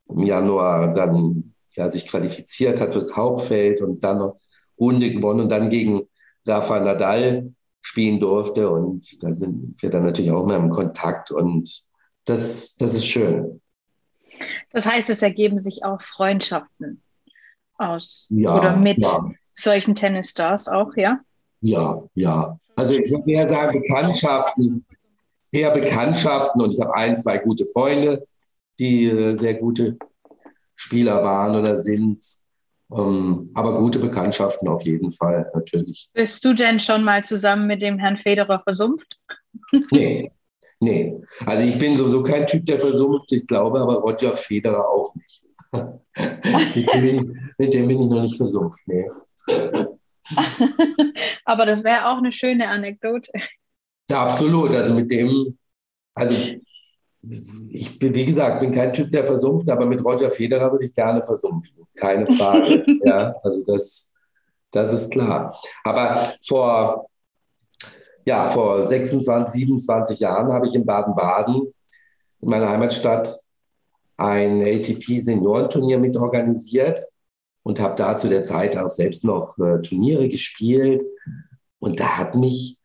im 0.09 0.23
Januar 0.23 0.95
dann 0.95 1.55
ja, 1.77 1.89
sich 1.89 2.07
qualifiziert 2.07 2.81
hat 2.81 2.93
fürs 2.93 3.17
Hauptfeld 3.17 3.81
und 3.83 4.03
dann 4.03 4.19
noch 4.19 4.41
Runde 4.79 5.11
gewonnen 5.11 5.41
und 5.41 5.49
dann 5.49 5.71
gegen 5.71 6.03
Rafa 6.47 6.81
Nadal 6.81 7.53
spielen 7.83 8.19
durfte. 8.19 8.69
Und 8.71 9.23
da 9.23 9.31
sind 9.31 9.81
wir 9.81 9.91
dann 9.91 10.05
natürlich 10.05 10.31
auch 10.31 10.43
immer 10.43 10.57
im 10.57 10.71
Kontakt 10.71 11.31
und 11.31 11.83
das, 12.25 12.75
das 12.77 12.95
ist 12.95 13.07
schön. 13.07 13.61
Das 14.71 14.87
heißt, 14.87 15.09
es 15.11 15.23
ergeben 15.23 15.59
sich 15.59 15.85
auch 15.85 16.03
Freundschaften 16.03 17.03
aus 17.79 18.27
ja, 18.31 18.59
oder 18.59 18.77
mit 18.77 18.99
ja. 18.99 19.31
solchen 19.55 19.95
Tennisstars 19.95 20.69
auch, 20.69 20.97
ja? 20.97 21.21
Ja, 21.61 22.03
ja. 22.15 22.59
Also 22.75 22.95
ich 22.95 23.11
würde 23.11 23.31
eher 23.31 23.49
sagen 23.49 23.81
Bekanntschaften, 23.81 24.85
eher 25.53 25.71
Bekanntschaften 25.71 26.61
und 26.61 26.75
ich 26.75 26.81
habe 26.81 26.95
ein, 26.95 27.17
zwei 27.17 27.39
gute 27.39 27.65
Freunde, 27.67 28.27
die 28.79 29.07
äh, 29.07 29.35
sehr 29.35 29.55
gute 29.55 29.97
Spieler 30.77 31.23
waren 31.25 31.57
oder 31.57 31.79
sind. 31.79 32.25
Ähm, 32.93 33.51
aber 33.55 33.79
gute 33.79 33.99
Bekanntschaften 33.99 34.69
auf 34.69 34.83
jeden 34.83 35.11
Fall, 35.11 35.51
natürlich. 35.55 36.09
Bist 36.13 36.45
du 36.45 36.55
denn 36.55 36.79
schon 36.79 37.03
mal 37.03 37.25
zusammen 37.25 37.67
mit 37.67 37.83
dem 37.83 37.99
Herrn 37.99 38.17
Federer 38.17 38.61
versumpft? 38.61 39.19
Nee, 39.91 40.31
nee. 40.81 41.19
Also 41.45 41.65
ich 41.65 41.79
bin 41.79 41.97
sowieso 41.97 42.23
kein 42.23 42.47
Typ, 42.47 42.67
der 42.67 42.79
versumpft. 42.79 43.33
Ich 43.33 43.47
glaube 43.47 43.81
aber 43.81 43.95
Roger 43.95 44.37
Federer 44.37 44.87
auch 44.87 45.15
nicht. 45.15 45.43
bin, 45.73 47.51
mit 47.59 47.75
dem 47.75 47.89
bin 47.89 48.03
ich 48.03 48.09
noch 48.09 48.21
nicht 48.21 48.37
versumpft, 48.37 48.81
nee. 48.87 49.09
aber 51.45 51.67
das 51.67 51.83
wäre 51.85 52.11
auch 52.11 52.19
eine 52.19 52.33
schöne 52.33 52.69
Anekdote. 52.69 53.31
Ja, 54.11 54.25
absolut. 54.25 54.75
Also 54.75 54.95
mit 54.95 55.11
dem, 55.11 55.59
also 56.15 56.35
ich 57.71 57.99
bin, 57.99 58.15
wie 58.15 58.27
gesagt, 58.27 58.61
bin 58.61 58.73
kein 58.73 58.93
Typ, 58.93 59.11
der 59.11 59.27
versumpft, 59.27 59.69
aber 59.71 59.87
mit 59.87 60.05
Roger 60.05 60.31
Federer 60.31 60.71
würde 60.73 60.85
ich 60.85 60.95
gerne 60.95 61.25
versumpfen. 61.25 61.87
Keine 61.97 62.27
Frage. 62.27 62.85
ja, 63.05 63.35
also 63.43 63.63
das, 63.65 64.13
das 64.71 64.93
ist 64.93 65.11
klar. 65.11 65.59
Aber 65.85 66.35
vor, 66.47 67.09
ja, 68.25 68.49
vor 68.49 68.85
26, 68.85 69.61
27 69.61 70.21
Jahren 70.21 70.53
habe 70.53 70.67
ich 70.67 70.75
in 70.75 70.87
Baden-Baden, 70.87 71.73
in 72.41 72.49
meiner 72.49 72.69
Heimatstadt, 72.69 73.37
ein 74.17 74.63
ATP-Seniorenturnier 74.63 75.99
mitorganisiert 75.99 77.01
und 77.63 77.81
habe 77.81 77.97
da 77.97 78.17
zu 78.17 78.29
der 78.29 78.45
Zeit 78.45 78.77
auch 78.77 78.89
selbst 78.89 79.25
noch 79.25 79.59
äh, 79.59 79.81
Turniere 79.83 80.29
gespielt. 80.29 81.05
Und 81.79 82.01
da 82.01 82.17
hat 82.19 82.35
mich 82.35 82.79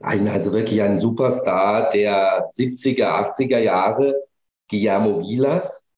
ein, 0.00 0.28
also 0.28 0.52
wirklich 0.52 0.80
ein 0.82 0.98
Superstar 0.98 1.88
der 1.88 2.48
70er, 2.50 3.34
80er 3.34 3.58
Jahre, 3.58 4.14
Guillermo 4.68 5.20
Vilas, 5.20 5.88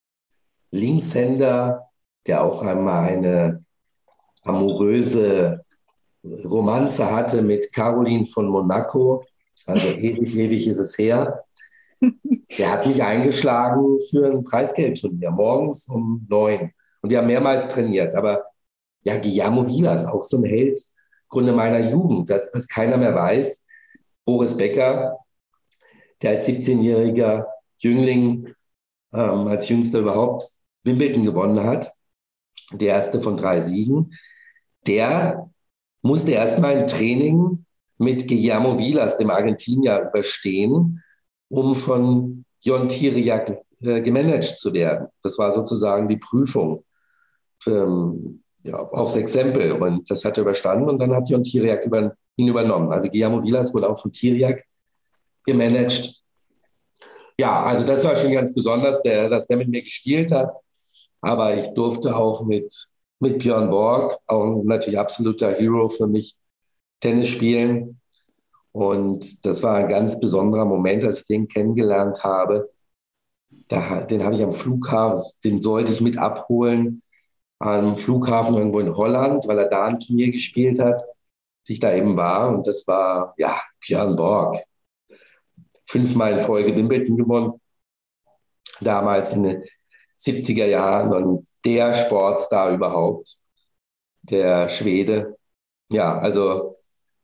Linkshänder, 0.71 1.89
der 2.27 2.45
auch 2.45 2.63
einmal 2.63 3.09
eine 3.09 3.65
amoröse 4.43 5.65
Romanze 6.45 7.11
hatte 7.11 7.43
mit 7.43 7.73
Caroline 7.73 8.27
von 8.27 8.49
Monaco. 8.49 9.25
Also 9.65 9.89
ewig, 9.89 10.35
ewig 10.37 10.67
ist 10.67 10.79
es 10.79 10.99
her. 10.99 11.45
Der 12.59 12.73
hat 12.73 12.87
mich 12.87 13.03
eingeschlagen 13.03 13.99
für 14.11 14.27
ein 14.27 14.45
Preisgeldturnier 14.45 15.31
morgens 15.31 15.89
um 15.89 16.27
neun. 16.29 16.73
Und 17.03 17.11
wir 17.11 17.19
haben 17.19 17.27
mehrmals 17.27 17.69
trainiert. 17.69 18.15
Aber 18.15 18.45
ja, 19.03 19.19
Guillermo 19.19 19.67
Vilas, 19.67 20.07
auch 20.07 20.25
so 20.25 20.39
ein 20.39 20.45
Held, 20.45 20.81
Grunde 21.29 21.53
meiner 21.53 21.81
Jugend, 21.81 22.31
dass 22.31 22.51
das 22.53 22.69
keiner 22.69 22.97
mehr 22.97 23.15
weiß. 23.15 23.66
Boris 24.27 24.57
Becker, 24.57 25.19
der 26.21 26.33
als 26.33 26.47
17-jähriger 26.47 27.47
Jüngling, 27.79 28.53
ähm, 29.15 29.47
als 29.47 29.69
jüngster 29.69 30.01
überhaupt 30.01 30.43
Wimbledon 30.85 31.25
gewonnen 31.25 31.63
hat, 31.65 31.91
der 32.73 32.89
erste 32.89 33.23
von 33.23 33.39
drei 33.39 33.61
Siegen, 33.61 34.13
der 34.87 35.51
musste 36.03 36.33
erstmal 36.33 36.77
ein 36.77 36.87
Training 36.87 37.65
mit 37.99 38.29
Guillermo 38.29 38.79
Vilas, 38.79 39.17
dem 39.17 39.31
Argentinier, 39.31 40.09
überstehen, 40.09 41.03
um 41.49 41.75
von 41.75 42.45
Jon 42.61 42.89
Tiriak 42.89 43.63
äh, 43.81 44.01
gemanagt 44.01 44.59
zu 44.59 44.73
werden. 44.73 45.09
Das 45.23 45.39
war 45.39 45.51
sozusagen 45.51 46.09
die 46.09 46.17
Prüfung 46.17 46.85
für, 47.59 47.85
ähm, 47.85 48.43
ja, 48.63 48.79
aufs 48.79 49.17
Exempel. 49.17 49.73
Und 49.73 50.11
das 50.11 50.25
hat 50.25 50.37
er 50.39 50.43
überstanden 50.43 50.89
und 50.89 50.99
dann 50.99 51.15
hat 51.15 51.29
Jon 51.29 51.43
Tiriak 51.43 51.85
über, 51.85 52.15
ihn 52.37 52.49
übernommen. 52.49 52.93
Also 52.93 53.09
Guillermo 53.09 53.43
Vilas 53.43 53.73
wurde 53.75 53.89
auch 53.89 54.01
von 54.01 54.13
Tiriak 54.13 54.65
gemanagt. 55.45 56.23
Ja, 57.39 57.63
also 57.63 57.85
das 57.85 58.05
war 58.05 58.17
schon 58.17 58.33
ganz 58.33 58.55
besonders, 58.55 59.03
der, 59.03 59.29
dass 59.29 59.47
der 59.47 59.59
mit 59.59 59.69
mir 59.69 59.83
gespielt 59.83 60.33
hat. 60.33 60.53
Aber 61.21 61.57
ich 61.57 61.67
durfte 61.75 62.15
auch 62.17 62.45
mit, 62.45 62.73
mit 63.21 63.39
Björn 63.39 63.71
Borg, 63.71 64.19
auch 64.27 64.63
natürlich 64.65 64.99
absoluter 64.99 65.53
Hero 65.53 65.89
für 65.89 66.07
mich, 66.07 66.37
Tennis 67.01 67.29
spielen. 67.29 68.01
Und 68.73 69.45
das 69.45 69.63
war 69.63 69.77
ein 69.77 69.89
ganz 69.89 70.21
besonderer 70.21 70.65
Moment, 70.65 71.05
als 71.05 71.21
ich 71.21 71.27
den 71.27 71.49
kennengelernt 71.49 72.23
habe. 72.25 72.71
Da, 73.69 74.03
den 74.03 74.23
habe 74.23 74.35
ich 74.35 74.43
am 74.43 74.53
Flughafen, 74.53 75.25
den 75.45 75.63
sollte 75.63 75.93
ich 75.93 76.01
mit 76.01 76.19
abholen 76.19 77.03
am 77.59 77.97
Flughafen 77.97 78.57
irgendwo 78.57 78.81
in 78.81 78.95
Holland, 78.95 79.47
weil 79.47 79.59
er 79.59 79.69
da 79.69 79.85
ein 79.87 79.99
Turnier 79.99 80.31
gespielt 80.31 80.79
hat, 80.79 81.03
ich 81.73 81.81
da 81.81 81.95
eben 81.95 82.17
war. 82.17 82.49
Und 82.49 82.67
das 82.67 82.87
war, 82.87 83.35
ja, 83.37 83.61
Björn 83.81 84.17
Borg. 84.17 84.63
Fünfmal 85.87 86.35
in 86.35 86.41
Folge 86.41 86.75
Wimbledon 86.75 87.17
gewonnen. 87.17 87.61
Damals 88.81 89.33
in 89.33 89.43
den 89.45 89.65
70er 90.19 90.67
Jahren 90.67 91.13
und 91.13 91.49
der 91.65 91.95
Sportstar 91.95 92.71
überhaupt, 92.71 93.37
der 94.23 94.69
Schwede. 94.69 95.37
Ja, 95.91 96.19
also 96.19 96.77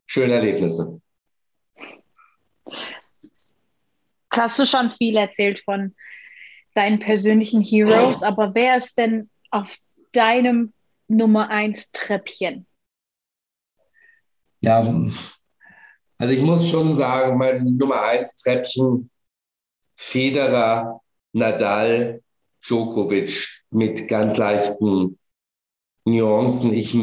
schöne 0.06 0.34
Erlebnisse. 0.34 1.00
Jetzt 4.32 4.40
hast 4.40 4.58
du 4.58 4.66
schon 4.66 4.90
viel 4.92 5.16
erzählt 5.16 5.60
von 5.60 5.94
deinen 6.74 7.00
persönlichen 7.00 7.60
Heroes, 7.60 8.22
aber 8.22 8.54
wer 8.54 8.76
ist 8.76 8.96
denn 8.96 9.28
auf 9.50 9.76
deinem 10.12 10.72
Nummer 11.08 11.50
eins 11.50 11.90
Treppchen? 11.92 12.66
Ja, 14.62 14.78
also 16.18 16.34
ich 16.34 16.40
muss 16.40 16.68
schon 16.68 16.94
sagen, 16.94 17.36
mein 17.36 17.64
Nummer 17.76 18.02
eins 18.02 18.36
Treppchen, 18.36 19.10
Federer, 19.96 21.00
Nadal, 21.32 22.22
Djokovic 22.64 23.64
mit 23.70 24.06
ganz 24.06 24.36
leichten 24.36 25.18
Nuancen. 26.04 26.72
Ich 26.72 26.96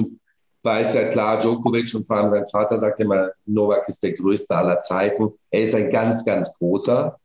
weiß 0.63 0.93
ja 0.93 1.09
klar, 1.09 1.37
Djokovic 1.39 1.93
und 1.95 2.07
vor 2.07 2.15
allem 2.15 2.29
sein 2.29 2.47
Vater 2.47 2.77
sagt 2.77 3.01
immer, 3.01 3.31
Novak 3.45 3.89
ist 3.89 4.01
der 4.03 4.13
größte 4.13 4.55
aller 4.55 4.79
Zeiten. 4.79 5.33
Er 5.51 5.63
ist 5.63 5.75
ein 5.75 5.89
ganz, 5.89 6.23
ganz 6.23 6.57
großer, 6.57 7.19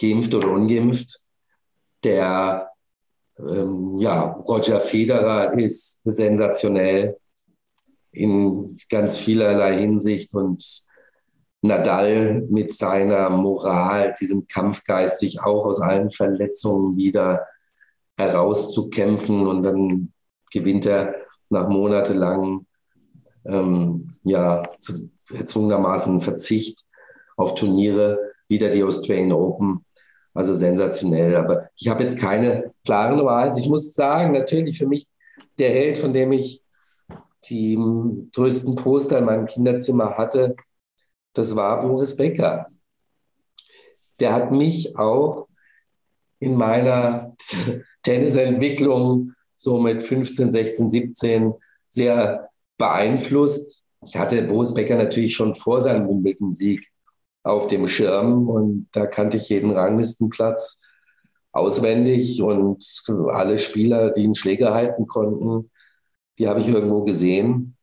geimpft 0.00 0.34
oder 0.34 0.50
ungeimpft. 0.50 1.20
Der 2.02 2.68
ähm, 3.38 3.96
ja, 3.98 4.24
Roger 4.24 4.80
Federer 4.80 5.56
ist 5.56 6.00
sensationell 6.02 7.16
in 8.18 8.76
ganz 8.88 9.16
vielerlei 9.16 9.78
Hinsicht 9.78 10.34
und 10.34 10.62
Nadal 11.62 12.46
mit 12.48 12.74
seiner 12.74 13.30
Moral, 13.30 14.14
diesem 14.20 14.46
Kampfgeist, 14.46 15.18
sich 15.18 15.40
auch 15.40 15.64
aus 15.64 15.80
allen 15.80 16.10
Verletzungen 16.10 16.96
wieder 16.96 17.46
herauszukämpfen 18.16 19.46
und 19.46 19.62
dann 19.62 20.12
gewinnt 20.52 20.86
er 20.86 21.14
nach 21.50 21.68
monatelang 21.68 22.66
ähm, 23.44 24.10
ja, 24.24 24.62
erzwungenermaßen 25.32 26.20
Verzicht 26.20 26.84
auf 27.36 27.54
Turniere 27.54 28.18
wieder 28.48 28.70
die 28.70 28.82
Australian 28.82 29.32
Open. 29.32 29.84
Also 30.34 30.54
sensationell. 30.54 31.34
Aber 31.36 31.68
ich 31.76 31.88
habe 31.88 32.02
jetzt 32.02 32.18
keine 32.18 32.72
klaren 32.84 33.24
Wahl. 33.24 33.52
Ich 33.56 33.68
muss 33.68 33.94
sagen, 33.94 34.32
natürlich 34.32 34.78
für 34.78 34.86
mich 34.86 35.06
der 35.58 35.70
Held, 35.70 35.98
von 35.98 36.12
dem 36.12 36.32
ich 36.32 36.62
die 37.44 37.78
größten 38.34 38.74
Poster 38.74 39.18
in 39.18 39.24
meinem 39.24 39.46
Kinderzimmer 39.46 40.16
hatte, 40.16 40.56
das 41.32 41.54
war 41.54 41.82
Boris 41.82 42.16
Becker. 42.16 42.66
Der 44.20 44.32
hat 44.32 44.50
mich 44.50 44.98
auch 44.98 45.48
in 46.40 46.54
meiner 46.54 47.36
Tennisentwicklung 48.02 49.32
so 49.56 49.80
mit 49.80 50.02
15, 50.02 50.50
16, 50.50 50.90
17 50.90 51.54
sehr 51.88 52.50
beeinflusst. 52.76 53.84
Ich 54.04 54.16
hatte 54.16 54.42
Boris 54.42 54.74
Becker 54.74 54.96
natürlich 54.96 55.34
schon 55.34 55.54
vor 55.54 55.82
seinem 55.82 56.08
Wimbledon-Sieg 56.08 56.88
auf 57.42 57.66
dem 57.66 57.88
Schirm 57.88 58.48
und 58.48 58.88
da 58.92 59.06
kannte 59.06 59.36
ich 59.36 59.48
jeden 59.48 59.70
Ranglistenplatz 59.70 60.82
auswendig 61.52 62.42
und 62.42 62.84
alle 63.32 63.58
Spieler, 63.58 64.10
die 64.10 64.24
einen 64.24 64.34
Schläger 64.34 64.74
halten 64.74 65.06
konnten, 65.06 65.70
die 66.38 66.48
habe 66.48 66.60
ich 66.60 66.68
irgendwo 66.68 67.02
gesehen. 67.04 67.76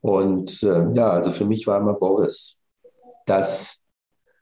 Und 0.00 0.62
äh, 0.62 0.92
ja, 0.94 1.10
also 1.10 1.30
für 1.30 1.44
mich 1.44 1.66
war 1.66 1.80
immer 1.80 1.94
Boris 1.94 2.60
das 3.26 3.86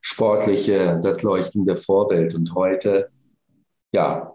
sportliche, 0.00 0.98
das 1.02 1.22
leuchtende 1.22 1.76
Vorbild. 1.76 2.34
Und 2.34 2.54
heute, 2.54 3.10
ja, 3.92 4.34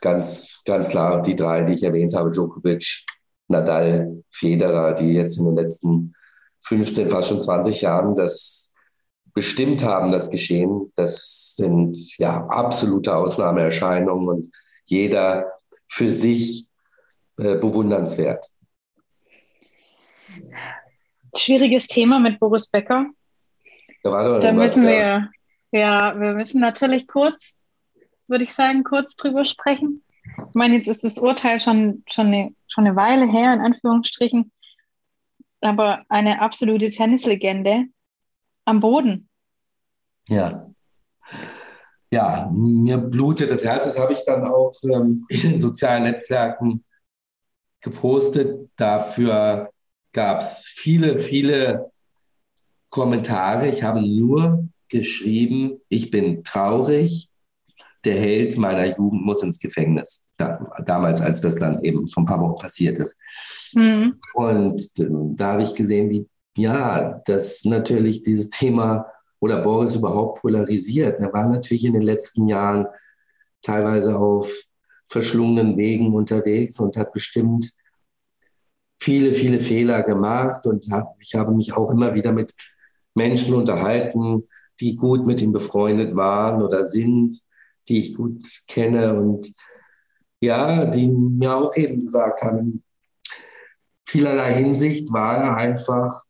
ganz, 0.00 0.62
ganz 0.64 0.90
klar 0.90 1.22
die 1.22 1.34
drei, 1.34 1.62
die 1.64 1.72
ich 1.74 1.82
erwähnt 1.82 2.14
habe, 2.14 2.30
Djokovic, 2.30 3.04
Nadal, 3.48 4.22
Federer, 4.30 4.94
die 4.94 5.14
jetzt 5.14 5.38
in 5.38 5.46
den 5.46 5.56
letzten 5.56 6.14
15, 6.62 7.08
fast 7.08 7.28
schon 7.28 7.40
20 7.40 7.80
Jahren 7.80 8.14
das 8.14 8.72
bestimmt 9.34 9.82
haben, 9.82 10.12
das 10.12 10.30
Geschehen. 10.30 10.92
Das 10.94 11.54
sind 11.56 12.16
ja 12.18 12.46
absolute 12.46 13.16
Ausnahmeerscheinungen 13.16 14.28
und 14.28 14.54
jeder 14.84 15.50
für 15.88 16.12
sich 16.12 16.68
äh, 17.42 17.54
bewundernswert. 17.56 18.46
Schwieriges 21.36 21.88
Thema 21.88 22.18
mit 22.18 22.38
Boris 22.38 22.68
Becker. 22.68 23.06
Da, 24.02 24.38
da 24.38 24.52
müssen 24.52 24.84
was, 24.84 24.90
wir, 24.90 24.98
ja. 24.98 25.30
ja, 25.72 26.20
wir 26.20 26.34
müssen 26.34 26.60
natürlich 26.60 27.06
kurz 27.06 27.54
würde 28.32 28.44
ich 28.44 28.54
sagen, 28.54 28.82
kurz 28.82 29.14
drüber 29.14 29.44
sprechen. 29.44 30.02
Ich 30.48 30.54
meine, 30.54 30.76
jetzt 30.76 30.88
ist 30.88 31.04
das 31.04 31.18
Urteil 31.18 31.60
schon, 31.60 32.02
schon, 32.08 32.28
eine, 32.28 32.54
schon 32.66 32.86
eine 32.86 32.96
Weile 32.96 33.30
her, 33.30 33.52
in 33.52 33.60
Anführungsstrichen, 33.60 34.50
aber 35.60 36.04
eine 36.08 36.40
absolute 36.40 36.90
Tennislegende 36.90 37.84
am 38.64 38.80
Boden. 38.80 39.28
Ja. 40.28 40.68
Ja, 42.10 42.50
mir 42.52 42.98
blutet 42.98 43.50
das 43.50 43.64
Herz. 43.64 43.84
Das 43.84 43.98
habe 43.98 44.12
ich 44.12 44.24
dann 44.24 44.44
auch 44.46 44.74
ähm, 44.84 45.26
in 45.28 45.58
sozialen 45.58 46.02
Netzwerken 46.02 46.84
gepostet. 47.82 48.70
Dafür 48.76 49.70
gab 50.12 50.40
es 50.40 50.72
viele, 50.74 51.18
viele 51.18 51.90
Kommentare. 52.88 53.68
Ich 53.68 53.82
habe 53.82 54.00
nur 54.00 54.68
geschrieben, 54.88 55.80
ich 55.88 56.10
bin 56.10 56.44
traurig, 56.44 57.28
der 58.04 58.14
Held 58.16 58.56
meiner 58.58 58.86
Jugend 58.86 59.24
muss 59.24 59.42
ins 59.42 59.58
Gefängnis. 59.58 60.28
Da, 60.36 60.72
damals, 60.84 61.20
als 61.20 61.40
das 61.40 61.56
dann 61.56 61.82
eben 61.84 62.08
vor 62.08 62.22
ein 62.22 62.26
paar 62.26 62.40
Wochen 62.40 62.60
passiert 62.60 62.98
ist. 62.98 63.18
Mhm. 63.74 64.18
Und 64.34 64.90
da 64.96 65.52
habe 65.52 65.62
ich 65.62 65.74
gesehen, 65.74 66.10
wie, 66.10 66.26
ja, 66.56 67.20
dass 67.26 67.64
natürlich 67.64 68.22
dieses 68.22 68.50
Thema 68.50 69.06
oder 69.40 69.62
Boris 69.62 69.94
überhaupt 69.94 70.40
polarisiert. 70.40 71.20
Er 71.20 71.32
war 71.32 71.48
natürlich 71.48 71.84
in 71.84 71.94
den 71.94 72.02
letzten 72.02 72.48
Jahren 72.48 72.86
teilweise 73.62 74.16
auf 74.16 74.50
verschlungenen 75.12 75.76
Wegen 75.76 76.14
unterwegs 76.14 76.80
und 76.80 76.96
hat 76.96 77.12
bestimmt 77.12 77.70
viele, 78.98 79.32
viele 79.32 79.60
Fehler 79.60 80.02
gemacht. 80.02 80.66
Und 80.66 80.90
hab, 80.90 81.16
ich 81.20 81.34
habe 81.34 81.52
mich 81.52 81.72
auch 81.74 81.90
immer 81.90 82.14
wieder 82.14 82.32
mit 82.32 82.54
Menschen 83.14 83.54
unterhalten, 83.54 84.48
die 84.80 84.96
gut 84.96 85.26
mit 85.26 85.40
ihm 85.40 85.52
befreundet 85.52 86.16
waren 86.16 86.62
oder 86.62 86.84
sind 86.84 87.40
die 87.88 87.98
ich 87.98 88.14
gut 88.14 88.42
kenne 88.68 89.18
und 89.18 89.52
ja, 90.40 90.84
die 90.86 91.08
mir 91.08 91.56
auch 91.56 91.76
eben 91.76 92.00
gesagt 92.00 92.42
haben, 92.42 92.82
vielerlei 94.06 94.54
Hinsicht 94.54 95.12
war 95.12 95.36
er 95.36 95.56
einfach 95.56 96.22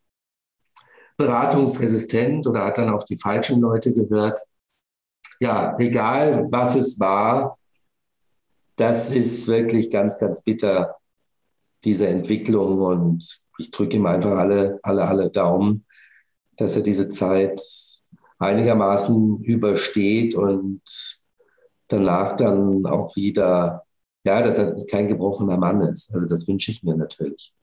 beratungsresistent 1.17 2.47
oder 2.47 2.65
hat 2.65 2.79
dann 2.79 2.91
auf 2.91 3.05
die 3.05 3.17
falschen 3.17 3.61
Leute 3.61 3.93
gehört. 3.93 4.39
Ja, 5.41 5.77
egal 5.79 6.47
was 6.51 6.75
es 6.77 7.01
war, 7.01 7.59
das 8.77 9.11
ist 9.11 9.47
wirklich 9.49 9.91
ganz, 9.91 10.19
ganz 10.19 10.43
bitter, 10.43 10.97
diese 11.85 12.07
Entwicklung. 12.07 12.81
Und 12.81 13.43
ich 13.59 13.71
drücke 13.71 13.97
ihm 13.97 14.07
einfach 14.07 14.39
alle, 14.39 14.81
alle, 14.83 15.07
alle 15.07 15.31
Daumen, 15.31 15.87
dass 16.57 16.77
er 16.77 16.83
diese 16.83 17.09
Zeit 17.09 17.61
einigermaßen 18.39 19.43
übersteht 19.43 20.35
und 20.35 20.83
danach 21.89 22.37
dann 22.37 22.87
auch 22.87 23.15
wieder, 23.17 23.85
ja, 24.25 24.43
dass 24.43 24.59
er 24.59 24.85
kein 24.87 25.09
gebrochener 25.09 25.57
Mann 25.57 25.81
ist. 25.83 26.13
Also 26.15 26.27
das 26.27 26.49
wünsche 26.49 26.71
ich 26.71 26.83
mir 26.83 26.97
natürlich. 26.97 27.55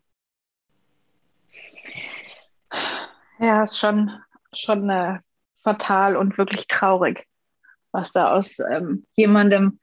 Ja, 3.39 3.63
ist 3.63 3.77
schon, 3.77 4.11
schon 4.53 4.89
äh, 4.89 5.19
fatal 5.63 6.15
und 6.17 6.37
wirklich 6.37 6.67
traurig, 6.67 7.25
was 7.91 8.11
da 8.11 8.31
aus 8.33 8.59
ähm, 8.59 9.05
jemandem, 9.15 9.79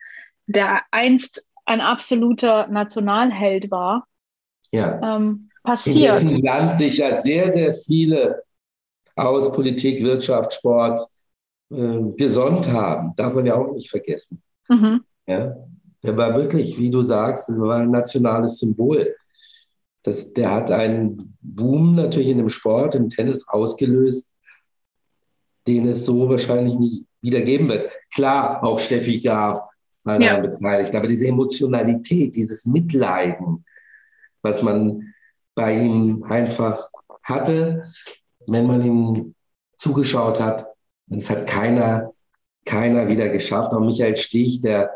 der 0.47 0.83
einst 0.91 1.49
ein 1.65 1.81
absoluter 1.81 2.69
Nationalheld 2.69 3.71
war, 3.71 4.07
ja. 4.71 5.17
ähm, 5.17 5.51
passiert. 5.63 6.21
In 6.23 6.29
diesem 6.29 6.43
Land 6.43 6.75
sich 6.75 6.99
ja 6.99 7.21
sehr, 7.21 7.53
sehr 7.53 7.75
viele 7.75 8.43
aus 9.17 9.53
Politik, 9.53 10.03
Wirtschaft, 10.03 10.55
Sport 10.55 11.01
äh, 11.71 11.99
gesonnt 12.17 12.71
haben. 12.73 13.15
Darf 13.17 13.35
man 13.35 13.47
ja 13.47 13.55
auch 13.55 13.73
nicht 13.73 13.91
vergessen. 13.91 14.43
Mhm. 14.69 15.03
Ja? 15.27 15.57
Der 16.03 16.17
war 16.17 16.37
wirklich, 16.37 16.79
wie 16.79 16.91
du 16.91 17.03
sagst, 17.03 17.49
war 17.59 17.79
ein 17.79 17.91
nationales 17.91 18.59
Symbol. 18.59 19.15
Das, 20.03 20.33
der 20.33 20.53
hat 20.53 20.71
einen 20.71 21.37
Boom 21.41 21.97
natürlich 21.97 22.29
in 22.29 22.39
dem 22.39 22.49
Sport, 22.49 22.95
im 22.95 23.09
Tennis 23.09 23.49
ausgelöst, 23.49 24.33
den 25.67 25.89
es 25.89 26.07
so 26.07 26.29
wahrscheinlich 26.29 26.79
nicht 26.79 27.05
wieder 27.21 27.41
geben 27.41 27.69
wird. 27.69 27.91
Klar, 28.15 28.63
auch 28.63 28.79
Steffi 28.79 29.21
Graf 29.21 29.61
ja. 30.07 30.19
daran 30.19 30.51
beteiligt, 30.51 30.95
aber 30.95 31.07
diese 31.07 31.27
Emotionalität, 31.27 32.35
dieses 32.35 32.64
Mitleiden, 32.64 33.64
was 34.42 34.62
man 34.62 35.14
bei 35.55 35.77
ihm 35.77 36.23
einfach 36.23 36.88
hatte, 37.23 37.87
wenn 38.47 38.66
man 38.66 38.85
ihm 38.85 39.35
zugeschaut 39.77 40.40
hat, 40.40 40.66
es 41.11 41.29
hat 41.29 41.47
keiner, 41.47 42.12
keiner 42.64 43.09
wieder 43.09 43.29
geschafft. 43.29 43.73
Auch 43.73 43.81
Michael 43.81 44.16
Stich, 44.16 44.61
der 44.61 44.90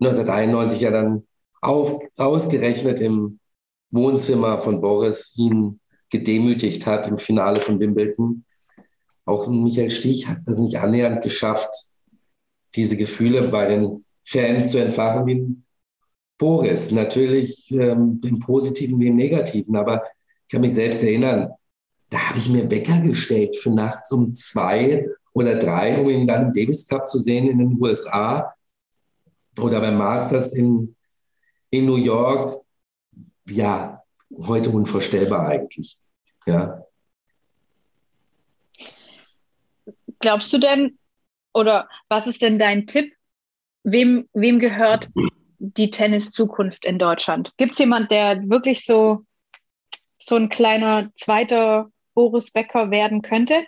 1991 0.00 0.80
ja 0.80 0.90
dann 0.90 1.26
auf, 1.60 2.00
ausgerechnet 2.16 3.00
im 3.00 3.38
Wohnzimmer 3.90 4.58
von 4.58 4.80
Boris 4.80 5.34
ihn 5.36 5.80
gedemütigt 6.10 6.86
hat 6.86 7.06
im 7.06 7.18
Finale 7.18 7.60
von 7.60 7.78
Wimbledon. 7.78 8.44
Auch 9.24 9.46
Michael 9.46 9.90
Stich 9.90 10.28
hat 10.28 10.38
das 10.46 10.58
nicht 10.58 10.78
annähernd 10.78 11.22
geschafft, 11.22 11.89
diese 12.74 12.96
Gefühle 12.96 13.48
bei 13.48 13.66
den 13.66 14.04
Fans 14.24 14.70
zu 14.70 14.78
entfachen 14.78 15.26
wie 15.26 15.56
Boris. 16.38 16.90
Natürlich 16.90 17.70
ähm, 17.70 18.20
im 18.24 18.38
Positiven 18.38 18.98
wie 19.00 19.08
im 19.08 19.16
Negativen, 19.16 19.76
aber 19.76 20.02
ich 20.46 20.52
kann 20.52 20.60
mich 20.62 20.74
selbst 20.74 21.02
erinnern, 21.02 21.52
da 22.08 22.30
habe 22.30 22.38
ich 22.38 22.48
mir 22.48 22.70
Wecker 22.70 23.00
gestellt 23.00 23.56
für 23.56 23.70
nachts 23.70 24.10
um 24.10 24.34
zwei 24.34 25.06
oder 25.32 25.56
drei, 25.56 25.98
um 26.00 26.08
ihn 26.08 26.26
dann 26.26 26.46
im 26.46 26.52
Davis 26.52 26.86
Cup 26.86 27.08
zu 27.08 27.18
sehen 27.18 27.48
in 27.48 27.58
den 27.58 27.80
USA 27.80 28.52
oder 29.58 29.80
beim 29.80 29.96
Masters 29.96 30.52
in, 30.52 30.96
in 31.70 31.86
New 31.86 31.96
York. 31.96 32.60
Ja, 33.48 34.02
heute 34.36 34.70
unvorstellbar 34.70 35.46
eigentlich. 35.46 35.98
Ja. 36.46 36.84
Glaubst 40.18 40.52
du 40.52 40.58
denn, 40.58 40.98
oder 41.52 41.88
was 42.08 42.26
ist 42.26 42.42
denn 42.42 42.58
dein 42.58 42.86
Tipp? 42.86 43.12
Wem, 43.82 44.28
wem 44.32 44.58
gehört 44.58 45.08
die 45.58 45.90
Tennis-Zukunft 45.90 46.84
in 46.84 46.98
Deutschland? 46.98 47.52
Gibt 47.56 47.72
es 47.72 47.78
jemanden, 47.78 48.08
der 48.08 48.48
wirklich 48.48 48.84
so, 48.84 49.24
so 50.18 50.36
ein 50.36 50.48
kleiner 50.48 51.10
zweiter 51.16 51.90
Boris 52.14 52.50
Becker 52.50 52.90
werden 52.90 53.22
könnte? 53.22 53.64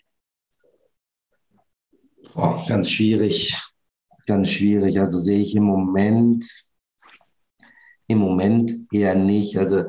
Oh, 2.34 2.64
ganz 2.66 2.90
schwierig, 2.90 3.56
ganz 4.26 4.48
schwierig. 4.48 4.98
Also 5.00 5.18
sehe 5.18 5.40
ich 5.40 5.54
im 5.54 5.64
Moment, 5.64 6.44
im 8.06 8.18
Moment 8.18 8.72
eher 8.92 9.14
nicht. 9.14 9.58
Also 9.58 9.84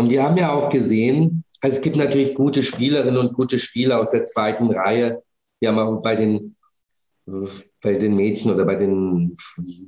und 0.00 0.08
wir 0.08 0.22
haben 0.22 0.38
ja 0.38 0.50
auch 0.54 0.70
gesehen, 0.70 1.44
also 1.60 1.76
es 1.76 1.82
gibt 1.82 1.96
natürlich 1.96 2.34
gute 2.34 2.62
Spielerinnen 2.62 3.18
und 3.18 3.34
gute 3.34 3.58
Spieler 3.58 4.00
aus 4.00 4.12
der 4.12 4.24
zweiten 4.24 4.70
Reihe. 4.70 5.22
Wir 5.60 5.68
haben 5.68 5.78
auch 5.78 6.02
bei 6.02 6.16
den, 6.16 6.56
bei 7.82 7.94
den 7.94 8.16
Mädchen 8.16 8.50
oder 8.50 8.64
bei 8.64 8.74
den 8.74 9.36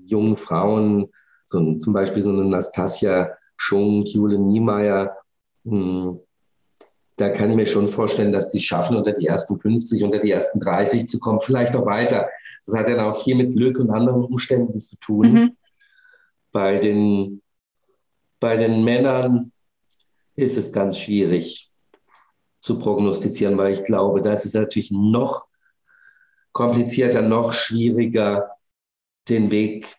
jungen 0.07 0.37
Frauen, 0.37 1.09
so, 1.47 1.77
zum 1.77 1.93
Beispiel 1.93 2.23
so 2.23 2.31
eine 2.31 2.45
Nastasia 2.45 3.37
Schung, 3.57 4.05
Jule 4.05 4.39
Niemeyer, 4.39 5.17
hm, 5.65 6.21
da 7.17 7.29
kann 7.29 7.51
ich 7.51 7.57
mir 7.57 7.67
schon 7.67 7.89
vorstellen, 7.89 8.33
dass 8.33 8.51
die 8.51 8.61
schaffen, 8.61 8.97
unter 8.97 9.13
die 9.13 9.27
ersten 9.27 9.59
50, 9.59 10.03
unter 10.03 10.19
die 10.19 10.31
ersten 10.31 10.61
30 10.61 11.09
zu 11.09 11.19
kommen, 11.19 11.41
vielleicht 11.41 11.77
auch 11.77 11.87
weiter. 11.87 12.29
Das 12.65 12.75
hat 12.75 12.89
ja 12.89 13.11
auch 13.11 13.23
viel 13.23 13.35
mit 13.35 13.55
Glück 13.55 13.79
und 13.79 13.91
anderen 13.91 14.25
Umständen 14.25 14.81
zu 14.81 14.97
tun. 14.97 15.33
Mhm. 15.33 15.57
Bei, 16.53 16.79
den, 16.79 17.43
bei 18.41 18.57
den 18.57 18.85
Männern 18.85 19.53
ist 20.35 20.57
es 20.57 20.73
ganz 20.73 20.99
schwierig 20.99 21.71
zu 22.61 22.79
prognostizieren, 22.79 23.59
weil 23.59 23.75
ich 23.75 23.85
glaube, 23.85 24.23
da 24.23 24.33
ist 24.33 24.45
es 24.45 24.55
natürlich 24.55 24.91
noch 24.91 25.47
komplizierter, 26.53 27.23
noch 27.23 27.53
schwieriger, 27.53 28.57
den 29.29 29.51
Weg 29.51 29.97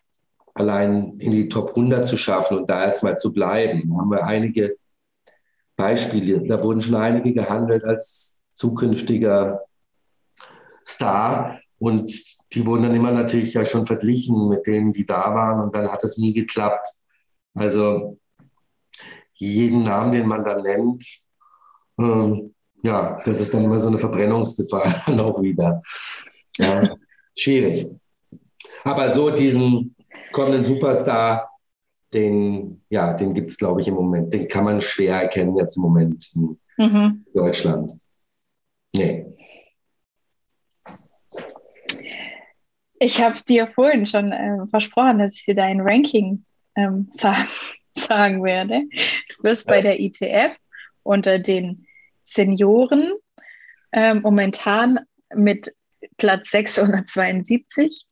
allein 0.54 1.18
in 1.18 1.32
die 1.32 1.48
Top 1.48 1.70
100 1.70 2.06
zu 2.06 2.16
schaffen 2.16 2.58
und 2.58 2.70
da 2.70 2.84
erstmal 2.84 3.18
zu 3.18 3.32
bleiben. 3.32 3.90
Da 3.90 3.96
haben 3.96 4.10
wir 4.10 4.24
einige 4.24 4.76
Beispiele. 5.76 6.46
Da 6.46 6.62
wurden 6.62 6.82
schon 6.82 6.94
einige 6.94 7.32
gehandelt 7.32 7.84
als 7.84 8.42
zukünftiger 8.54 9.62
Star. 10.86 11.58
Und 11.78 12.12
die 12.52 12.66
wurden 12.66 12.84
dann 12.84 12.94
immer 12.94 13.10
natürlich 13.10 13.54
ja 13.54 13.64
schon 13.64 13.84
verglichen 13.84 14.48
mit 14.48 14.66
denen, 14.66 14.92
die 14.92 15.04
da 15.04 15.34
waren. 15.34 15.60
Und 15.60 15.74
dann 15.74 15.90
hat 15.90 16.04
es 16.04 16.16
nie 16.16 16.32
geklappt. 16.32 16.86
Also 17.54 18.18
jeden 19.34 19.82
Namen, 19.82 20.12
den 20.12 20.26
man 20.26 20.44
dann 20.44 20.62
nennt, 20.62 21.04
ähm, 21.98 22.54
ja, 22.82 23.20
das 23.24 23.40
ist 23.40 23.52
dann 23.54 23.64
immer 23.64 23.78
so 23.78 23.88
eine 23.88 23.98
Verbrennungsgefahr 23.98 25.02
dann 25.06 25.20
auch 25.20 25.42
wieder. 25.42 25.82
Ja, 26.58 26.96
schwierig. 27.36 27.86
Aber 28.84 29.10
so 29.10 29.30
diesen 29.30 29.94
kommenden 30.32 30.64
Superstar, 30.64 31.50
den, 32.12 32.82
ja, 32.90 33.12
den 33.14 33.34
gibt 33.34 33.50
es, 33.50 33.58
glaube 33.58 33.80
ich, 33.80 33.88
im 33.88 33.94
Moment. 33.94 34.32
Den 34.32 34.48
kann 34.48 34.64
man 34.64 34.80
schwer 34.80 35.22
erkennen 35.22 35.56
jetzt 35.56 35.76
im 35.76 35.82
Moment 35.82 36.30
in 36.34 36.58
mhm. 36.76 37.24
Deutschland. 37.34 37.92
Nee. 38.94 39.26
Ich 43.00 43.20
habe 43.20 43.36
dir 43.46 43.66
vorhin 43.66 44.06
schon 44.06 44.32
äh, 44.32 44.66
versprochen, 44.70 45.18
dass 45.18 45.34
ich 45.34 45.44
dir 45.44 45.56
dein 45.56 45.80
Ranking 45.80 46.44
ähm, 46.76 47.08
sagen, 47.12 47.48
sagen 47.96 48.44
werde. 48.44 48.82
Du 49.36 49.42
wirst 49.42 49.66
bei 49.66 49.82
der 49.82 50.00
ITF 50.00 50.56
unter 51.02 51.38
den 51.38 51.86
Senioren 52.22 53.12
äh, 53.92 54.14
momentan 54.14 55.00
mit 55.34 55.74
Platz 56.16 56.50
672 56.50 58.04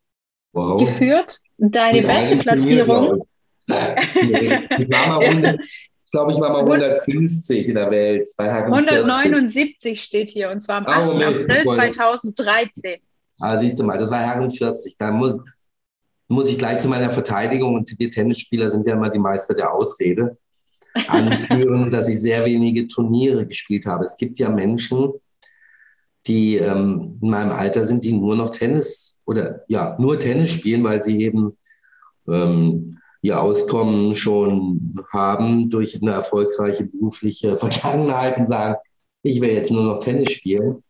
wow. 0.52 0.80
geführt. 0.80 1.38
Deine 1.58 1.98
mit 1.98 2.06
beste 2.06 2.36
Platzierung 2.38 3.22
ich 3.68 4.90
war 4.90 5.06
mal 5.08 5.26
100, 5.26 5.60
ich 5.60 6.10
glaube, 6.10 6.32
ich 6.32 6.40
war 6.40 6.52
mal 6.52 6.60
150 6.60 7.68
in 7.68 7.74
der 7.74 7.90
Welt. 7.90 8.28
Bei 8.36 8.50
179 8.50 10.02
steht 10.02 10.30
hier 10.30 10.50
und 10.50 10.60
zwar 10.60 10.78
am 10.78 10.86
8. 10.86 11.08
Oh, 11.08 11.12
April 11.12 11.64
2013. 11.64 13.00
Ah, 13.40 13.56
siehst 13.56 13.78
du 13.78 13.84
mal, 13.84 13.98
das 13.98 14.10
war 14.10 14.20
Herren 14.20 14.50
40. 14.50 14.96
Da 14.98 15.10
muss, 15.10 15.36
muss 16.28 16.48
ich 16.48 16.58
gleich 16.58 16.78
zu 16.78 16.88
meiner 16.88 17.10
Verteidigung, 17.12 17.74
und 17.74 17.94
wir 17.98 18.10
Tennisspieler 18.10 18.68
sind 18.68 18.86
ja 18.86 18.94
immer 18.94 19.10
die 19.10 19.18
Meister 19.18 19.54
der 19.54 19.72
Ausrede, 19.72 20.36
anführen, 21.08 21.90
dass 21.90 22.08
ich 22.08 22.20
sehr 22.20 22.44
wenige 22.44 22.86
Turniere 22.86 23.46
gespielt 23.46 23.86
habe. 23.86 24.04
Es 24.04 24.16
gibt 24.16 24.38
ja 24.38 24.50
Menschen, 24.50 25.12
die 26.26 26.56
ähm, 26.56 27.18
in 27.20 27.30
meinem 27.30 27.50
Alter 27.50 27.84
sind, 27.84 28.04
die 28.04 28.12
nur 28.12 28.36
noch 28.36 28.50
Tennis 28.50 29.20
oder 29.24 29.64
ja, 29.68 29.96
nur 29.98 30.18
Tennis 30.18 30.50
spielen, 30.50 30.84
weil 30.84 31.02
sie 31.02 31.20
eben 31.20 31.56
ähm, 32.28 32.98
ihr 33.22 33.40
Auskommen 33.40 34.14
schon 34.14 34.96
haben 35.12 35.70
durch 35.70 36.00
eine 36.00 36.12
erfolgreiche 36.12 36.84
berufliche 36.84 37.58
Vergangenheit 37.58 38.38
und 38.38 38.48
sagen, 38.48 38.76
ich 39.22 39.40
will 39.40 39.50
jetzt 39.50 39.70
nur 39.70 39.84
noch 39.84 39.98
Tennis 39.98 40.32
spielen. 40.32 40.82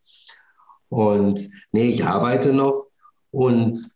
Und 0.89 1.49
nee, 1.71 1.89
ich 1.89 2.03
arbeite 2.03 2.53
noch. 2.53 2.87
Und 3.31 3.91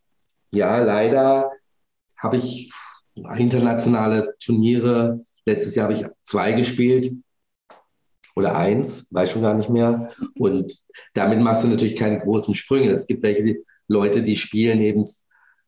ja, 0.52 0.80
leider 0.80 1.52
habe 2.18 2.38
ich 2.38 2.72
internationale 3.38 4.36
Turniere. 4.44 5.22
Letztes 5.46 5.76
Jahr 5.76 5.90
habe 5.90 5.94
ich 5.94 6.06
zwei 6.24 6.54
gespielt 6.54 7.12
oder 8.38 8.56
eins, 8.56 9.08
weiß 9.10 9.32
schon 9.32 9.42
gar 9.42 9.56
nicht 9.56 9.72
mehr. 9.72 10.12
Und 10.38 10.72
damit 11.16 11.40
machst 11.40 11.64
du 11.64 11.70
natürlich 11.70 11.96
keine 11.96 12.20
großen 12.20 12.54
Sprünge. 12.54 12.92
Es 12.92 13.08
gibt 13.08 13.24
welche 13.24 13.42
die 13.42 13.64
Leute, 13.88 14.22
die 14.22 14.36
spielen 14.36 14.80
eben 14.80 15.04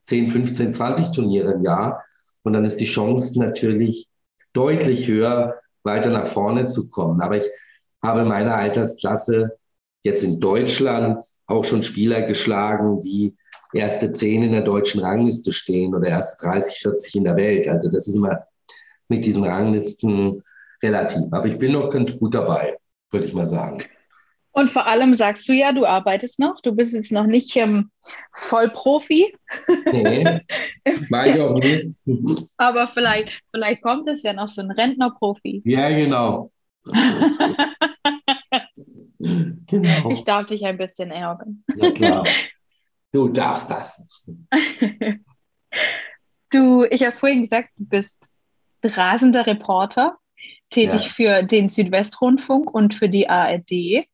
10, 0.03 0.29
15, 0.29 0.73
20 0.73 1.11
Turniere 1.11 1.53
im 1.53 1.63
Jahr. 1.63 2.05
Und 2.43 2.53
dann 2.53 2.65
ist 2.65 2.79
die 2.79 2.85
Chance 2.85 3.39
natürlich 3.39 4.07
deutlich 4.53 5.07
höher, 5.07 5.55
weiter 5.81 6.11
nach 6.11 6.27
vorne 6.27 6.67
zu 6.67 6.91
kommen. 6.91 7.21
Aber 7.21 7.37
ich 7.37 7.45
habe 8.03 8.21
in 8.21 8.27
meiner 8.27 8.53
Altersklasse 8.53 9.57
jetzt 10.03 10.23
in 10.23 10.39
Deutschland 10.39 11.23
auch 11.47 11.65
schon 11.65 11.81
Spieler 11.81 12.21
geschlagen, 12.21 13.01
die 13.01 13.35
erste 13.73 14.11
zehn 14.11 14.43
in 14.43 14.51
der 14.51 14.61
deutschen 14.61 15.01
Rangliste 15.01 15.53
stehen 15.53 15.95
oder 15.95 16.09
erste 16.09 16.45
30, 16.45 16.75
40 16.81 17.15
in 17.15 17.23
der 17.23 17.35
Welt. 17.35 17.67
Also 17.67 17.89
das 17.89 18.07
ist 18.07 18.15
immer 18.15 18.43
mit 19.07 19.25
diesen 19.25 19.43
Ranglisten 19.43 20.43
relativ. 20.81 21.23
Aber 21.31 21.45
ich 21.45 21.57
bin 21.57 21.73
noch 21.73 21.89
ganz 21.89 22.19
gut 22.19 22.35
dabei, 22.35 22.77
würde 23.11 23.25
ich 23.25 23.33
mal 23.33 23.47
sagen. 23.47 23.83
Und 24.51 24.69
vor 24.69 24.87
allem 24.87 25.13
sagst 25.13 25.47
du 25.47 25.53
ja, 25.53 25.71
du 25.71 25.85
arbeitest 25.85 26.39
noch. 26.39 26.59
Du 26.61 26.73
bist 26.73 26.93
jetzt 26.93 27.11
noch 27.11 27.27
nicht 27.27 27.55
ähm, 27.55 27.91
Vollprofi. 28.33 29.35
Nee, 29.91 30.23
war 31.09 31.27
ich 31.27 31.39
auch 31.39 31.53
nie. 31.53 31.95
Aber 32.57 32.87
vielleicht, 32.87 33.41
vielleicht 33.51 33.81
kommt 33.81 34.09
es 34.09 34.23
ja 34.23 34.33
noch 34.33 34.47
so 34.47 34.61
ein 34.61 34.71
Rentnerprofi. 34.71 35.61
Ja, 35.65 35.89
genau. 35.89 36.51
genau. 39.19 40.11
Ich 40.11 40.23
darf 40.23 40.47
dich 40.47 40.65
ein 40.65 40.77
bisschen 40.77 41.11
ärgern. 41.11 41.63
Ja, 41.77 41.91
klar. 41.91 42.25
Du 43.11 43.27
darfst 43.29 43.69
das. 43.69 44.25
du, 46.51 46.83
ich 46.85 47.01
habe 47.01 47.09
es 47.09 47.19
vorhin 47.19 47.43
gesagt, 47.43 47.69
du 47.77 47.85
bist 47.85 48.25
rasender 48.83 49.45
Reporter, 49.45 50.17
tätig 50.69 51.03
ja. 51.03 51.09
für 51.09 51.43
den 51.43 51.69
Südwestrundfunk 51.69 52.73
und 52.73 52.93
für 52.93 53.09
die 53.09 53.29
ARD. 53.29 54.05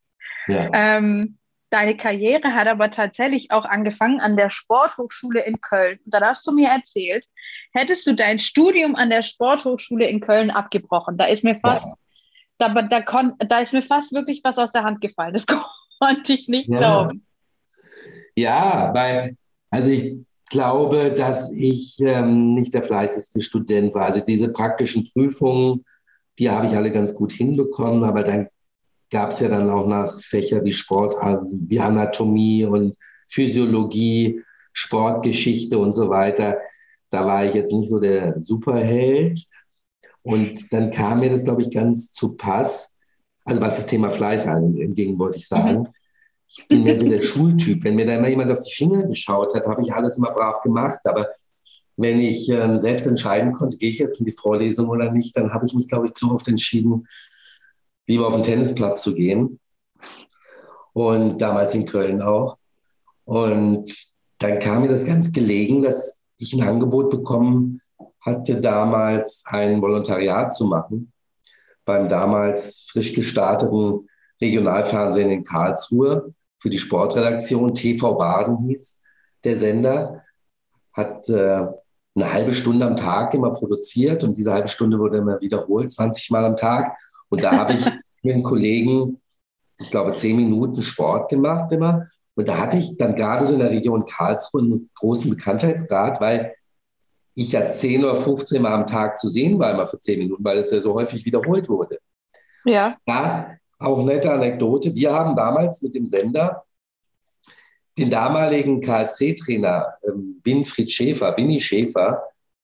Ja. 0.47 0.69
Ähm, 0.73 1.37
deine 1.69 1.97
Karriere 1.97 2.53
hat 2.53 2.67
aber 2.67 2.89
tatsächlich 2.89 3.51
auch 3.51 3.65
angefangen 3.65 4.19
an 4.19 4.37
der 4.37 4.49
Sporthochschule 4.49 5.43
in 5.45 5.59
Köln. 5.59 5.99
Und 6.05 6.13
da 6.13 6.21
hast 6.21 6.47
du 6.47 6.53
mir 6.53 6.69
erzählt, 6.69 7.25
hättest 7.73 8.07
du 8.07 8.13
dein 8.13 8.39
Studium 8.39 8.95
an 8.95 9.09
der 9.09 9.21
Sporthochschule 9.21 10.07
in 10.07 10.21
Köln 10.21 10.51
abgebrochen. 10.51 11.17
Da 11.17 11.25
ist 11.25 11.43
mir 11.43 11.59
fast, 11.59 11.97
ja. 12.59 12.69
da, 12.69 12.81
da, 12.81 13.01
kon, 13.01 13.33
da 13.39 13.59
ist 13.59 13.73
mir 13.73 13.81
fast 13.81 14.13
wirklich 14.13 14.41
was 14.43 14.57
aus 14.57 14.71
der 14.71 14.83
Hand 14.83 15.01
gefallen. 15.01 15.33
Das 15.33 15.45
konnte 15.99 16.33
ich 16.33 16.47
nicht 16.47 16.69
ja. 16.69 16.77
glauben. 16.77 17.25
Ja, 18.35 18.93
weil, 18.93 19.37
also 19.69 19.89
ich 19.89 20.17
glaube, 20.49 21.11
dass 21.11 21.51
ich 21.51 21.99
ähm, 21.99 22.53
nicht 22.53 22.73
der 22.73 22.83
fleißigste 22.83 23.41
Student 23.41 23.93
war. 23.93 24.05
Also 24.05 24.19
diese 24.19 24.49
praktischen 24.49 25.09
Prüfungen, 25.11 25.83
die 26.39 26.49
habe 26.49 26.67
ich 26.67 26.75
alle 26.75 26.91
ganz 26.91 27.13
gut 27.15 27.31
hinbekommen, 27.31 28.03
aber 28.03 28.23
dann 28.23 28.47
gab 29.09 29.31
es 29.31 29.39
ja 29.39 29.47
dann 29.47 29.69
auch 29.69 29.87
nach 29.87 30.19
Fächer 30.19 30.63
wie 30.63 30.73
Sport, 30.73 31.15
also 31.15 31.57
wie 31.67 31.79
Anatomie 31.79 32.65
und 32.65 32.95
Physiologie, 33.29 34.41
Sportgeschichte 34.73 35.77
und 35.77 35.93
so 35.93 36.09
weiter. 36.09 36.57
Da 37.09 37.25
war 37.25 37.45
ich 37.45 37.53
jetzt 37.53 37.71
nicht 37.71 37.89
so 37.89 37.99
der 37.99 38.39
Superheld. 38.41 39.39
Und 40.21 40.73
dann 40.73 40.91
kam 40.91 41.19
mir 41.19 41.29
das, 41.29 41.43
glaube 41.43 41.61
ich, 41.61 41.71
ganz 41.71 42.11
zu 42.11 42.35
Pass. 42.35 42.93
Also 43.45 43.61
was 43.61 43.77
das 43.77 43.85
Thema 43.85 44.09
Fleiß 44.09 44.47
anging, 44.47 45.17
wollte 45.19 45.37
ich 45.37 45.47
sagen. 45.47 45.79
Mhm. 45.79 45.87
Ich 46.47 46.67
bin 46.67 46.83
mehr 46.83 46.97
so 46.97 47.07
der 47.07 47.21
Schultyp. 47.21 47.83
Wenn 47.83 47.95
mir 47.95 48.05
da 48.05 48.15
immer 48.15 48.29
jemand 48.29 48.51
auf 48.51 48.59
die 48.59 48.73
Finger 48.73 49.03
geschaut 49.03 49.53
hat, 49.55 49.67
habe 49.67 49.81
ich 49.81 49.93
alles 49.93 50.17
immer 50.17 50.31
brav 50.31 50.61
gemacht. 50.61 50.99
Aber 51.05 51.29
wenn 51.97 52.19
ich 52.19 52.49
ähm, 52.49 52.77
selbst 52.77 53.07
entscheiden 53.07 53.53
konnte, 53.53 53.77
gehe 53.77 53.89
ich 53.89 53.99
jetzt 53.99 54.19
in 54.19 54.25
die 54.25 54.33
Vorlesung 54.33 54.89
oder 54.89 55.11
nicht, 55.11 55.35
dann 55.37 55.53
habe 55.53 55.65
ich 55.65 55.73
mich, 55.73 55.87
glaube 55.87 56.07
ich, 56.07 56.13
zu 56.13 56.31
oft 56.31 56.47
entschieden, 56.47 57.07
lieber 58.07 58.27
auf 58.27 58.33
den 58.33 58.43
Tennisplatz 58.43 59.01
zu 59.01 59.15
gehen. 59.15 59.59
Und 60.93 61.39
damals 61.39 61.75
in 61.75 61.85
Köln 61.85 62.21
auch. 62.21 62.57
Und 63.25 63.93
dann 64.37 64.59
kam 64.59 64.83
mir 64.83 64.87
das 64.87 65.05
ganz 65.05 65.33
gelegen, 65.33 65.81
dass 65.81 66.21
ich 66.37 66.53
ein 66.53 66.67
Angebot 66.67 67.09
bekommen 67.09 67.81
hatte, 68.21 68.61
damals 68.61 69.43
ein 69.45 69.81
Volontariat 69.81 70.55
zu 70.55 70.65
machen 70.65 71.11
beim 71.85 72.09
damals 72.09 72.87
frisch 72.91 73.13
gestarteten 73.13 74.09
Regionalfernsehen 74.41 75.29
in 75.29 75.43
Karlsruhe 75.43 76.33
für 76.59 76.69
die 76.69 76.79
Sportredaktion. 76.79 77.73
TV 77.73 78.15
Baden 78.15 78.57
hieß 78.57 79.01
der 79.43 79.55
Sender. 79.55 80.23
Hat 80.91 81.29
äh, 81.29 81.67
eine 82.15 82.31
halbe 82.31 82.53
Stunde 82.53 82.85
am 82.85 82.95
Tag 82.95 83.33
immer 83.33 83.51
produziert 83.51 84.23
und 84.23 84.37
diese 84.37 84.53
halbe 84.53 84.69
Stunde 84.69 84.99
wurde 84.99 85.17
immer 85.17 85.41
wiederholt, 85.41 85.91
20 85.91 86.31
Mal 86.31 86.45
am 86.45 86.55
Tag. 86.55 86.97
Und 87.29 87.43
da 87.43 87.51
habe 87.51 87.73
ich 87.73 87.85
mit 88.23 88.33
einem 88.33 88.43
Kollegen, 88.43 89.21
ich 89.77 89.91
glaube, 89.91 90.13
zehn 90.13 90.37
Minuten 90.37 90.81
Sport 90.81 91.29
gemacht 91.29 91.71
immer. 91.71 92.07
Und 92.35 92.47
da 92.47 92.57
hatte 92.57 92.77
ich 92.77 92.97
dann 92.97 93.15
gerade 93.15 93.45
so 93.45 93.53
in 93.53 93.59
der 93.59 93.69
Region 93.69 94.05
Karlsruhe 94.05 94.61
einen 94.61 94.89
großen 94.95 95.29
Bekanntheitsgrad, 95.29 96.19
weil 96.21 96.53
ich 97.33 97.51
ja 97.51 97.67
10 97.69 98.03
oder 98.03 98.15
15 98.15 98.61
Mal 98.61 98.73
am 98.73 98.85
Tag 98.85 99.17
zu 99.19 99.27
sehen 99.27 99.59
war, 99.59 99.71
immer 99.71 99.87
für 99.87 99.99
zehn 99.99 100.19
Minuten, 100.19 100.43
weil 100.43 100.57
es 100.57 100.71
ja 100.71 100.79
so 100.79 100.93
häufig 100.93 101.25
wiederholt 101.25 101.67
wurde. 101.67 101.99
Ja. 102.63 102.97
Da 103.05 103.51
auch 103.77 104.03
nette 104.03 104.31
Anekdote. 104.31 104.95
Wir 104.95 105.13
haben 105.13 105.35
damals 105.35 105.81
mit 105.81 105.95
dem 105.95 106.05
Sender 106.05 106.63
den 107.97 108.09
damaligen 108.09 108.81
KSC-Trainer 108.81 109.93
ähm, 110.07 110.41
Winfried 110.43 110.91
Schäfer, 110.91 111.35
Winnie 111.37 111.61
Schäfer, 111.61 112.23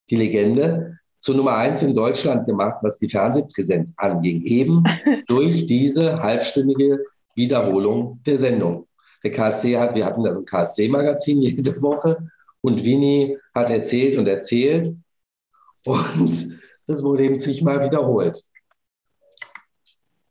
die 0.09 0.17
Legende, 0.17 0.97
zur 1.19 1.35
Nummer 1.35 1.55
eins 1.55 1.83
in 1.83 1.93
Deutschland 1.93 2.47
gemacht, 2.47 2.79
was 2.81 2.97
die 2.97 3.07
Fernsehpräsenz 3.07 3.93
anging, 3.97 4.41
eben 4.43 4.83
durch 5.27 5.65
diese 5.67 6.21
halbstündige 6.21 6.99
Wiederholung 7.35 8.19
der 8.25 8.37
Sendung. 8.37 8.87
Der 9.23 9.31
KSC 9.31 9.77
hat, 9.77 9.95
wir 9.95 10.05
hatten 10.05 10.23
da 10.23 10.33
so 10.33 10.39
ein 10.39 10.45
KSC-Magazin 10.45 11.41
jede 11.41 11.81
Woche 11.81 12.29
und 12.61 12.83
Winnie 12.83 13.37
hat 13.53 13.69
erzählt 13.69 14.17
und 14.17 14.27
erzählt 14.27 14.87
und 15.85 16.59
das 16.87 17.03
wurde 17.03 17.23
eben 17.23 17.37
zigmal 17.37 17.83
wiederholt. 17.83 18.43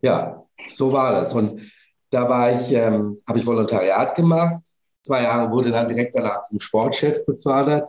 Ja, 0.02 0.44
so 0.68 0.92
war 0.92 1.12
das. 1.12 1.32
Und 1.32 1.70
da 2.10 2.28
war 2.28 2.52
ich, 2.52 2.72
ähm, 2.72 3.22
habe 3.26 3.38
ich 3.38 3.46
Volontariat 3.46 4.14
gemacht. 4.14 4.62
Zwei 5.02 5.22
Jahre 5.22 5.50
wurde 5.50 5.70
dann 5.70 5.88
direkt 5.88 6.14
danach 6.14 6.42
zum 6.42 6.60
Sportchef 6.60 7.24
befördert. 7.24 7.88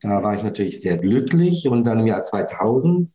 Da 0.00 0.22
war 0.22 0.34
ich 0.34 0.42
natürlich 0.42 0.80
sehr 0.80 0.98
glücklich 0.98 1.68
und 1.68 1.84
dann 1.84 2.00
im 2.00 2.06
Jahr 2.06 2.22
2000 2.22 3.10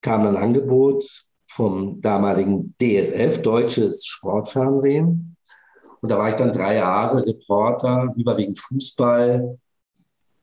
kam 0.00 0.26
ein 0.26 0.36
Angebot 0.36 1.04
vom 1.48 2.00
damaligen 2.00 2.74
DSF, 2.80 3.42
Deutsches 3.42 4.06
Sportfernsehen. 4.06 5.36
Und 6.00 6.08
da 6.08 6.18
war 6.18 6.28
ich 6.28 6.34
dann 6.34 6.52
drei 6.52 6.76
Jahre 6.76 7.26
Reporter, 7.26 8.12
überwiegend 8.16 8.58
Fußball, 8.58 9.58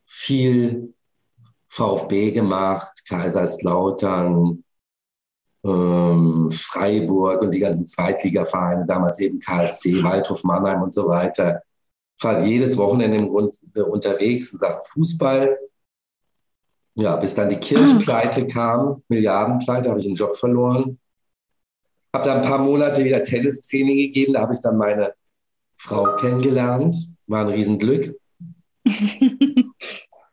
viel 0.06 0.94
VfB 1.70 2.32
gemacht, 2.32 3.04
Kaiserslautern, 3.08 4.64
ähm, 5.64 6.50
Freiburg 6.52 7.42
und 7.42 7.54
die 7.54 7.60
ganzen 7.60 7.86
Zweitligavereine, 7.88 8.86
damals 8.86 9.20
eben 9.20 9.40
KSC, 9.40 10.04
Waldhof 10.04 10.44
Mannheim 10.44 10.82
und 10.82 10.94
so 10.94 11.08
weiter 11.08 11.62
war 12.24 12.44
jedes 12.46 12.78
Wochenende 12.78 13.18
im 13.18 13.30
Grunde 13.30 13.86
unterwegs 13.86 14.54
in 14.54 14.60
Sachen 14.60 14.86
Fußball. 14.86 15.58
Ja, 16.96 17.16
bis 17.16 17.34
dann 17.34 17.50
die 17.50 17.58
Kirchpleite 17.58 18.48
kam, 18.48 19.04
Milliardenpleite, 19.08 19.90
habe 19.90 20.00
ich 20.00 20.06
einen 20.06 20.16
Job 20.16 20.36
verloren. 20.36 21.00
Habe 22.14 22.26
dann 22.26 22.42
ein 22.42 22.48
paar 22.48 22.60
Monate 22.60 23.04
wieder 23.06 23.24
Tennistraining 23.24 23.98
gegeben, 23.98 24.34
da 24.34 24.42
habe 24.42 24.54
ich 24.54 24.60
dann 24.60 24.78
meine 24.78 25.14
Frau 25.78 26.16
kennengelernt. 26.16 26.96
War 27.28 27.42
ein 27.42 27.50
Riesenglück. 27.50 28.20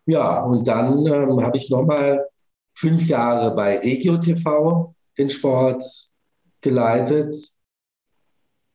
ja, 0.07 0.43
und 0.43 0.67
dann 0.67 1.07
ähm, 1.07 1.41
habe 1.41 1.57
ich 1.57 1.71
nochmal 1.71 2.27
fünf 2.75 3.07
Jahre 3.07 3.55
bei 3.55 3.79
Regio 3.79 4.17
TV 4.17 4.95
den 5.19 5.31
Sport 5.31 5.83
geleitet, 6.61 7.35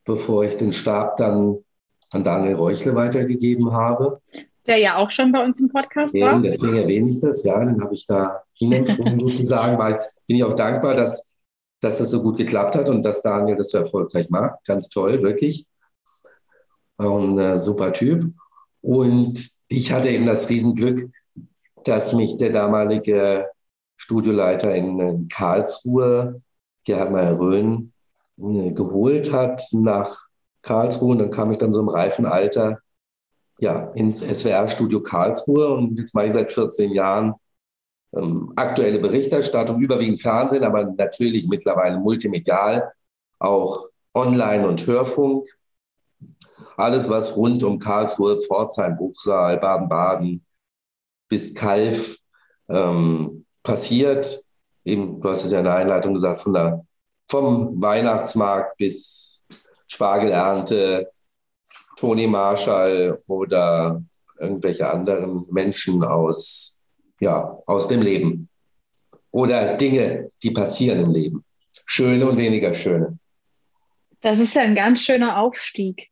bevor 0.04 0.44
ich 0.44 0.56
den 0.56 0.72
Stab 0.72 1.16
dann 1.16 1.64
an 2.10 2.24
Daniel 2.24 2.54
Reuchle 2.54 2.94
weitergegeben 2.94 3.72
habe. 3.72 4.20
Der 4.66 4.78
ja 4.78 4.96
auch 4.96 5.10
schon 5.10 5.32
bei 5.32 5.44
uns 5.44 5.60
im 5.60 5.68
Podcast 5.68 6.14
war. 6.14 6.40
Deswegen 6.40 6.76
erwähne 6.76 7.08
ich 7.08 7.20
das, 7.20 7.44
ja, 7.44 7.62
den 7.62 7.82
habe 7.82 7.94
ich 7.94 8.06
da 8.06 8.42
hinempfohlen 8.54 9.18
sozusagen, 9.18 9.78
weil 9.78 10.00
bin 10.26 10.36
ich 10.36 10.44
auch 10.44 10.54
dankbar, 10.54 10.94
dass, 10.94 11.34
dass 11.80 11.98
das 11.98 12.10
so 12.10 12.22
gut 12.22 12.38
geklappt 12.38 12.76
hat 12.76 12.88
und 12.88 13.04
dass 13.04 13.22
Daniel 13.22 13.56
das 13.56 13.70
so 13.70 13.78
erfolgreich 13.78 14.30
macht. 14.30 14.64
Ganz 14.64 14.88
toll, 14.88 15.22
wirklich. 15.22 15.66
ein 16.98 17.38
äh, 17.38 17.58
super 17.58 17.92
Typ. 17.92 18.32
Und 18.80 19.38
ich 19.68 19.92
hatte 19.92 20.10
eben 20.10 20.26
das 20.26 20.48
Riesenglück, 20.48 21.10
dass 21.84 22.12
mich 22.12 22.36
der 22.38 22.50
damalige 22.50 23.50
Studioleiter 24.04 24.74
in, 24.74 25.28
Karlsruhe, 25.28 26.42
Gerhard 26.84 27.10
Meyer-Röhn, 27.10 27.92
äh, 28.36 28.70
geholt 28.72 29.32
hat 29.32 29.66
nach 29.72 30.14
Karlsruhe 30.60 31.12
und 31.12 31.18
dann 31.20 31.30
kam 31.30 31.50
ich 31.52 31.58
dann 31.58 31.72
so 31.72 31.80
im 31.80 31.88
reifen 31.88 32.26
Alter 32.26 32.80
ja, 33.60 33.92
ins 33.94 34.20
SWR-Studio 34.20 35.02
Karlsruhe 35.02 35.68
und 35.68 35.96
jetzt 35.96 36.14
mache 36.14 36.26
ich 36.26 36.34
seit 36.34 36.52
14 36.52 36.92
Jahren 36.92 37.34
ähm, 38.14 38.52
aktuelle 38.56 38.98
Berichterstattung, 38.98 39.80
überwiegend 39.80 40.20
Fernsehen, 40.20 40.64
aber 40.64 40.84
natürlich 40.84 41.48
mittlerweile 41.48 41.98
multimedial, 41.98 42.92
auch 43.38 43.86
Online 44.12 44.68
und 44.68 44.86
Hörfunk. 44.86 45.46
Alles, 46.76 47.08
was 47.08 47.36
rund 47.36 47.62
um 47.62 47.78
Karlsruhe, 47.78 48.38
Pforzheim, 48.42 48.98
Buchsal, 48.98 49.56
Baden-Baden 49.58 50.44
bis 51.28 51.54
Kalf 51.54 52.18
ähm, 52.68 53.43
passiert. 53.64 54.44
Eben, 54.84 55.20
du 55.20 55.28
hast 55.28 55.44
es 55.44 55.50
ja 55.50 55.58
in 55.58 55.64
der 55.64 55.74
Einleitung 55.74 56.14
gesagt, 56.14 56.42
von 56.42 56.52
der, 56.52 56.86
vom 57.26 57.80
Weihnachtsmarkt 57.80 58.76
bis 58.76 59.44
Spargelernte, 59.88 61.10
Toni 61.96 62.26
Marshall 62.26 63.20
oder 63.26 64.02
irgendwelche 64.38 64.88
anderen 64.88 65.46
Menschen 65.50 66.04
aus, 66.04 66.80
ja, 67.18 67.58
aus 67.66 67.88
dem 67.88 68.02
Leben. 68.02 68.48
Oder 69.30 69.76
Dinge, 69.76 70.30
die 70.42 70.50
passieren 70.50 71.00
im 71.00 71.10
Leben. 71.12 71.44
Schöne 71.86 72.28
und 72.28 72.36
weniger 72.36 72.72
schöne. 72.72 73.18
Das 74.20 74.38
ist 74.38 74.54
ja 74.54 74.62
ein 74.62 74.74
ganz 74.74 75.02
schöner 75.02 75.38
Aufstieg. 75.38 76.08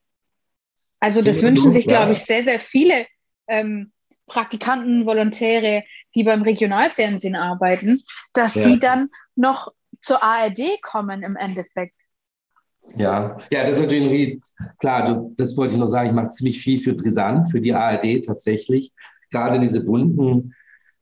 Also 0.98 1.22
das 1.22 1.42
wünschen 1.42 1.72
sich, 1.72 1.86
glaube 1.86 2.12
ich, 2.12 2.20
sehr, 2.20 2.42
sehr 2.42 2.60
viele 2.60 3.06
ähm, 3.48 3.91
Praktikanten, 4.26 5.06
Volontäre, 5.06 5.84
die 6.14 6.24
beim 6.24 6.42
Regionalfernsehen 6.42 7.36
arbeiten, 7.36 8.02
dass 8.32 8.54
ja. 8.54 8.62
sie 8.62 8.78
dann 8.78 9.08
noch 9.34 9.72
zur 10.00 10.22
ARD 10.22 10.80
kommen 10.82 11.22
im 11.22 11.36
Endeffekt. 11.36 11.94
Ja, 12.96 13.38
ja, 13.50 13.62
das 13.62 13.76
ist 13.76 13.82
natürlich 13.82 14.40
klar, 14.78 15.06
du, 15.06 15.34
das 15.36 15.56
wollte 15.56 15.74
ich 15.74 15.80
noch 15.80 15.86
sagen, 15.86 16.08
ich 16.08 16.14
mache 16.14 16.28
ziemlich 16.28 16.60
viel 16.60 16.80
für 16.80 16.94
Brisant, 16.94 17.50
für 17.50 17.60
die 17.60 17.72
ARD 17.72 18.24
tatsächlich. 18.24 18.92
Gerade 19.30 19.58
diese 19.58 19.84
bunten 19.84 20.54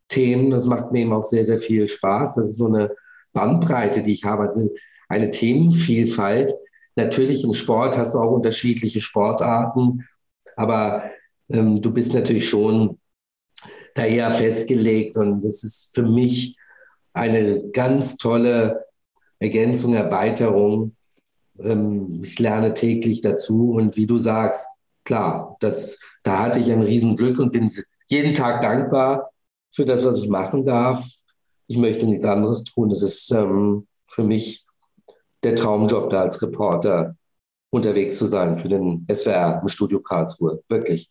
Themen, 0.08 0.50
das 0.50 0.66
macht 0.66 0.92
mir 0.92 1.00
eben 1.00 1.12
auch 1.12 1.24
sehr, 1.24 1.44
sehr 1.44 1.58
viel 1.58 1.88
Spaß. 1.88 2.34
Das 2.34 2.46
ist 2.46 2.58
so 2.58 2.66
eine 2.66 2.94
Bandbreite, 3.32 4.02
die 4.02 4.12
ich 4.12 4.24
habe, 4.24 4.52
eine, 4.52 4.70
eine 5.08 5.30
Themenvielfalt. 5.30 6.52
Natürlich 6.96 7.44
im 7.44 7.54
Sport 7.54 7.96
hast 7.96 8.14
du 8.14 8.20
auch 8.20 8.30
unterschiedliche 8.30 9.00
Sportarten, 9.00 10.06
aber 10.56 11.04
ähm, 11.48 11.80
du 11.80 11.92
bist 11.92 12.14
natürlich 12.14 12.48
schon 12.48 12.99
da 13.94 14.04
eher 14.04 14.30
festgelegt 14.30 15.16
und 15.16 15.42
das 15.44 15.64
ist 15.64 15.94
für 15.94 16.02
mich 16.02 16.56
eine 17.12 17.70
ganz 17.70 18.16
tolle 18.16 18.84
Ergänzung, 19.38 19.94
Erweiterung 19.94 20.94
ähm, 21.62 22.22
ich 22.22 22.38
lerne 22.38 22.74
täglich 22.74 23.20
dazu 23.20 23.72
und 23.72 23.96
wie 23.96 24.06
du 24.06 24.18
sagst, 24.18 24.66
klar, 25.04 25.56
das, 25.60 26.00
da 26.22 26.38
hatte 26.38 26.60
ich 26.60 26.70
ein 26.70 26.82
Riesenglück 26.82 27.38
und 27.38 27.52
bin 27.52 27.70
jeden 28.08 28.34
Tag 28.34 28.62
dankbar 28.62 29.30
für 29.72 29.84
das, 29.84 30.04
was 30.04 30.18
ich 30.18 30.28
machen 30.28 30.64
darf. 30.64 31.04
Ich 31.66 31.76
möchte 31.76 32.06
nichts 32.06 32.24
anderes 32.24 32.64
tun. 32.64 32.90
Das 32.90 33.02
ist 33.02 33.30
ähm, 33.30 33.86
für 34.08 34.24
mich 34.24 34.66
der 35.42 35.54
Traumjob, 35.54 36.10
da 36.10 36.22
als 36.22 36.42
Reporter 36.42 37.16
unterwegs 37.70 38.18
zu 38.18 38.26
sein 38.26 38.58
für 38.58 38.68
den 38.68 39.06
SWR 39.12 39.60
im 39.62 39.68
Studio 39.68 40.00
Karlsruhe. 40.00 40.62
Wirklich. 40.68 41.10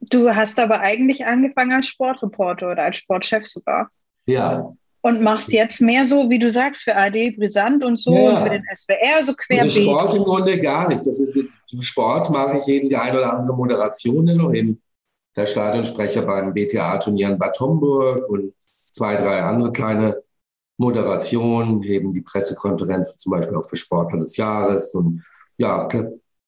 Du 0.00 0.34
hast 0.34 0.58
aber 0.60 0.80
eigentlich 0.80 1.26
angefangen 1.26 1.72
als 1.72 1.88
Sportreporter 1.88 2.72
oder 2.72 2.84
als 2.84 2.96
Sportchef 2.96 3.46
sogar. 3.46 3.90
Ja, 4.26 4.72
und 5.00 5.22
machst 5.22 5.52
jetzt 5.52 5.80
mehr 5.80 6.04
so, 6.04 6.28
wie 6.28 6.38
du 6.38 6.50
sagst, 6.50 6.82
für 6.82 6.96
AD 6.96 7.30
brisant 7.32 7.84
und 7.84 7.98
so 7.98 8.14
ja. 8.14 8.30
und 8.30 8.38
für 8.38 8.50
den 8.50 8.64
SWR 8.74 9.22
so 9.22 9.34
querbeet. 9.34 9.76
Und 9.76 9.82
Sport 9.82 10.14
im 10.14 10.24
Grunde 10.24 10.60
gar 10.60 10.88
nicht. 10.88 11.06
Das 11.06 11.20
ist, 11.20 11.36
Im 11.36 11.82
Sport 11.82 12.30
mache 12.30 12.58
ich 12.58 12.68
eben 12.68 12.88
die 12.88 12.96
ein 12.96 13.16
oder 13.16 13.32
andere 13.32 13.56
Moderation 13.56 14.24
noch 14.24 14.52
eben 14.52 14.82
der 15.36 15.46
Stadionsprecher 15.46 16.22
beim 16.22 16.52
BTA-Turnier 16.52 17.30
in 17.30 17.38
Bad 17.38 17.58
Homburg 17.60 18.28
und 18.28 18.52
zwei, 18.92 19.16
drei 19.16 19.40
andere 19.40 19.72
kleine 19.72 20.20
Moderationen, 20.78 21.82
eben 21.84 22.12
die 22.12 22.20
Pressekonferenzen 22.20 23.18
zum 23.18 23.32
Beispiel 23.32 23.56
auch 23.56 23.68
für 23.68 23.76
Sportler 23.76 24.18
des 24.18 24.36
Jahres 24.36 24.94
und 24.94 25.24
ja, 25.56 25.88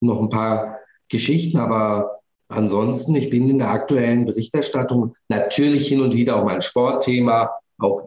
noch 0.01 0.21
ein 0.21 0.29
paar 0.29 0.79
Geschichten, 1.09 1.59
aber 1.59 2.20
ansonsten, 2.51 3.15
ich 3.15 3.31
bin 3.31 3.49
in 3.49 3.59
der 3.59 3.71
aktuellen 3.71 4.27
Berichterstattung 4.27 5.15
natürlich 5.29 5.89
hin 5.89 6.01
und 6.01 6.15
wieder 6.15 6.37
auch 6.37 6.45
mein 6.45 6.63
Sportthema, 6.63 7.51
auch 7.79 8.05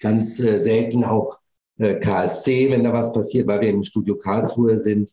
ganz 0.00 0.38
äh, 0.40 0.58
selten 0.58 1.04
auch 1.04 1.38
äh, 1.78 1.94
KSC, 1.94 2.70
wenn 2.70 2.84
da 2.84 2.92
was 2.92 3.12
passiert, 3.12 3.46
weil 3.46 3.60
wir 3.60 3.70
im 3.70 3.82
Studio 3.82 4.16
Karlsruhe 4.16 4.78
sind. 4.78 5.10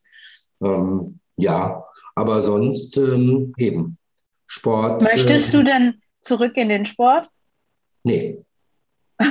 Ähm, 0.61 1.20
ja, 1.36 1.84
aber 2.15 2.41
sonst 2.41 2.97
ähm, 2.97 3.53
eben 3.57 3.97
Sport. 4.47 5.03
Möchtest 5.03 5.53
äh, 5.53 5.57
du 5.57 5.63
denn 5.63 6.01
zurück 6.22 6.57
in 6.57 6.70
den 6.70 6.86
Sport? 6.86 7.30
Nee. 8.03 8.43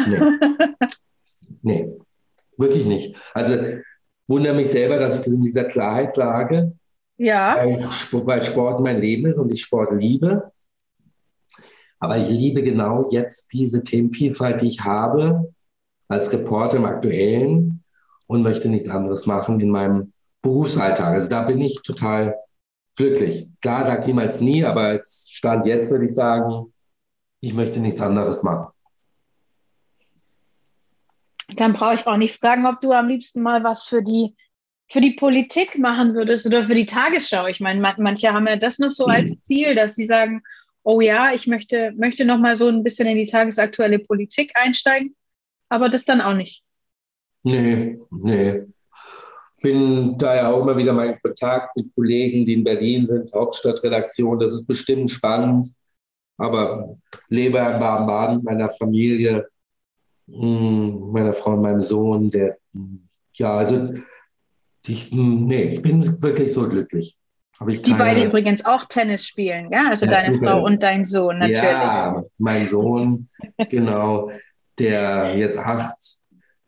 Nee. 0.07 0.20
nee, 1.62 1.93
wirklich 2.57 2.84
nicht. 2.84 3.16
Also 3.34 3.57
wundere 4.26 4.55
mich 4.55 4.70
selber, 4.70 4.99
dass 4.99 5.16
ich 5.16 5.24
das 5.24 5.34
in 5.34 5.43
dieser 5.43 5.64
Klarheit 5.64 6.16
sage. 6.16 6.72
Ja. 7.19 7.57
Weil, 7.57 8.27
weil 8.27 8.43
Sport 8.43 8.81
mein 8.81 9.01
Leben 9.01 9.27
ist 9.27 9.39
und 9.39 9.53
ich 9.53 9.62
Sport 9.62 9.93
liebe. 9.93 10.53
Aber 11.99 12.19
ich 12.19 12.29
liebe 12.29 12.62
genau 12.62 13.09
jetzt 13.11 13.53
diese 13.53 13.83
Themenvielfalt, 13.83 14.61
die 14.61 14.69
ich 14.69 14.85
habe 14.85 15.53
als 16.09 16.33
Reporter 16.33 16.77
im 16.77 16.85
Aktuellen 16.85 17.83
und 18.27 18.43
möchte 18.43 18.69
nichts 18.69 18.89
anderes 18.89 19.27
machen 19.27 19.61
in 19.61 19.71
meinem 19.71 20.12
Berufsalltag. 20.43 21.14
Also 21.14 21.29
da 21.29 21.43
bin 21.43 21.61
ich 21.61 21.81
total 21.83 22.37
glücklich. 22.97 23.49
Klar, 23.61 23.85
sag 23.85 24.07
niemals 24.07 24.41
nie, 24.41 24.64
aber 24.64 24.83
als 24.83 25.29
Stand 25.31 25.67
jetzt 25.67 25.91
würde 25.91 26.07
ich 26.07 26.14
sagen, 26.14 26.73
ich 27.41 27.55
möchte 27.55 27.81
nichts 27.81 28.01
anderes 28.01 28.43
machen. 28.43 28.73
Dann 31.55 31.75
brauche 31.75 31.95
ich 31.95 32.07
auch 32.07 32.17
nicht 32.17 32.39
fragen, 32.41 32.67
ob 32.67 32.81
du 32.81 32.93
am 32.93 33.09
liebsten 33.09 33.41
mal 33.43 33.62
was 33.62 33.85
für 33.85 34.03
die, 34.03 34.35
für 34.89 35.01
die 35.01 35.12
Politik 35.12 35.78
machen 35.78 36.14
würdest 36.14 36.47
oder 36.47 36.64
für 36.64 36.74
die 36.74 36.87
Tagesschau. 36.87 37.47
Ich 37.47 37.61
meine, 37.61 37.80
manche 37.80 38.32
haben 38.32 38.47
ja 38.47 38.57
das 38.57 38.78
noch 38.78 38.91
so 38.91 39.07
als 39.07 39.37
mhm. 39.37 39.43
Ziel, 39.43 39.74
dass 39.74 39.97
sie 39.97 40.07
sagen, 40.07 40.43
oh 40.84 41.01
ja, 41.01 41.34
ich 41.34 41.47
möchte, 41.49 41.93
möchte 41.97 42.24
noch 42.24 42.39
mal 42.39 42.57
so 42.57 42.68
ein 42.68 42.84
bisschen 42.84 43.09
in 43.09 43.16
die 43.16 43.26
tagesaktuelle 43.26 43.99
Politik 43.99 44.53
einsteigen, 44.55 45.16
aber 45.68 45.89
das 45.89 46.05
dann 46.05 46.20
auch 46.20 46.34
nicht. 46.34 46.62
Nee, 47.43 47.99
nee. 48.11 48.62
Bin 49.61 50.16
da 50.16 50.37
ja 50.37 50.51
auch 50.51 50.62
immer 50.62 50.76
wieder 50.76 50.93
mein 50.93 51.20
Kontakt 51.20 51.76
mit 51.76 51.93
Kollegen, 51.95 52.45
die 52.45 52.55
in 52.55 52.64
Berlin 52.64 53.07
sind, 53.07 53.32
Hauptstadtredaktion. 53.34 54.39
Das 54.39 54.53
ist 54.53 54.66
bestimmt 54.66 55.11
spannend, 55.11 55.68
aber 56.37 56.97
lebe 57.28 57.59
in 57.59 57.80
Baden-Baden, 57.80 58.45
meiner 58.45 58.70
Familie, 58.70 59.49
hm, 60.28 61.11
meiner 61.11 61.32
Frau 61.32 61.55
und 61.55 61.62
meinem 61.62 61.82
Sohn, 61.82 62.30
der, 62.30 62.59
ja, 63.32 63.57
also 63.57 63.93
ich, 64.87 65.12
nee, 65.12 65.64
ich 65.64 65.82
bin 65.82 66.22
wirklich 66.22 66.53
so 66.53 66.68
glücklich 66.68 67.18
die 67.61 67.95
beide 67.95 68.24
übrigens 68.24 68.64
auch 68.66 68.84
Tennis 68.84 69.26
spielen, 69.26 69.72
ja? 69.72 69.89
Also 69.89 70.07
ja, 70.07 70.12
deine 70.12 70.39
Frau 70.39 70.64
und 70.64 70.82
dein 70.82 71.05
Sohn 71.05 71.39
natürlich. 71.39 71.62
Ja, 71.62 72.22
mein 72.39 72.66
Sohn, 72.66 73.28
genau, 73.70 74.30
der 74.78 75.37
jetzt 75.37 75.59
acht 75.59 75.97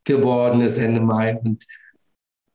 geworden 0.04 0.62
ist 0.62 0.78
Ende 0.78 1.00
Mai. 1.00 1.38
Und 1.42 1.64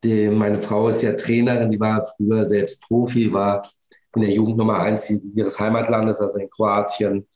die, 0.04 0.30
meine 0.30 0.60
Frau 0.60 0.90
ist 0.90 1.04
ja 1.04 1.14
Trainerin, 1.14 1.70
die 1.70 1.80
war 1.80 2.06
früher 2.18 2.46
selbst 2.46 2.82
Profi, 2.84 3.32
war 3.32 3.72
in 4.16 4.22
der 4.22 4.32
Jugend 4.32 4.58
Nummer 4.58 4.80
eins 4.80 5.10
ihres 5.10 5.60
Heimatlandes, 5.60 6.20
also 6.20 6.40
in 6.40 6.50
Kroatien. 6.50 7.28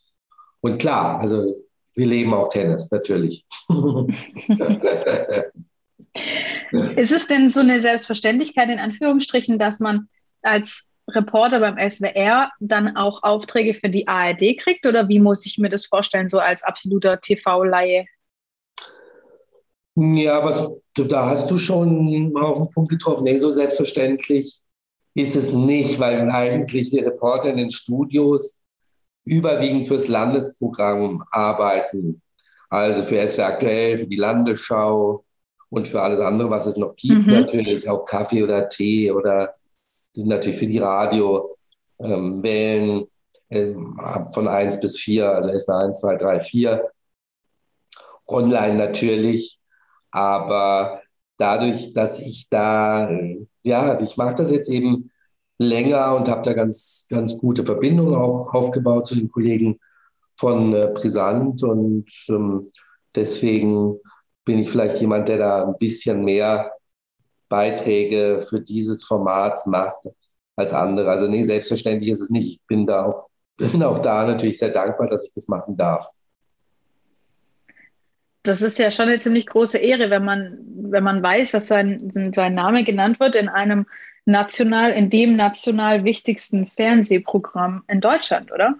Und 0.62 0.80
klar, 0.80 1.20
also 1.20 1.54
wir 1.94 2.06
leben 2.06 2.34
auch 2.34 2.50
Tennis, 2.50 2.90
natürlich. 2.90 3.46
ist 6.72 7.12
es 7.12 7.28
denn 7.28 7.50
so 7.50 7.62
eine 7.62 7.80
Selbstverständlichkeit 7.80 8.70
in 8.70 8.80
Anführungsstrichen, 8.80 9.60
dass 9.60 9.80
man 9.80 10.10
als 10.42 10.88
Reporter 11.10 11.60
beim 11.60 11.78
SWR 11.90 12.52
dann 12.60 12.98
auch 12.98 13.24
Aufträge 13.24 13.74
für 13.74 13.90
die 13.90 14.08
ARD 14.08 14.58
kriegt 14.58 14.86
oder 14.86 15.08
wie 15.08 15.20
muss 15.20 15.46
ich 15.46 15.58
mir 15.58 15.70
das 15.70 15.86
vorstellen, 15.86 16.28
so 16.28 16.40
als 16.40 16.64
absoluter 16.64 17.22
TV-Laie? 17.22 18.06
Ja, 19.96 20.44
was, 20.44 20.70
da 20.94 21.26
hast 21.28 21.50
du 21.50 21.58
schon 21.58 22.36
auf 22.38 22.58
den 22.58 22.70
Punkt 22.70 22.92
getroffen. 22.92 23.24
Nee, 23.24 23.38
so 23.38 23.50
selbstverständlich 23.50 24.62
ist 25.16 25.36
es 25.36 25.54
nicht, 25.54 26.00
weil 26.00 26.30
eigentlich 26.30 26.92
die 26.92 27.00
Reporter 27.00 27.50
in 27.50 27.58
den 27.58 27.72
Studios 27.72 28.60
überwiegend 29.26 29.88
fürs 29.88 30.08
Landesprogramm 30.08 31.24
arbeiten. 31.32 32.22
Also 32.70 33.04
für 33.04 33.28
SWR 33.28 33.48
aktuell, 33.48 33.98
für 33.98 34.08
die 34.08 34.18
Landesschau 34.18 35.24
und 35.70 35.88
für 35.88 36.02
alles 36.02 36.20
andere, 36.20 36.50
was 36.50 36.66
es 36.66 36.78
noch 36.78 36.96
gibt, 36.96 37.28
mhm. 37.28 37.34
natürlich 37.34 37.90
auch 37.90 38.06
Kaffee 38.06 38.44
oder 38.44 38.70
Tee 38.70 39.12
oder 39.12 39.56
natürlich 40.16 40.60
für 40.60 40.68
die 40.68 40.80
Radiowellen 40.80 43.08
ähm, 43.50 44.00
äh, 44.00 44.34
von 44.34 44.48
1 44.48 44.80
bis 44.80 44.98
4, 45.00 45.30
also 45.30 45.50
s 45.50 45.70
1, 45.70 46.00
2, 46.00 46.16
3, 46.16 46.40
4. 46.42 46.92
Online 48.28 48.76
natürlich, 48.76 49.60
aber 50.12 51.02
dadurch, 51.38 51.94
dass 51.94 52.20
ich 52.20 52.50
da, 52.50 53.10
ja, 53.64 54.00
ich 54.02 54.18
mache 54.18 54.36
das 54.36 54.52
jetzt 54.52 54.70
eben 54.70 55.12
länger 55.58 56.16
und 56.16 56.28
habe 56.28 56.42
da 56.42 56.54
ganz, 56.54 57.08
ganz 57.10 57.38
gute 57.38 57.66
Verbindungen 57.66 58.16
auch 58.16 58.54
aufgebaut 58.54 59.08
zu 59.08 59.16
den 59.16 59.30
Kollegen 59.30 59.80
von 60.36 60.74
äh, 60.74 60.92
Brisant 60.94 61.64
und 61.64 62.12
ähm, 62.30 62.68
deswegen 63.16 64.00
bin 64.48 64.60
ich 64.60 64.70
vielleicht 64.70 65.02
jemand, 65.02 65.28
der 65.28 65.38
da 65.38 65.66
ein 65.66 65.78
bisschen 65.78 66.24
mehr 66.24 66.72
Beiträge 67.50 68.46
für 68.48 68.62
dieses 68.62 69.04
Format 69.04 69.68
macht 69.68 70.08
als 70.56 70.74
andere. 70.74 71.10
Also 71.10 71.28
nee, 71.28 71.44
selbstverständlich 71.44 72.10
ist 72.12 72.22
es 72.22 72.30
nicht. 72.30 72.48
Ich 72.48 72.62
bin 72.66 72.88
da 72.88 73.06
auch, 73.06 73.30
bin 73.58 73.84
auch 73.84 74.00
da 74.00 74.26
natürlich 74.26 74.58
sehr 74.58 74.70
dankbar, 74.70 75.08
dass 75.08 75.26
ich 75.26 75.34
das 75.34 75.50
machen 75.50 75.76
darf. 75.76 76.10
Das 78.44 78.62
ist 78.62 78.80
ja 78.80 78.90
schon 78.90 79.10
eine 79.10 79.20
ziemlich 79.20 79.48
große 79.48 79.78
Ehre, 79.80 80.10
wenn 80.10 80.24
man, 80.24 80.60
wenn 80.92 81.04
man 81.04 81.22
weiß, 81.22 81.52
dass 81.52 81.68
sein, 81.68 82.32
sein 82.34 82.54
Name 82.54 82.86
genannt 82.86 83.20
wird 83.20 83.36
in 83.36 83.50
einem 83.50 83.86
national, 84.24 84.92
in 84.92 85.10
dem 85.10 85.36
national 85.36 86.06
wichtigsten 86.06 86.68
Fernsehprogramm 86.68 87.84
in 87.90 88.00
Deutschland, 88.00 88.54
oder? 88.54 88.76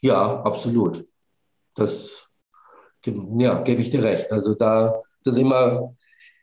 Ja, 0.00 0.42
absolut. 0.42 1.04
Das 1.74 2.25
ja, 3.38 3.62
gebe 3.62 3.80
ich 3.80 3.90
dir 3.90 4.02
recht. 4.02 4.30
Also 4.32 4.54
da 4.54 5.02
das 5.26 5.34
ist 5.34 5.40
immer, 5.40 5.94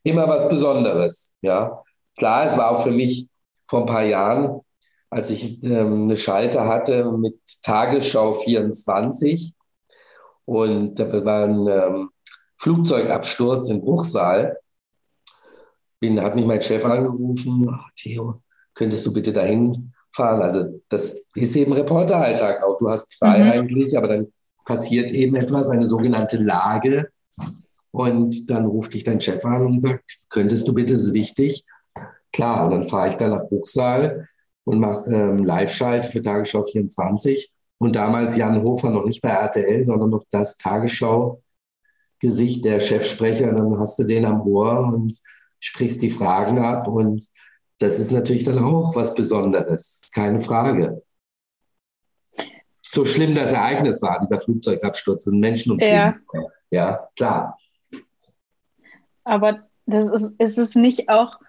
immer 0.03 0.27
was 0.27 0.49
Besonderes. 0.49 1.33
Ja, 1.41 1.81
klar, 2.17 2.45
es 2.45 2.57
war 2.57 2.71
auch 2.71 2.83
für 2.83 2.91
mich 2.91 3.29
vor 3.67 3.81
ein 3.81 3.85
paar 3.85 4.03
Jahren, 4.03 4.61
als 5.09 5.29
ich 5.29 5.63
ähm, 5.63 6.03
eine 6.03 6.17
Schalte 6.17 6.65
hatte 6.65 7.11
mit 7.11 7.39
Tagesschau 7.63 8.33
24 8.33 9.53
und 10.45 10.99
da 10.99 11.25
war 11.25 11.45
ein 11.45 11.67
ähm, 11.67 12.09
Flugzeugabsturz 12.57 13.69
in 13.69 13.81
Bruchsal. 13.81 14.57
Bin, 15.99 16.21
hat 16.21 16.35
mich 16.35 16.45
mein 16.45 16.61
Chef 16.61 16.83
angerufen, 16.83 17.69
oh, 17.69 17.89
Theo, 17.95 18.41
könntest 18.73 19.05
du 19.05 19.13
bitte 19.13 19.31
dahin 19.31 19.93
fahren? 20.11 20.41
Also 20.41 20.81
das 20.89 21.25
ist 21.35 21.55
eben 21.55 21.71
Reporteralltag 21.71 22.61
auch. 22.63 22.77
Du 22.77 22.89
hast 22.89 23.15
frei 23.15 23.39
mhm. 23.39 23.51
eigentlich, 23.51 23.97
aber 23.97 24.09
dann 24.09 24.33
passiert 24.65 25.11
eben 25.11 25.35
etwas, 25.35 25.69
eine 25.69 25.85
sogenannte 25.85 26.37
Lage. 26.37 27.09
Und 27.91 28.49
dann 28.49 28.65
ruft 28.65 28.93
dich 28.93 29.03
dein 29.03 29.21
Chef 29.21 29.45
an 29.45 29.65
und 29.65 29.81
sagt, 29.81 30.03
könntest 30.29 30.67
du 30.67 30.73
bitte, 30.73 30.95
ist 30.95 31.13
wichtig. 31.13 31.63
Klar, 32.31 32.65
und 32.65 32.71
dann 32.71 32.87
fahre 32.87 33.09
ich 33.09 33.15
da 33.15 33.27
nach 33.27 33.47
Bruchsal 33.47 34.27
und 34.63 34.79
mache 34.79 35.11
ähm, 35.11 35.37
Live-Schalt 35.37 36.07
für 36.07 36.21
Tagesschau 36.21 36.63
24. 36.63 37.51
Und 37.77 37.95
damals 37.95 38.35
Jan 38.37 38.63
Hofer 38.63 38.89
noch 38.89 39.05
nicht 39.05 39.21
bei 39.21 39.29
RTL, 39.29 39.83
sondern 39.83 40.09
noch 40.09 40.23
das 40.31 40.57
Tagesschau-Gesicht 40.57 42.65
der 42.65 42.79
Chefsprecher. 42.79 43.51
Dann 43.51 43.77
hast 43.77 43.99
du 43.99 44.05
den 44.05 44.25
am 44.25 44.41
Ohr 44.41 44.91
und 44.91 45.15
sprichst 45.59 46.01
die 46.01 46.11
Fragen 46.11 46.57
ab. 46.59 46.87
Und 46.87 47.27
das 47.77 47.99
ist 47.99 48.11
natürlich 48.11 48.45
dann 48.45 48.59
auch 48.59 48.95
was 48.95 49.13
Besonderes, 49.13 50.01
keine 50.13 50.41
Frage. 50.41 51.03
So 52.93 53.05
schlimm 53.05 53.33
das 53.33 53.51
Ereignis 53.51 54.03
war, 54.03 54.19
dieser 54.19 54.39
Flugzeugabsturz, 54.39 55.23
sind 55.23 55.39
Menschen 55.39 55.71
ums 55.71 55.83
ja. 55.83 56.09
Leben. 56.09 56.47
Ja, 56.69 57.09
klar. 57.15 57.57
Aber 59.23 59.63
das 59.87 60.05
ist, 60.09 60.31
ist 60.37 60.57
es 60.59 60.75
nicht 60.75 61.09
auch 61.09 61.39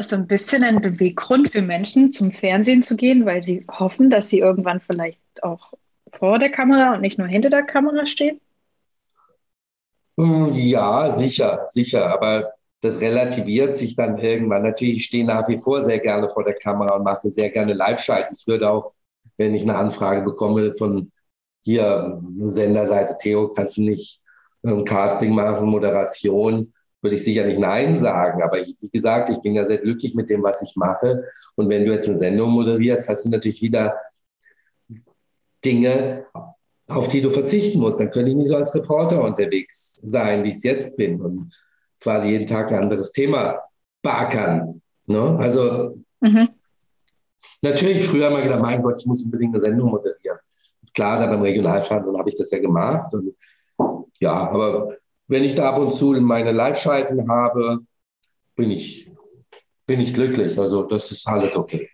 so 0.00 0.16
ein 0.16 0.26
bisschen 0.26 0.64
ein 0.64 0.80
Beweggrund 0.80 1.50
für 1.50 1.62
Menschen, 1.62 2.10
zum 2.10 2.32
Fernsehen 2.32 2.82
zu 2.82 2.96
gehen, 2.96 3.24
weil 3.24 3.42
sie 3.42 3.64
hoffen, 3.70 4.10
dass 4.10 4.28
sie 4.28 4.40
irgendwann 4.40 4.80
vielleicht 4.80 5.20
auch 5.42 5.74
vor 6.10 6.38
der 6.38 6.50
Kamera 6.50 6.94
und 6.94 7.02
nicht 7.02 7.18
nur 7.18 7.28
hinter 7.28 7.50
der 7.50 7.62
Kamera 7.62 8.06
stehen? 8.06 8.40
Hm, 10.18 10.52
ja, 10.54 11.10
sicher, 11.10 11.66
sicher. 11.66 12.10
Aber 12.10 12.52
das 12.80 13.00
relativiert 13.00 13.76
sich 13.76 13.94
dann 13.94 14.18
irgendwann. 14.18 14.62
Natürlich, 14.62 14.96
ich 14.96 15.04
stehe 15.04 15.24
nach 15.24 15.48
wie 15.48 15.58
vor 15.58 15.82
sehr 15.82 16.00
gerne 16.00 16.28
vor 16.28 16.44
der 16.44 16.54
Kamera 16.54 16.96
und 16.96 17.04
mache 17.04 17.30
sehr 17.30 17.50
gerne 17.50 17.74
Live-Schalten. 17.74 18.34
Ich 18.36 18.46
würde 18.46 18.70
auch, 18.70 18.92
wenn 19.36 19.54
ich 19.54 19.62
eine 19.62 19.76
Anfrage 19.76 20.22
bekomme 20.22 20.72
von 20.74 21.10
hier 21.60 22.20
Senderseite 22.46 23.16
Theo, 23.18 23.48
kannst 23.48 23.76
du 23.76 23.82
nicht 23.82 24.20
ein 24.62 24.84
Casting 24.84 25.34
machen, 25.34 25.68
Moderation, 25.68 26.72
würde 27.02 27.16
ich 27.16 27.24
sicher 27.24 27.44
nicht 27.44 27.58
Nein 27.58 27.98
sagen. 27.98 28.42
Aber 28.42 28.58
ich, 28.58 28.76
wie 28.80 28.90
gesagt, 28.90 29.28
ich 29.28 29.38
bin 29.38 29.54
ja 29.54 29.64
sehr 29.64 29.78
glücklich 29.78 30.14
mit 30.14 30.30
dem, 30.30 30.42
was 30.42 30.62
ich 30.62 30.74
mache. 30.76 31.24
Und 31.54 31.68
wenn 31.68 31.84
du 31.84 31.92
jetzt 31.92 32.08
eine 32.08 32.16
Sendung 32.16 32.50
moderierst, 32.50 33.08
hast 33.08 33.24
du 33.24 33.30
natürlich 33.30 33.60
wieder 33.60 33.94
Dinge, 35.64 36.26
auf 36.88 37.08
die 37.08 37.20
du 37.20 37.30
verzichten 37.30 37.80
musst. 37.80 38.00
Dann 38.00 38.10
könnte 38.10 38.30
ich 38.30 38.36
nicht 38.36 38.48
so 38.48 38.56
als 38.56 38.74
Reporter 38.74 39.22
unterwegs 39.22 40.00
sein, 40.02 40.44
wie 40.44 40.50
ich 40.50 40.56
es 40.56 40.62
jetzt 40.62 40.96
bin 40.96 41.20
und 41.20 41.52
quasi 42.00 42.28
jeden 42.28 42.46
Tag 42.46 42.70
ein 42.70 42.78
anderes 42.78 43.12
Thema 43.12 43.60
beackern. 44.02 44.82
Ne? 45.06 45.38
Also 45.38 45.98
mhm. 46.20 46.48
Natürlich 47.64 48.06
früher 48.06 48.30
mal 48.30 48.42
gedacht, 48.42 48.62
mein 48.62 48.82
Gott, 48.82 48.98
ich 48.98 49.06
muss 49.06 49.22
unbedingt 49.22 49.54
eine 49.54 49.60
Sendung 49.60 49.90
moderieren. 49.90 50.38
Klar, 50.94 51.18
da 51.18 51.26
beim 51.26 51.42
Regionalfernsehen 51.42 52.16
habe 52.16 52.28
ich 52.28 52.36
das 52.36 52.50
ja 52.50 52.58
gemacht. 52.60 53.12
Und 53.12 53.34
ja, 54.20 54.32
aber 54.32 54.96
wenn 55.26 55.42
ich 55.42 55.54
da 55.54 55.70
ab 55.70 55.78
und 55.78 55.92
zu 55.92 56.12
meine 56.12 56.52
Live-Schalten 56.52 57.28
habe, 57.28 57.80
bin 58.54 58.70
ich, 58.70 59.10
bin 59.86 60.00
ich 60.00 60.14
glücklich. 60.14 60.58
Also 60.58 60.84
das 60.84 61.10
ist 61.10 61.26
alles 61.26 61.56
okay. 61.56 61.88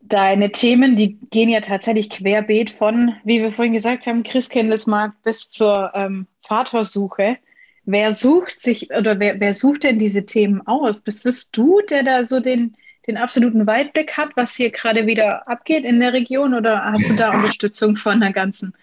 Deine 0.00 0.52
Themen, 0.52 0.96
die 0.96 1.18
gehen 1.30 1.48
ja 1.48 1.60
tatsächlich 1.60 2.08
querbeet 2.08 2.70
von, 2.70 3.16
wie 3.24 3.42
wir 3.42 3.50
vorhin 3.50 3.72
gesagt 3.72 4.06
haben, 4.06 4.22
Christkindlesmarkt 4.22 5.20
bis 5.24 5.50
zur 5.50 5.90
ähm, 5.94 6.28
Vatersuche. 6.46 7.38
Wer 7.84 8.12
sucht 8.12 8.62
sich 8.62 8.90
oder 8.90 9.18
wer, 9.18 9.40
wer 9.40 9.52
sucht 9.52 9.82
denn 9.82 9.98
diese 9.98 10.24
Themen 10.24 10.64
aus? 10.66 11.00
Bist 11.00 11.26
es 11.26 11.50
du, 11.50 11.80
der 11.90 12.04
da 12.04 12.24
so 12.24 12.38
den, 12.38 12.76
den 13.06 13.16
absoluten 13.16 13.66
Weitblick 13.66 14.16
hat, 14.16 14.30
was 14.36 14.54
hier 14.54 14.70
gerade 14.70 15.06
wieder 15.06 15.48
abgeht 15.48 15.84
in 15.84 16.00
der 16.00 16.12
Region 16.12 16.54
oder 16.54 16.84
hast 16.84 17.08
du 17.08 17.14
da 17.14 17.30
Unterstützung 17.34 17.96
von 17.96 18.20
der 18.20 18.32
ganzen 18.32 18.74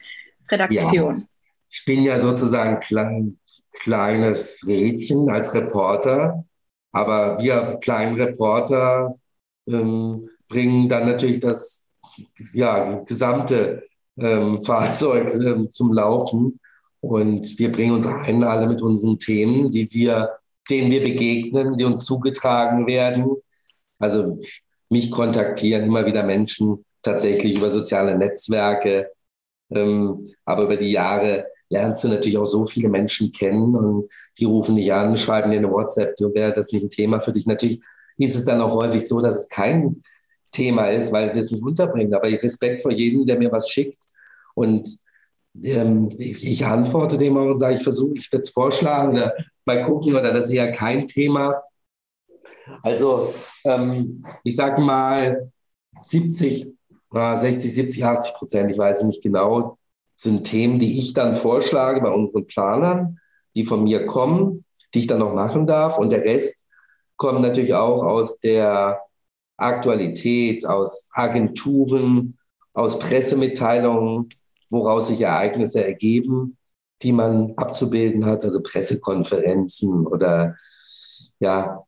Redaktion? 0.50 1.16
Ja 1.16 1.24
ich 1.74 1.86
bin 1.86 2.04
ja 2.04 2.20
sozusagen 2.20 2.80
klein, 2.80 3.40
kleines 3.72 4.64
Rädchen 4.68 5.30
als 5.30 5.56
Reporter, 5.56 6.46
aber 6.92 7.40
wir 7.40 7.80
kleinen 7.82 8.16
Reporter 8.16 9.16
ähm, 9.68 10.30
bringen 10.48 10.88
dann 10.88 11.08
natürlich 11.08 11.40
das 11.40 11.88
ja, 12.54 13.00
gesamte 13.06 13.84
ähm, 14.18 14.62
Fahrzeug 14.64 15.34
ähm, 15.34 15.72
zum 15.72 15.94
Laufen 15.94 16.60
und 17.02 17.58
wir 17.58 17.72
bringen 17.72 17.96
uns 17.96 18.06
ein, 18.06 18.44
alle 18.44 18.68
mit 18.68 18.84
unseren 18.84 19.18
Themen, 19.18 19.72
die 19.72 19.92
wir, 19.92 20.30
denen 20.70 20.92
wir 20.92 21.02
begegnen, 21.02 21.76
die 21.76 21.86
uns 21.86 22.06
zugetragen 22.06 22.86
werden. 22.86 23.32
Also 24.04 24.40
mich 24.90 25.12
kontaktieren 25.12 25.84
immer 25.86 26.06
wieder 26.06 26.24
Menschen 26.24 26.86
tatsächlich 27.02 27.58
über 27.58 27.70
soziale 27.70 28.18
Netzwerke, 28.18 29.10
ähm, 29.72 30.34
aber 30.46 30.64
über 30.64 30.78
die 30.78 30.92
Jahre 30.92 31.46
lernst 31.70 32.04
du 32.04 32.08
natürlich 32.08 32.38
auch 32.38 32.46
so 32.46 32.66
viele 32.66 32.90
Menschen 32.90 33.32
kennen 33.32 33.76
und 33.76 34.10
die 34.38 34.46
rufen 34.46 34.76
dich 34.76 34.94
an, 34.94 35.18
schreiben 35.18 35.52
dir 35.52 35.58
eine 35.58 35.72
WhatsApp, 35.72 36.16
du 36.18 36.34
wäre 36.34 36.54
das 36.54 36.72
nicht 36.72 36.84
ein 36.84 36.90
Thema 36.90 37.20
für 37.20 37.34
dich. 37.34 37.48
Natürlich 37.48 37.82
ist 38.18 38.36
es 38.36 38.46
dann 38.46 38.62
auch 38.62 38.76
häufig 38.76 39.08
so, 39.08 39.22
dass 39.22 39.40
es 39.40 39.50
kein 39.50 40.04
Thema 40.52 40.90
ist, 40.90 41.12
weil 41.12 41.34
wir 41.34 41.42
es 41.42 41.52
nicht 41.52 41.64
unterbringen. 41.64 42.14
Aber 42.14 42.30
ich 42.30 42.42
Respekt 42.44 42.84
vor 42.84 42.92
jedem, 42.92 43.26
der 43.26 43.38
mir 43.38 43.52
was 43.52 43.68
schickt. 43.70 44.04
Und 44.54 44.88
ähm, 45.62 46.14
ich, 46.18 46.46
ich, 46.46 46.66
antworte 46.66 47.18
dem 47.18 47.38
auch 47.38 47.50
und 47.50 47.60
sage, 47.60 47.76
ich 47.76 47.84
versuche, 47.84 48.18
ich 48.18 48.32
würde 48.32 48.42
es 48.42 48.50
vorschlagen 48.50 49.14
oder 49.14 49.34
mal 49.66 49.84
gucken 49.84 50.16
oder 50.16 50.32
das 50.32 50.46
ist 50.46 50.52
eher 50.52 50.72
kein 50.72 51.08
Thema. 51.08 51.62
Also 52.82 53.34
ähm, 53.66 54.26
ich 54.44 54.56
sage 54.56 54.82
mal 54.82 55.52
70, 56.02 56.74
60, 57.12 57.74
70, 57.74 58.06
80 58.06 58.34
Prozent, 58.34 58.72
ich 58.72 58.78
weiß 58.78 59.04
nicht 59.04 59.22
genau, 59.22 59.78
sind 60.16 60.46
Themen, 60.46 60.80
die 60.80 60.98
ich 60.98 61.14
dann 61.14 61.36
vorschlage 61.36 62.02
bei 62.02 62.10
unseren 62.10 62.48
Planern, 62.48 63.20
die 63.56 63.66
von 63.66 63.84
mir 63.84 64.06
kommen, 64.06 64.66
die 64.94 65.00
ich 65.00 65.08
dann 65.08 65.20
noch 65.20 65.34
machen 65.34 65.68
darf. 65.68 65.98
Und 65.98 66.12
der 66.12 66.24
Rest 66.24 66.68
kommt 67.18 67.42
natürlich 67.42 67.74
auch 67.74 68.04
aus 68.04 68.40
der 68.40 69.02
Aktualität, 69.58 70.66
aus 70.66 71.10
Agenturen, 71.14 72.38
aus 72.74 72.98
Pressemitteilungen, 73.00 74.30
woraus 74.72 75.08
sich 75.08 75.22
Ereignisse 75.22 75.84
ergeben, 75.84 76.58
die 77.02 77.12
man 77.12 77.54
abzubilden 77.58 78.26
hat, 78.26 78.44
also 78.44 78.62
Pressekonferenzen 78.64 80.08
oder 80.08 80.56
ja, 81.40 81.84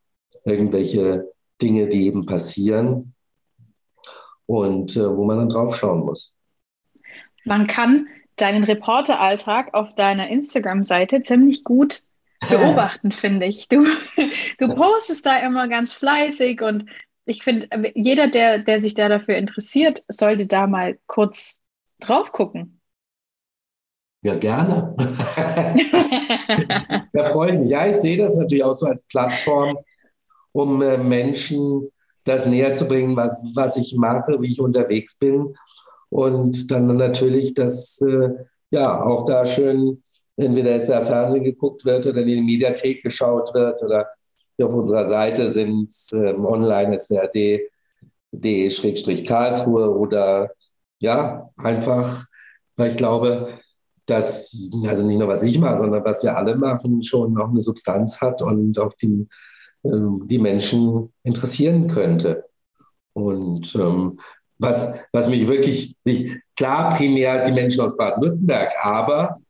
irgendwelche 0.45 1.29
Dinge, 1.61 1.87
die 1.87 2.05
eben 2.05 2.25
passieren 2.25 3.13
und 4.45 4.95
äh, 4.95 5.17
wo 5.17 5.25
man 5.25 5.37
dann 5.37 5.49
drauf 5.49 5.75
schauen 5.75 6.05
muss. 6.05 6.33
Man 7.43 7.67
kann 7.67 8.07
deinen 8.37 8.63
Reporteralltag 8.63 9.73
auf 9.73 9.95
deiner 9.95 10.29
Instagram-Seite 10.29 11.23
ziemlich 11.23 11.63
gut 11.63 12.03
beobachten, 12.49 13.11
finde 13.11 13.45
ich. 13.47 13.67
Du, 13.67 13.85
du 14.59 14.73
postest 14.75 15.25
da 15.25 15.37
immer 15.39 15.67
ganz 15.67 15.91
fleißig 15.91 16.61
und 16.61 16.85
ich 17.25 17.43
finde, 17.43 17.67
jeder, 17.95 18.27
der, 18.27 18.59
der 18.59 18.79
sich 18.79 18.93
da 18.93 19.09
dafür 19.09 19.35
interessiert, 19.37 20.03
sollte 20.07 20.45
da 20.45 20.67
mal 20.67 20.99
kurz 21.07 21.59
drauf 21.99 22.31
gucken. 22.31 22.79
Ja, 24.21 24.35
gerne. 24.35 24.95
da 27.13 27.23
freue 27.25 27.53
ich 27.53 27.59
mich. 27.59 27.69
Ja, 27.69 27.87
ich 27.87 27.95
sehe 27.95 28.17
das 28.17 28.35
natürlich 28.35 28.63
auch 28.63 28.75
so 28.75 28.85
als 28.85 29.03
Plattform, 29.05 29.77
um 30.55 30.81
äh, 30.81 30.97
Menschen 30.97 31.91
das 32.23 32.45
näher 32.45 32.73
zu 32.73 32.87
bringen, 32.87 33.17
was, 33.17 33.35
was 33.53 33.75
ich 33.75 33.93
mache, 33.95 34.41
wie 34.41 34.51
ich 34.51 34.61
unterwegs 34.61 35.19
bin. 35.19 35.53
Und 36.09 36.71
dann 36.71 36.95
natürlich 36.95 37.53
das, 37.53 37.99
äh, 38.01 38.29
ja, 38.69 39.03
auch 39.03 39.25
da 39.25 39.45
schön 39.45 40.01
entweder 40.37 40.79
SWR 40.79 41.03
Fernsehen 41.03 41.43
geguckt 41.43 41.83
wird 41.83 42.05
oder 42.05 42.21
in 42.21 42.27
die 42.27 42.41
Mediathek 42.41 43.03
geschaut 43.03 43.53
wird 43.53 43.83
oder 43.83 44.07
auf 44.61 44.73
unserer 44.73 45.05
Seite 45.05 45.49
sind 45.49 45.93
ähm, 46.13 46.45
online 46.45 46.97
swrd.de-karlsruhe 46.97 49.89
oder 49.89 50.51
ja, 50.99 51.49
einfach, 51.57 52.23
weil 52.77 52.91
ich 52.91 52.97
glaube, 52.97 53.59
dass, 54.05 54.71
also 54.85 55.05
nicht 55.05 55.19
nur 55.19 55.27
was 55.27 55.43
ich 55.43 55.59
mache, 55.59 55.75
sondern 55.77 56.05
was 56.05 56.23
wir 56.23 56.37
alle 56.37 56.55
machen, 56.55 57.03
schon 57.03 57.37
auch 57.37 57.49
eine 57.49 57.59
Substanz 57.59 58.21
hat 58.21 58.41
und 58.41 58.79
auch 58.79 58.93
die, 58.93 59.27
ähm, 59.85 60.23
die 60.25 60.39
Menschen 60.39 61.13
interessieren 61.23 61.87
könnte. 61.87 62.45
Und 63.13 63.75
ähm, 63.75 64.19
was, 64.57 64.93
was 65.11 65.29
mich 65.29 65.47
wirklich, 65.47 65.95
nicht, 66.03 66.37
klar, 66.55 66.93
primär 66.95 67.43
die 67.43 67.51
Menschen 67.51 67.81
aus 67.81 67.95
Baden-Württemberg, 67.97 68.73
aber, 68.81 69.41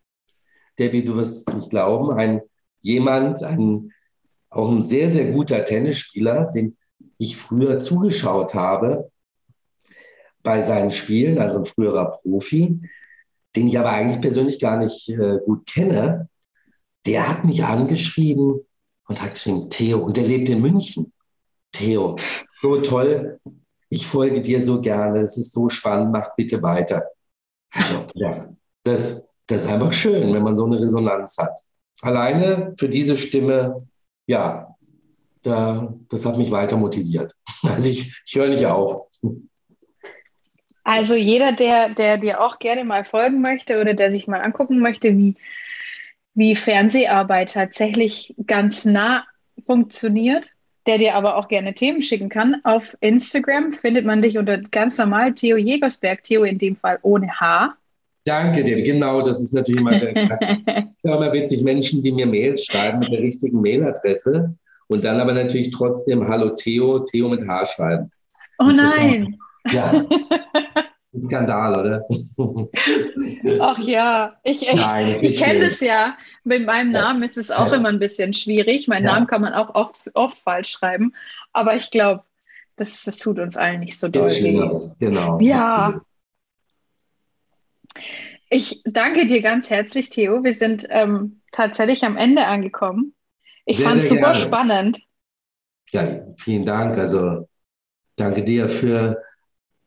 Debbie, 0.78 1.04
du 1.04 1.16
wirst 1.16 1.52
nicht 1.54 1.70
glauben, 1.70 2.12
ein 2.12 2.42
jemand, 2.82 3.42
ein, 3.44 3.92
auch 4.50 4.70
ein 4.70 4.84
sehr, 4.84 5.10
sehr 5.10 5.32
guter 5.32 5.64
Tennisspieler, 5.64 6.52
dem 6.54 6.78
ich 7.18 7.38
früher 7.38 7.80
zugeschaut 7.80 8.54
habe 8.54 9.10
bei 10.44 10.62
seinen 10.62 10.92
Spielen, 10.92 11.40
also 11.40 11.60
ein 11.60 11.66
früherer 11.66 12.12
Profi, 12.22 12.80
den 13.56 13.68
ich 13.68 13.80
aber 13.80 13.92
eigentlich 13.92 14.22
persönlich 14.22 14.60
gar 14.60 14.78
nicht 14.78 15.10
äh, 15.10 15.40
gut 15.44 15.66
kenne, 15.66 16.30
der 17.06 17.28
hat 17.28 17.46
mich 17.46 17.64
angeschrieben 17.64 18.65
und 19.08 19.22
hat 19.22 19.34
geschrieben, 19.34 19.70
Theo, 19.70 20.00
und 20.00 20.18
der 20.18 20.26
lebt 20.26 20.50
in 20.50 20.62
München. 20.62 21.12
Theo, 21.72 22.18
so 22.62 22.82
toll, 22.82 23.40
ich 23.90 24.08
folge 24.08 24.42
dir 24.42 24.62
so 24.62 24.82
gerne, 24.82 25.20
es 25.20 25.38
ist 25.38 25.52
so 25.52 25.70
spannend, 25.70 26.12
mach 26.12 26.36
bitte 26.36 26.62
weiter. 26.62 27.06
Das, 28.84 29.26
das 29.48 29.64
ist 29.64 29.70
einfach 29.70 29.94
schön, 29.94 30.34
wenn 30.34 30.44
man 30.44 30.56
so 30.56 30.66
eine 30.66 30.80
Resonanz 30.80 31.38
hat. 31.38 31.60
Alleine 32.02 32.74
für 32.78 32.90
diese 32.90 33.18
Stimme, 33.18 33.88
ja, 34.28 34.76
da, 35.44 35.94
das 36.10 36.26
hat 36.26 36.38
mich 36.38 36.52
weiter 36.52 36.78
motiviert. 36.78 37.34
Also 37.64 37.90
ich, 37.90 38.22
ich 38.26 38.36
höre 38.36 38.48
nicht 38.48 38.66
auf. 38.66 39.08
Also 40.84 41.16
jeder, 41.16 41.52
der, 41.52 41.90
der 41.90 42.18
dir 42.20 42.42
auch 42.42 42.60
gerne 42.60 42.84
mal 42.84 43.06
folgen 43.06 43.42
möchte 43.42 43.82
oder 43.82 43.96
der 43.96 44.12
sich 44.12 44.28
mal 44.28 44.42
angucken 44.42 44.80
möchte, 44.80 45.18
wie, 45.18 45.36
wie 46.36 46.56
Fernseharbeit 46.56 47.54
tatsächlich 47.54 48.36
ganz 48.46 48.86
nah 48.86 49.26
funktioniert, 49.66 50.52
der 50.86 50.98
dir 50.98 51.16
aber 51.16 51.38
auch 51.38 51.48
gerne 51.48 51.74
Themen 51.74 52.02
schicken 52.02 52.30
kann. 52.30 52.58
Auf 52.64 52.96
Instagram 53.00 53.74
findet 53.74 54.06
man 54.06 54.22
dich 54.22 54.38
unter 54.38 54.58
ganz 54.58 54.98
normal 54.98 55.34
Theo 55.34 55.58
Jägersberg, 55.58 56.22
Theo 56.24 56.44
in 56.44 56.58
dem 56.58 56.76
Fall 56.76 57.00
ohne 57.02 57.28
H. 57.40 57.76
Danke 58.26 58.64
dir, 58.64 58.82
genau, 58.82 59.22
das 59.22 59.40
ist 59.40 59.54
natürlich 59.54 59.82
immer, 59.82 59.92
immer 61.04 61.34
witzig, 61.34 61.64
Menschen, 61.64 62.02
die 62.02 62.12
mir 62.12 62.26
Mails 62.26 62.66
schreiben 62.66 63.00
mit 63.00 63.12
der 63.12 63.20
richtigen 63.20 63.62
Mailadresse 63.62 64.56
und 64.88 65.06
dann 65.06 65.20
aber 65.20 65.34
natürlich 65.34 65.70
trotzdem 65.70 66.28
Hallo 66.28 66.50
Theo, 66.50 67.00
Theo 67.00 67.30
mit 67.30 67.48
H 67.48 67.68
schreiben. 67.68 68.12
Oh 68.60 68.72
nein. 68.72 69.38
Ja. 69.72 70.06
Ein 71.16 71.24
Skandal, 71.24 71.80
oder? 71.80 72.08
Ach 73.62 73.80
ja, 73.80 74.36
ich, 74.44 74.68
ich, 74.68 75.22
ich 75.22 75.38
kenne 75.40 75.62
das 75.62 75.80
ja. 75.80 76.18
Mit 76.44 76.66
meinem 76.66 76.92
Namen 76.92 77.24
ist 77.24 77.38
es 77.38 77.52
auch 77.52 77.72
ja. 77.72 77.78
immer 77.78 77.90
ein 77.90 78.00
bisschen 78.00 78.34
schwierig. 78.34 78.88
Meinen 78.88 79.06
ja. 79.06 79.14
Namen 79.14 79.28
kann 79.28 79.42
man 79.42 79.54
auch 79.54 79.74
oft, 79.74 80.12
oft 80.14 80.38
falsch 80.38 80.70
schreiben. 80.70 81.14
Aber 81.54 81.76
ich 81.76 81.90
glaube, 81.90 82.24
das, 82.76 83.04
das 83.04 83.18
tut 83.18 83.40
uns 83.40 83.56
allen 83.56 83.80
nicht 83.80 83.98
so 83.98 84.10
doll 84.10 84.30
weh. 84.30 84.70
Genau. 85.00 85.40
Ja. 85.40 85.86
Absolut. 85.86 86.04
Ich 88.50 88.82
danke 88.86 89.26
dir 89.26 89.42
ganz 89.42 89.70
herzlich, 89.70 90.10
Theo. 90.10 90.44
Wir 90.44 90.54
sind 90.54 90.86
ähm, 90.90 91.42
tatsächlich 91.52 92.04
am 92.04 92.18
Ende 92.18 92.46
angekommen. 92.46 93.14
Ich 93.66 93.82
fand 93.82 94.02
es 94.02 94.10
super 94.10 94.34
gerne. 94.34 94.36
spannend. 94.36 95.00
Ja, 95.92 96.22
vielen 96.38 96.66
Dank. 96.66 96.98
Also 96.98 97.48
danke 98.18 98.44
dir 98.44 98.68
für 98.68 99.25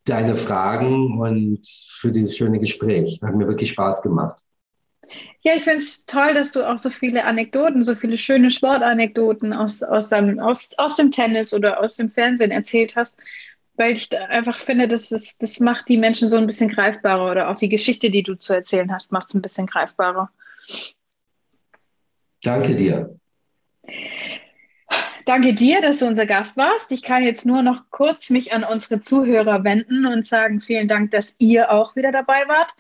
deine 0.09 0.37
Fragen 0.37 1.19
und 1.19 1.67
für 1.67 2.13
dieses 2.13 2.37
schöne 2.37 2.59
Gespräch. 2.59 3.21
Hat 3.23 3.35
mir 3.35 3.47
wirklich 3.47 3.71
Spaß 3.71 4.03
gemacht. 4.03 4.43
Ja, 5.41 5.55
ich 5.55 5.63
finde 5.63 5.79
es 5.79 6.05
toll, 6.05 6.35
dass 6.35 6.53
du 6.53 6.69
auch 6.69 6.79
so 6.79 6.91
viele 6.91 7.25
Anekdoten, 7.25 7.85
so 7.85 7.95
viele 7.95 8.19
schöne 8.19 8.51
Sportanekdoten 8.51 9.53
aus, 9.53 9.83
aus, 9.83 10.09
deinem, 10.09 10.39
aus, 10.39 10.71
aus 10.77 10.97
dem 10.97 11.11
Tennis 11.11 11.55
oder 11.55 11.81
aus 11.81 11.97
dem 11.97 12.11
Fernsehen 12.11 12.51
erzählt 12.51 12.97
hast, 12.97 13.17
weil 13.77 13.93
ich 13.93 14.17
einfach 14.19 14.59
finde, 14.59 14.89
dass 14.89 15.09
das, 15.09 15.39
das 15.39 15.61
macht 15.61 15.89
die 15.89 15.97
Menschen 15.97 16.29
so 16.29 16.37
ein 16.37 16.47
bisschen 16.47 16.69
greifbarer 16.69 17.31
oder 17.31 17.49
auch 17.49 17.57
die 17.57 17.69
Geschichte, 17.69 18.11
die 18.11 18.23
du 18.23 18.35
zu 18.35 18.53
erzählen 18.53 18.93
hast, 18.93 19.13
macht 19.13 19.29
es 19.29 19.35
ein 19.35 19.43
bisschen 19.43 19.67
greifbarer. 19.67 20.31
Danke 22.43 22.75
dir. 22.75 23.19
Danke 25.29 25.53
dir, 25.53 25.83
dass 25.83 25.99
du 25.99 26.07
unser 26.07 26.25
Gast 26.25 26.57
warst. 26.57 26.91
Ich 26.91 27.03
kann 27.03 27.23
jetzt 27.23 27.45
nur 27.45 27.61
noch 27.61 27.91
kurz 27.91 28.31
mich 28.31 28.55
an 28.55 28.65
unsere 28.65 29.03
Zuhörer 29.03 29.63
wenden 29.63 30.07
und 30.07 30.27
sagen, 30.27 30.63
vielen 30.63 30.89
Dank, 30.89 31.11
dass 31.11 31.37
ihr 31.39 31.71
auch 31.71 31.95
wieder 31.97 32.13
dabei 32.13 32.49
wart. 32.49 32.71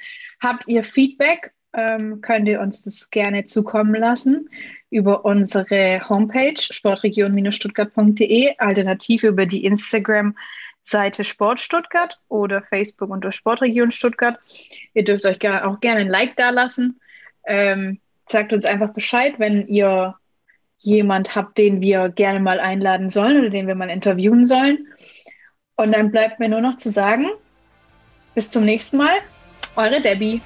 Habt 0.40 0.66
ihr 0.66 0.82
Feedback? 0.82 1.52
Ähm, 1.74 2.22
könnt 2.22 2.48
ihr 2.48 2.62
uns 2.62 2.80
das 2.80 3.10
gerne 3.10 3.44
zukommen 3.44 3.94
lassen 3.94 4.48
über 4.88 5.26
unsere 5.26 6.00
Homepage 6.08 6.58
sportregion-stuttgart.de, 6.58 8.54
alternativ 8.56 9.24
über 9.24 9.44
die 9.44 9.66
Instagram-Seite 9.66 11.24
Sport 11.24 11.60
Stuttgart 11.60 12.18
oder 12.28 12.62
Facebook 12.62 13.10
unter 13.10 13.30
Sportregion 13.30 13.92
Stuttgart. 13.92 14.38
Ihr 14.94 15.04
dürft 15.04 15.26
euch 15.26 15.46
auch 15.46 15.80
gerne 15.80 16.00
ein 16.00 16.08
Like 16.08 16.34
da 16.36 16.48
lassen. 16.48 16.98
Ähm, 17.44 18.00
sagt 18.26 18.54
uns 18.54 18.64
einfach 18.64 18.94
Bescheid, 18.94 19.34
wenn 19.36 19.66
ihr 19.68 20.17
jemand 20.78 21.34
habt, 21.34 21.58
den 21.58 21.80
wir 21.80 22.08
gerne 22.08 22.40
mal 22.40 22.60
einladen 22.60 23.10
sollen 23.10 23.38
oder 23.38 23.50
den 23.50 23.66
wir 23.66 23.74
mal 23.74 23.90
interviewen 23.90 24.46
sollen. 24.46 24.86
Und 25.76 25.92
dann 25.92 26.10
bleibt 26.10 26.40
mir 26.40 26.48
nur 26.48 26.60
noch 26.60 26.78
zu 26.78 26.90
sagen, 26.90 27.26
bis 28.34 28.50
zum 28.50 28.64
nächsten 28.64 28.96
Mal, 28.96 29.18
eure 29.76 30.00
Debbie. 30.00 30.40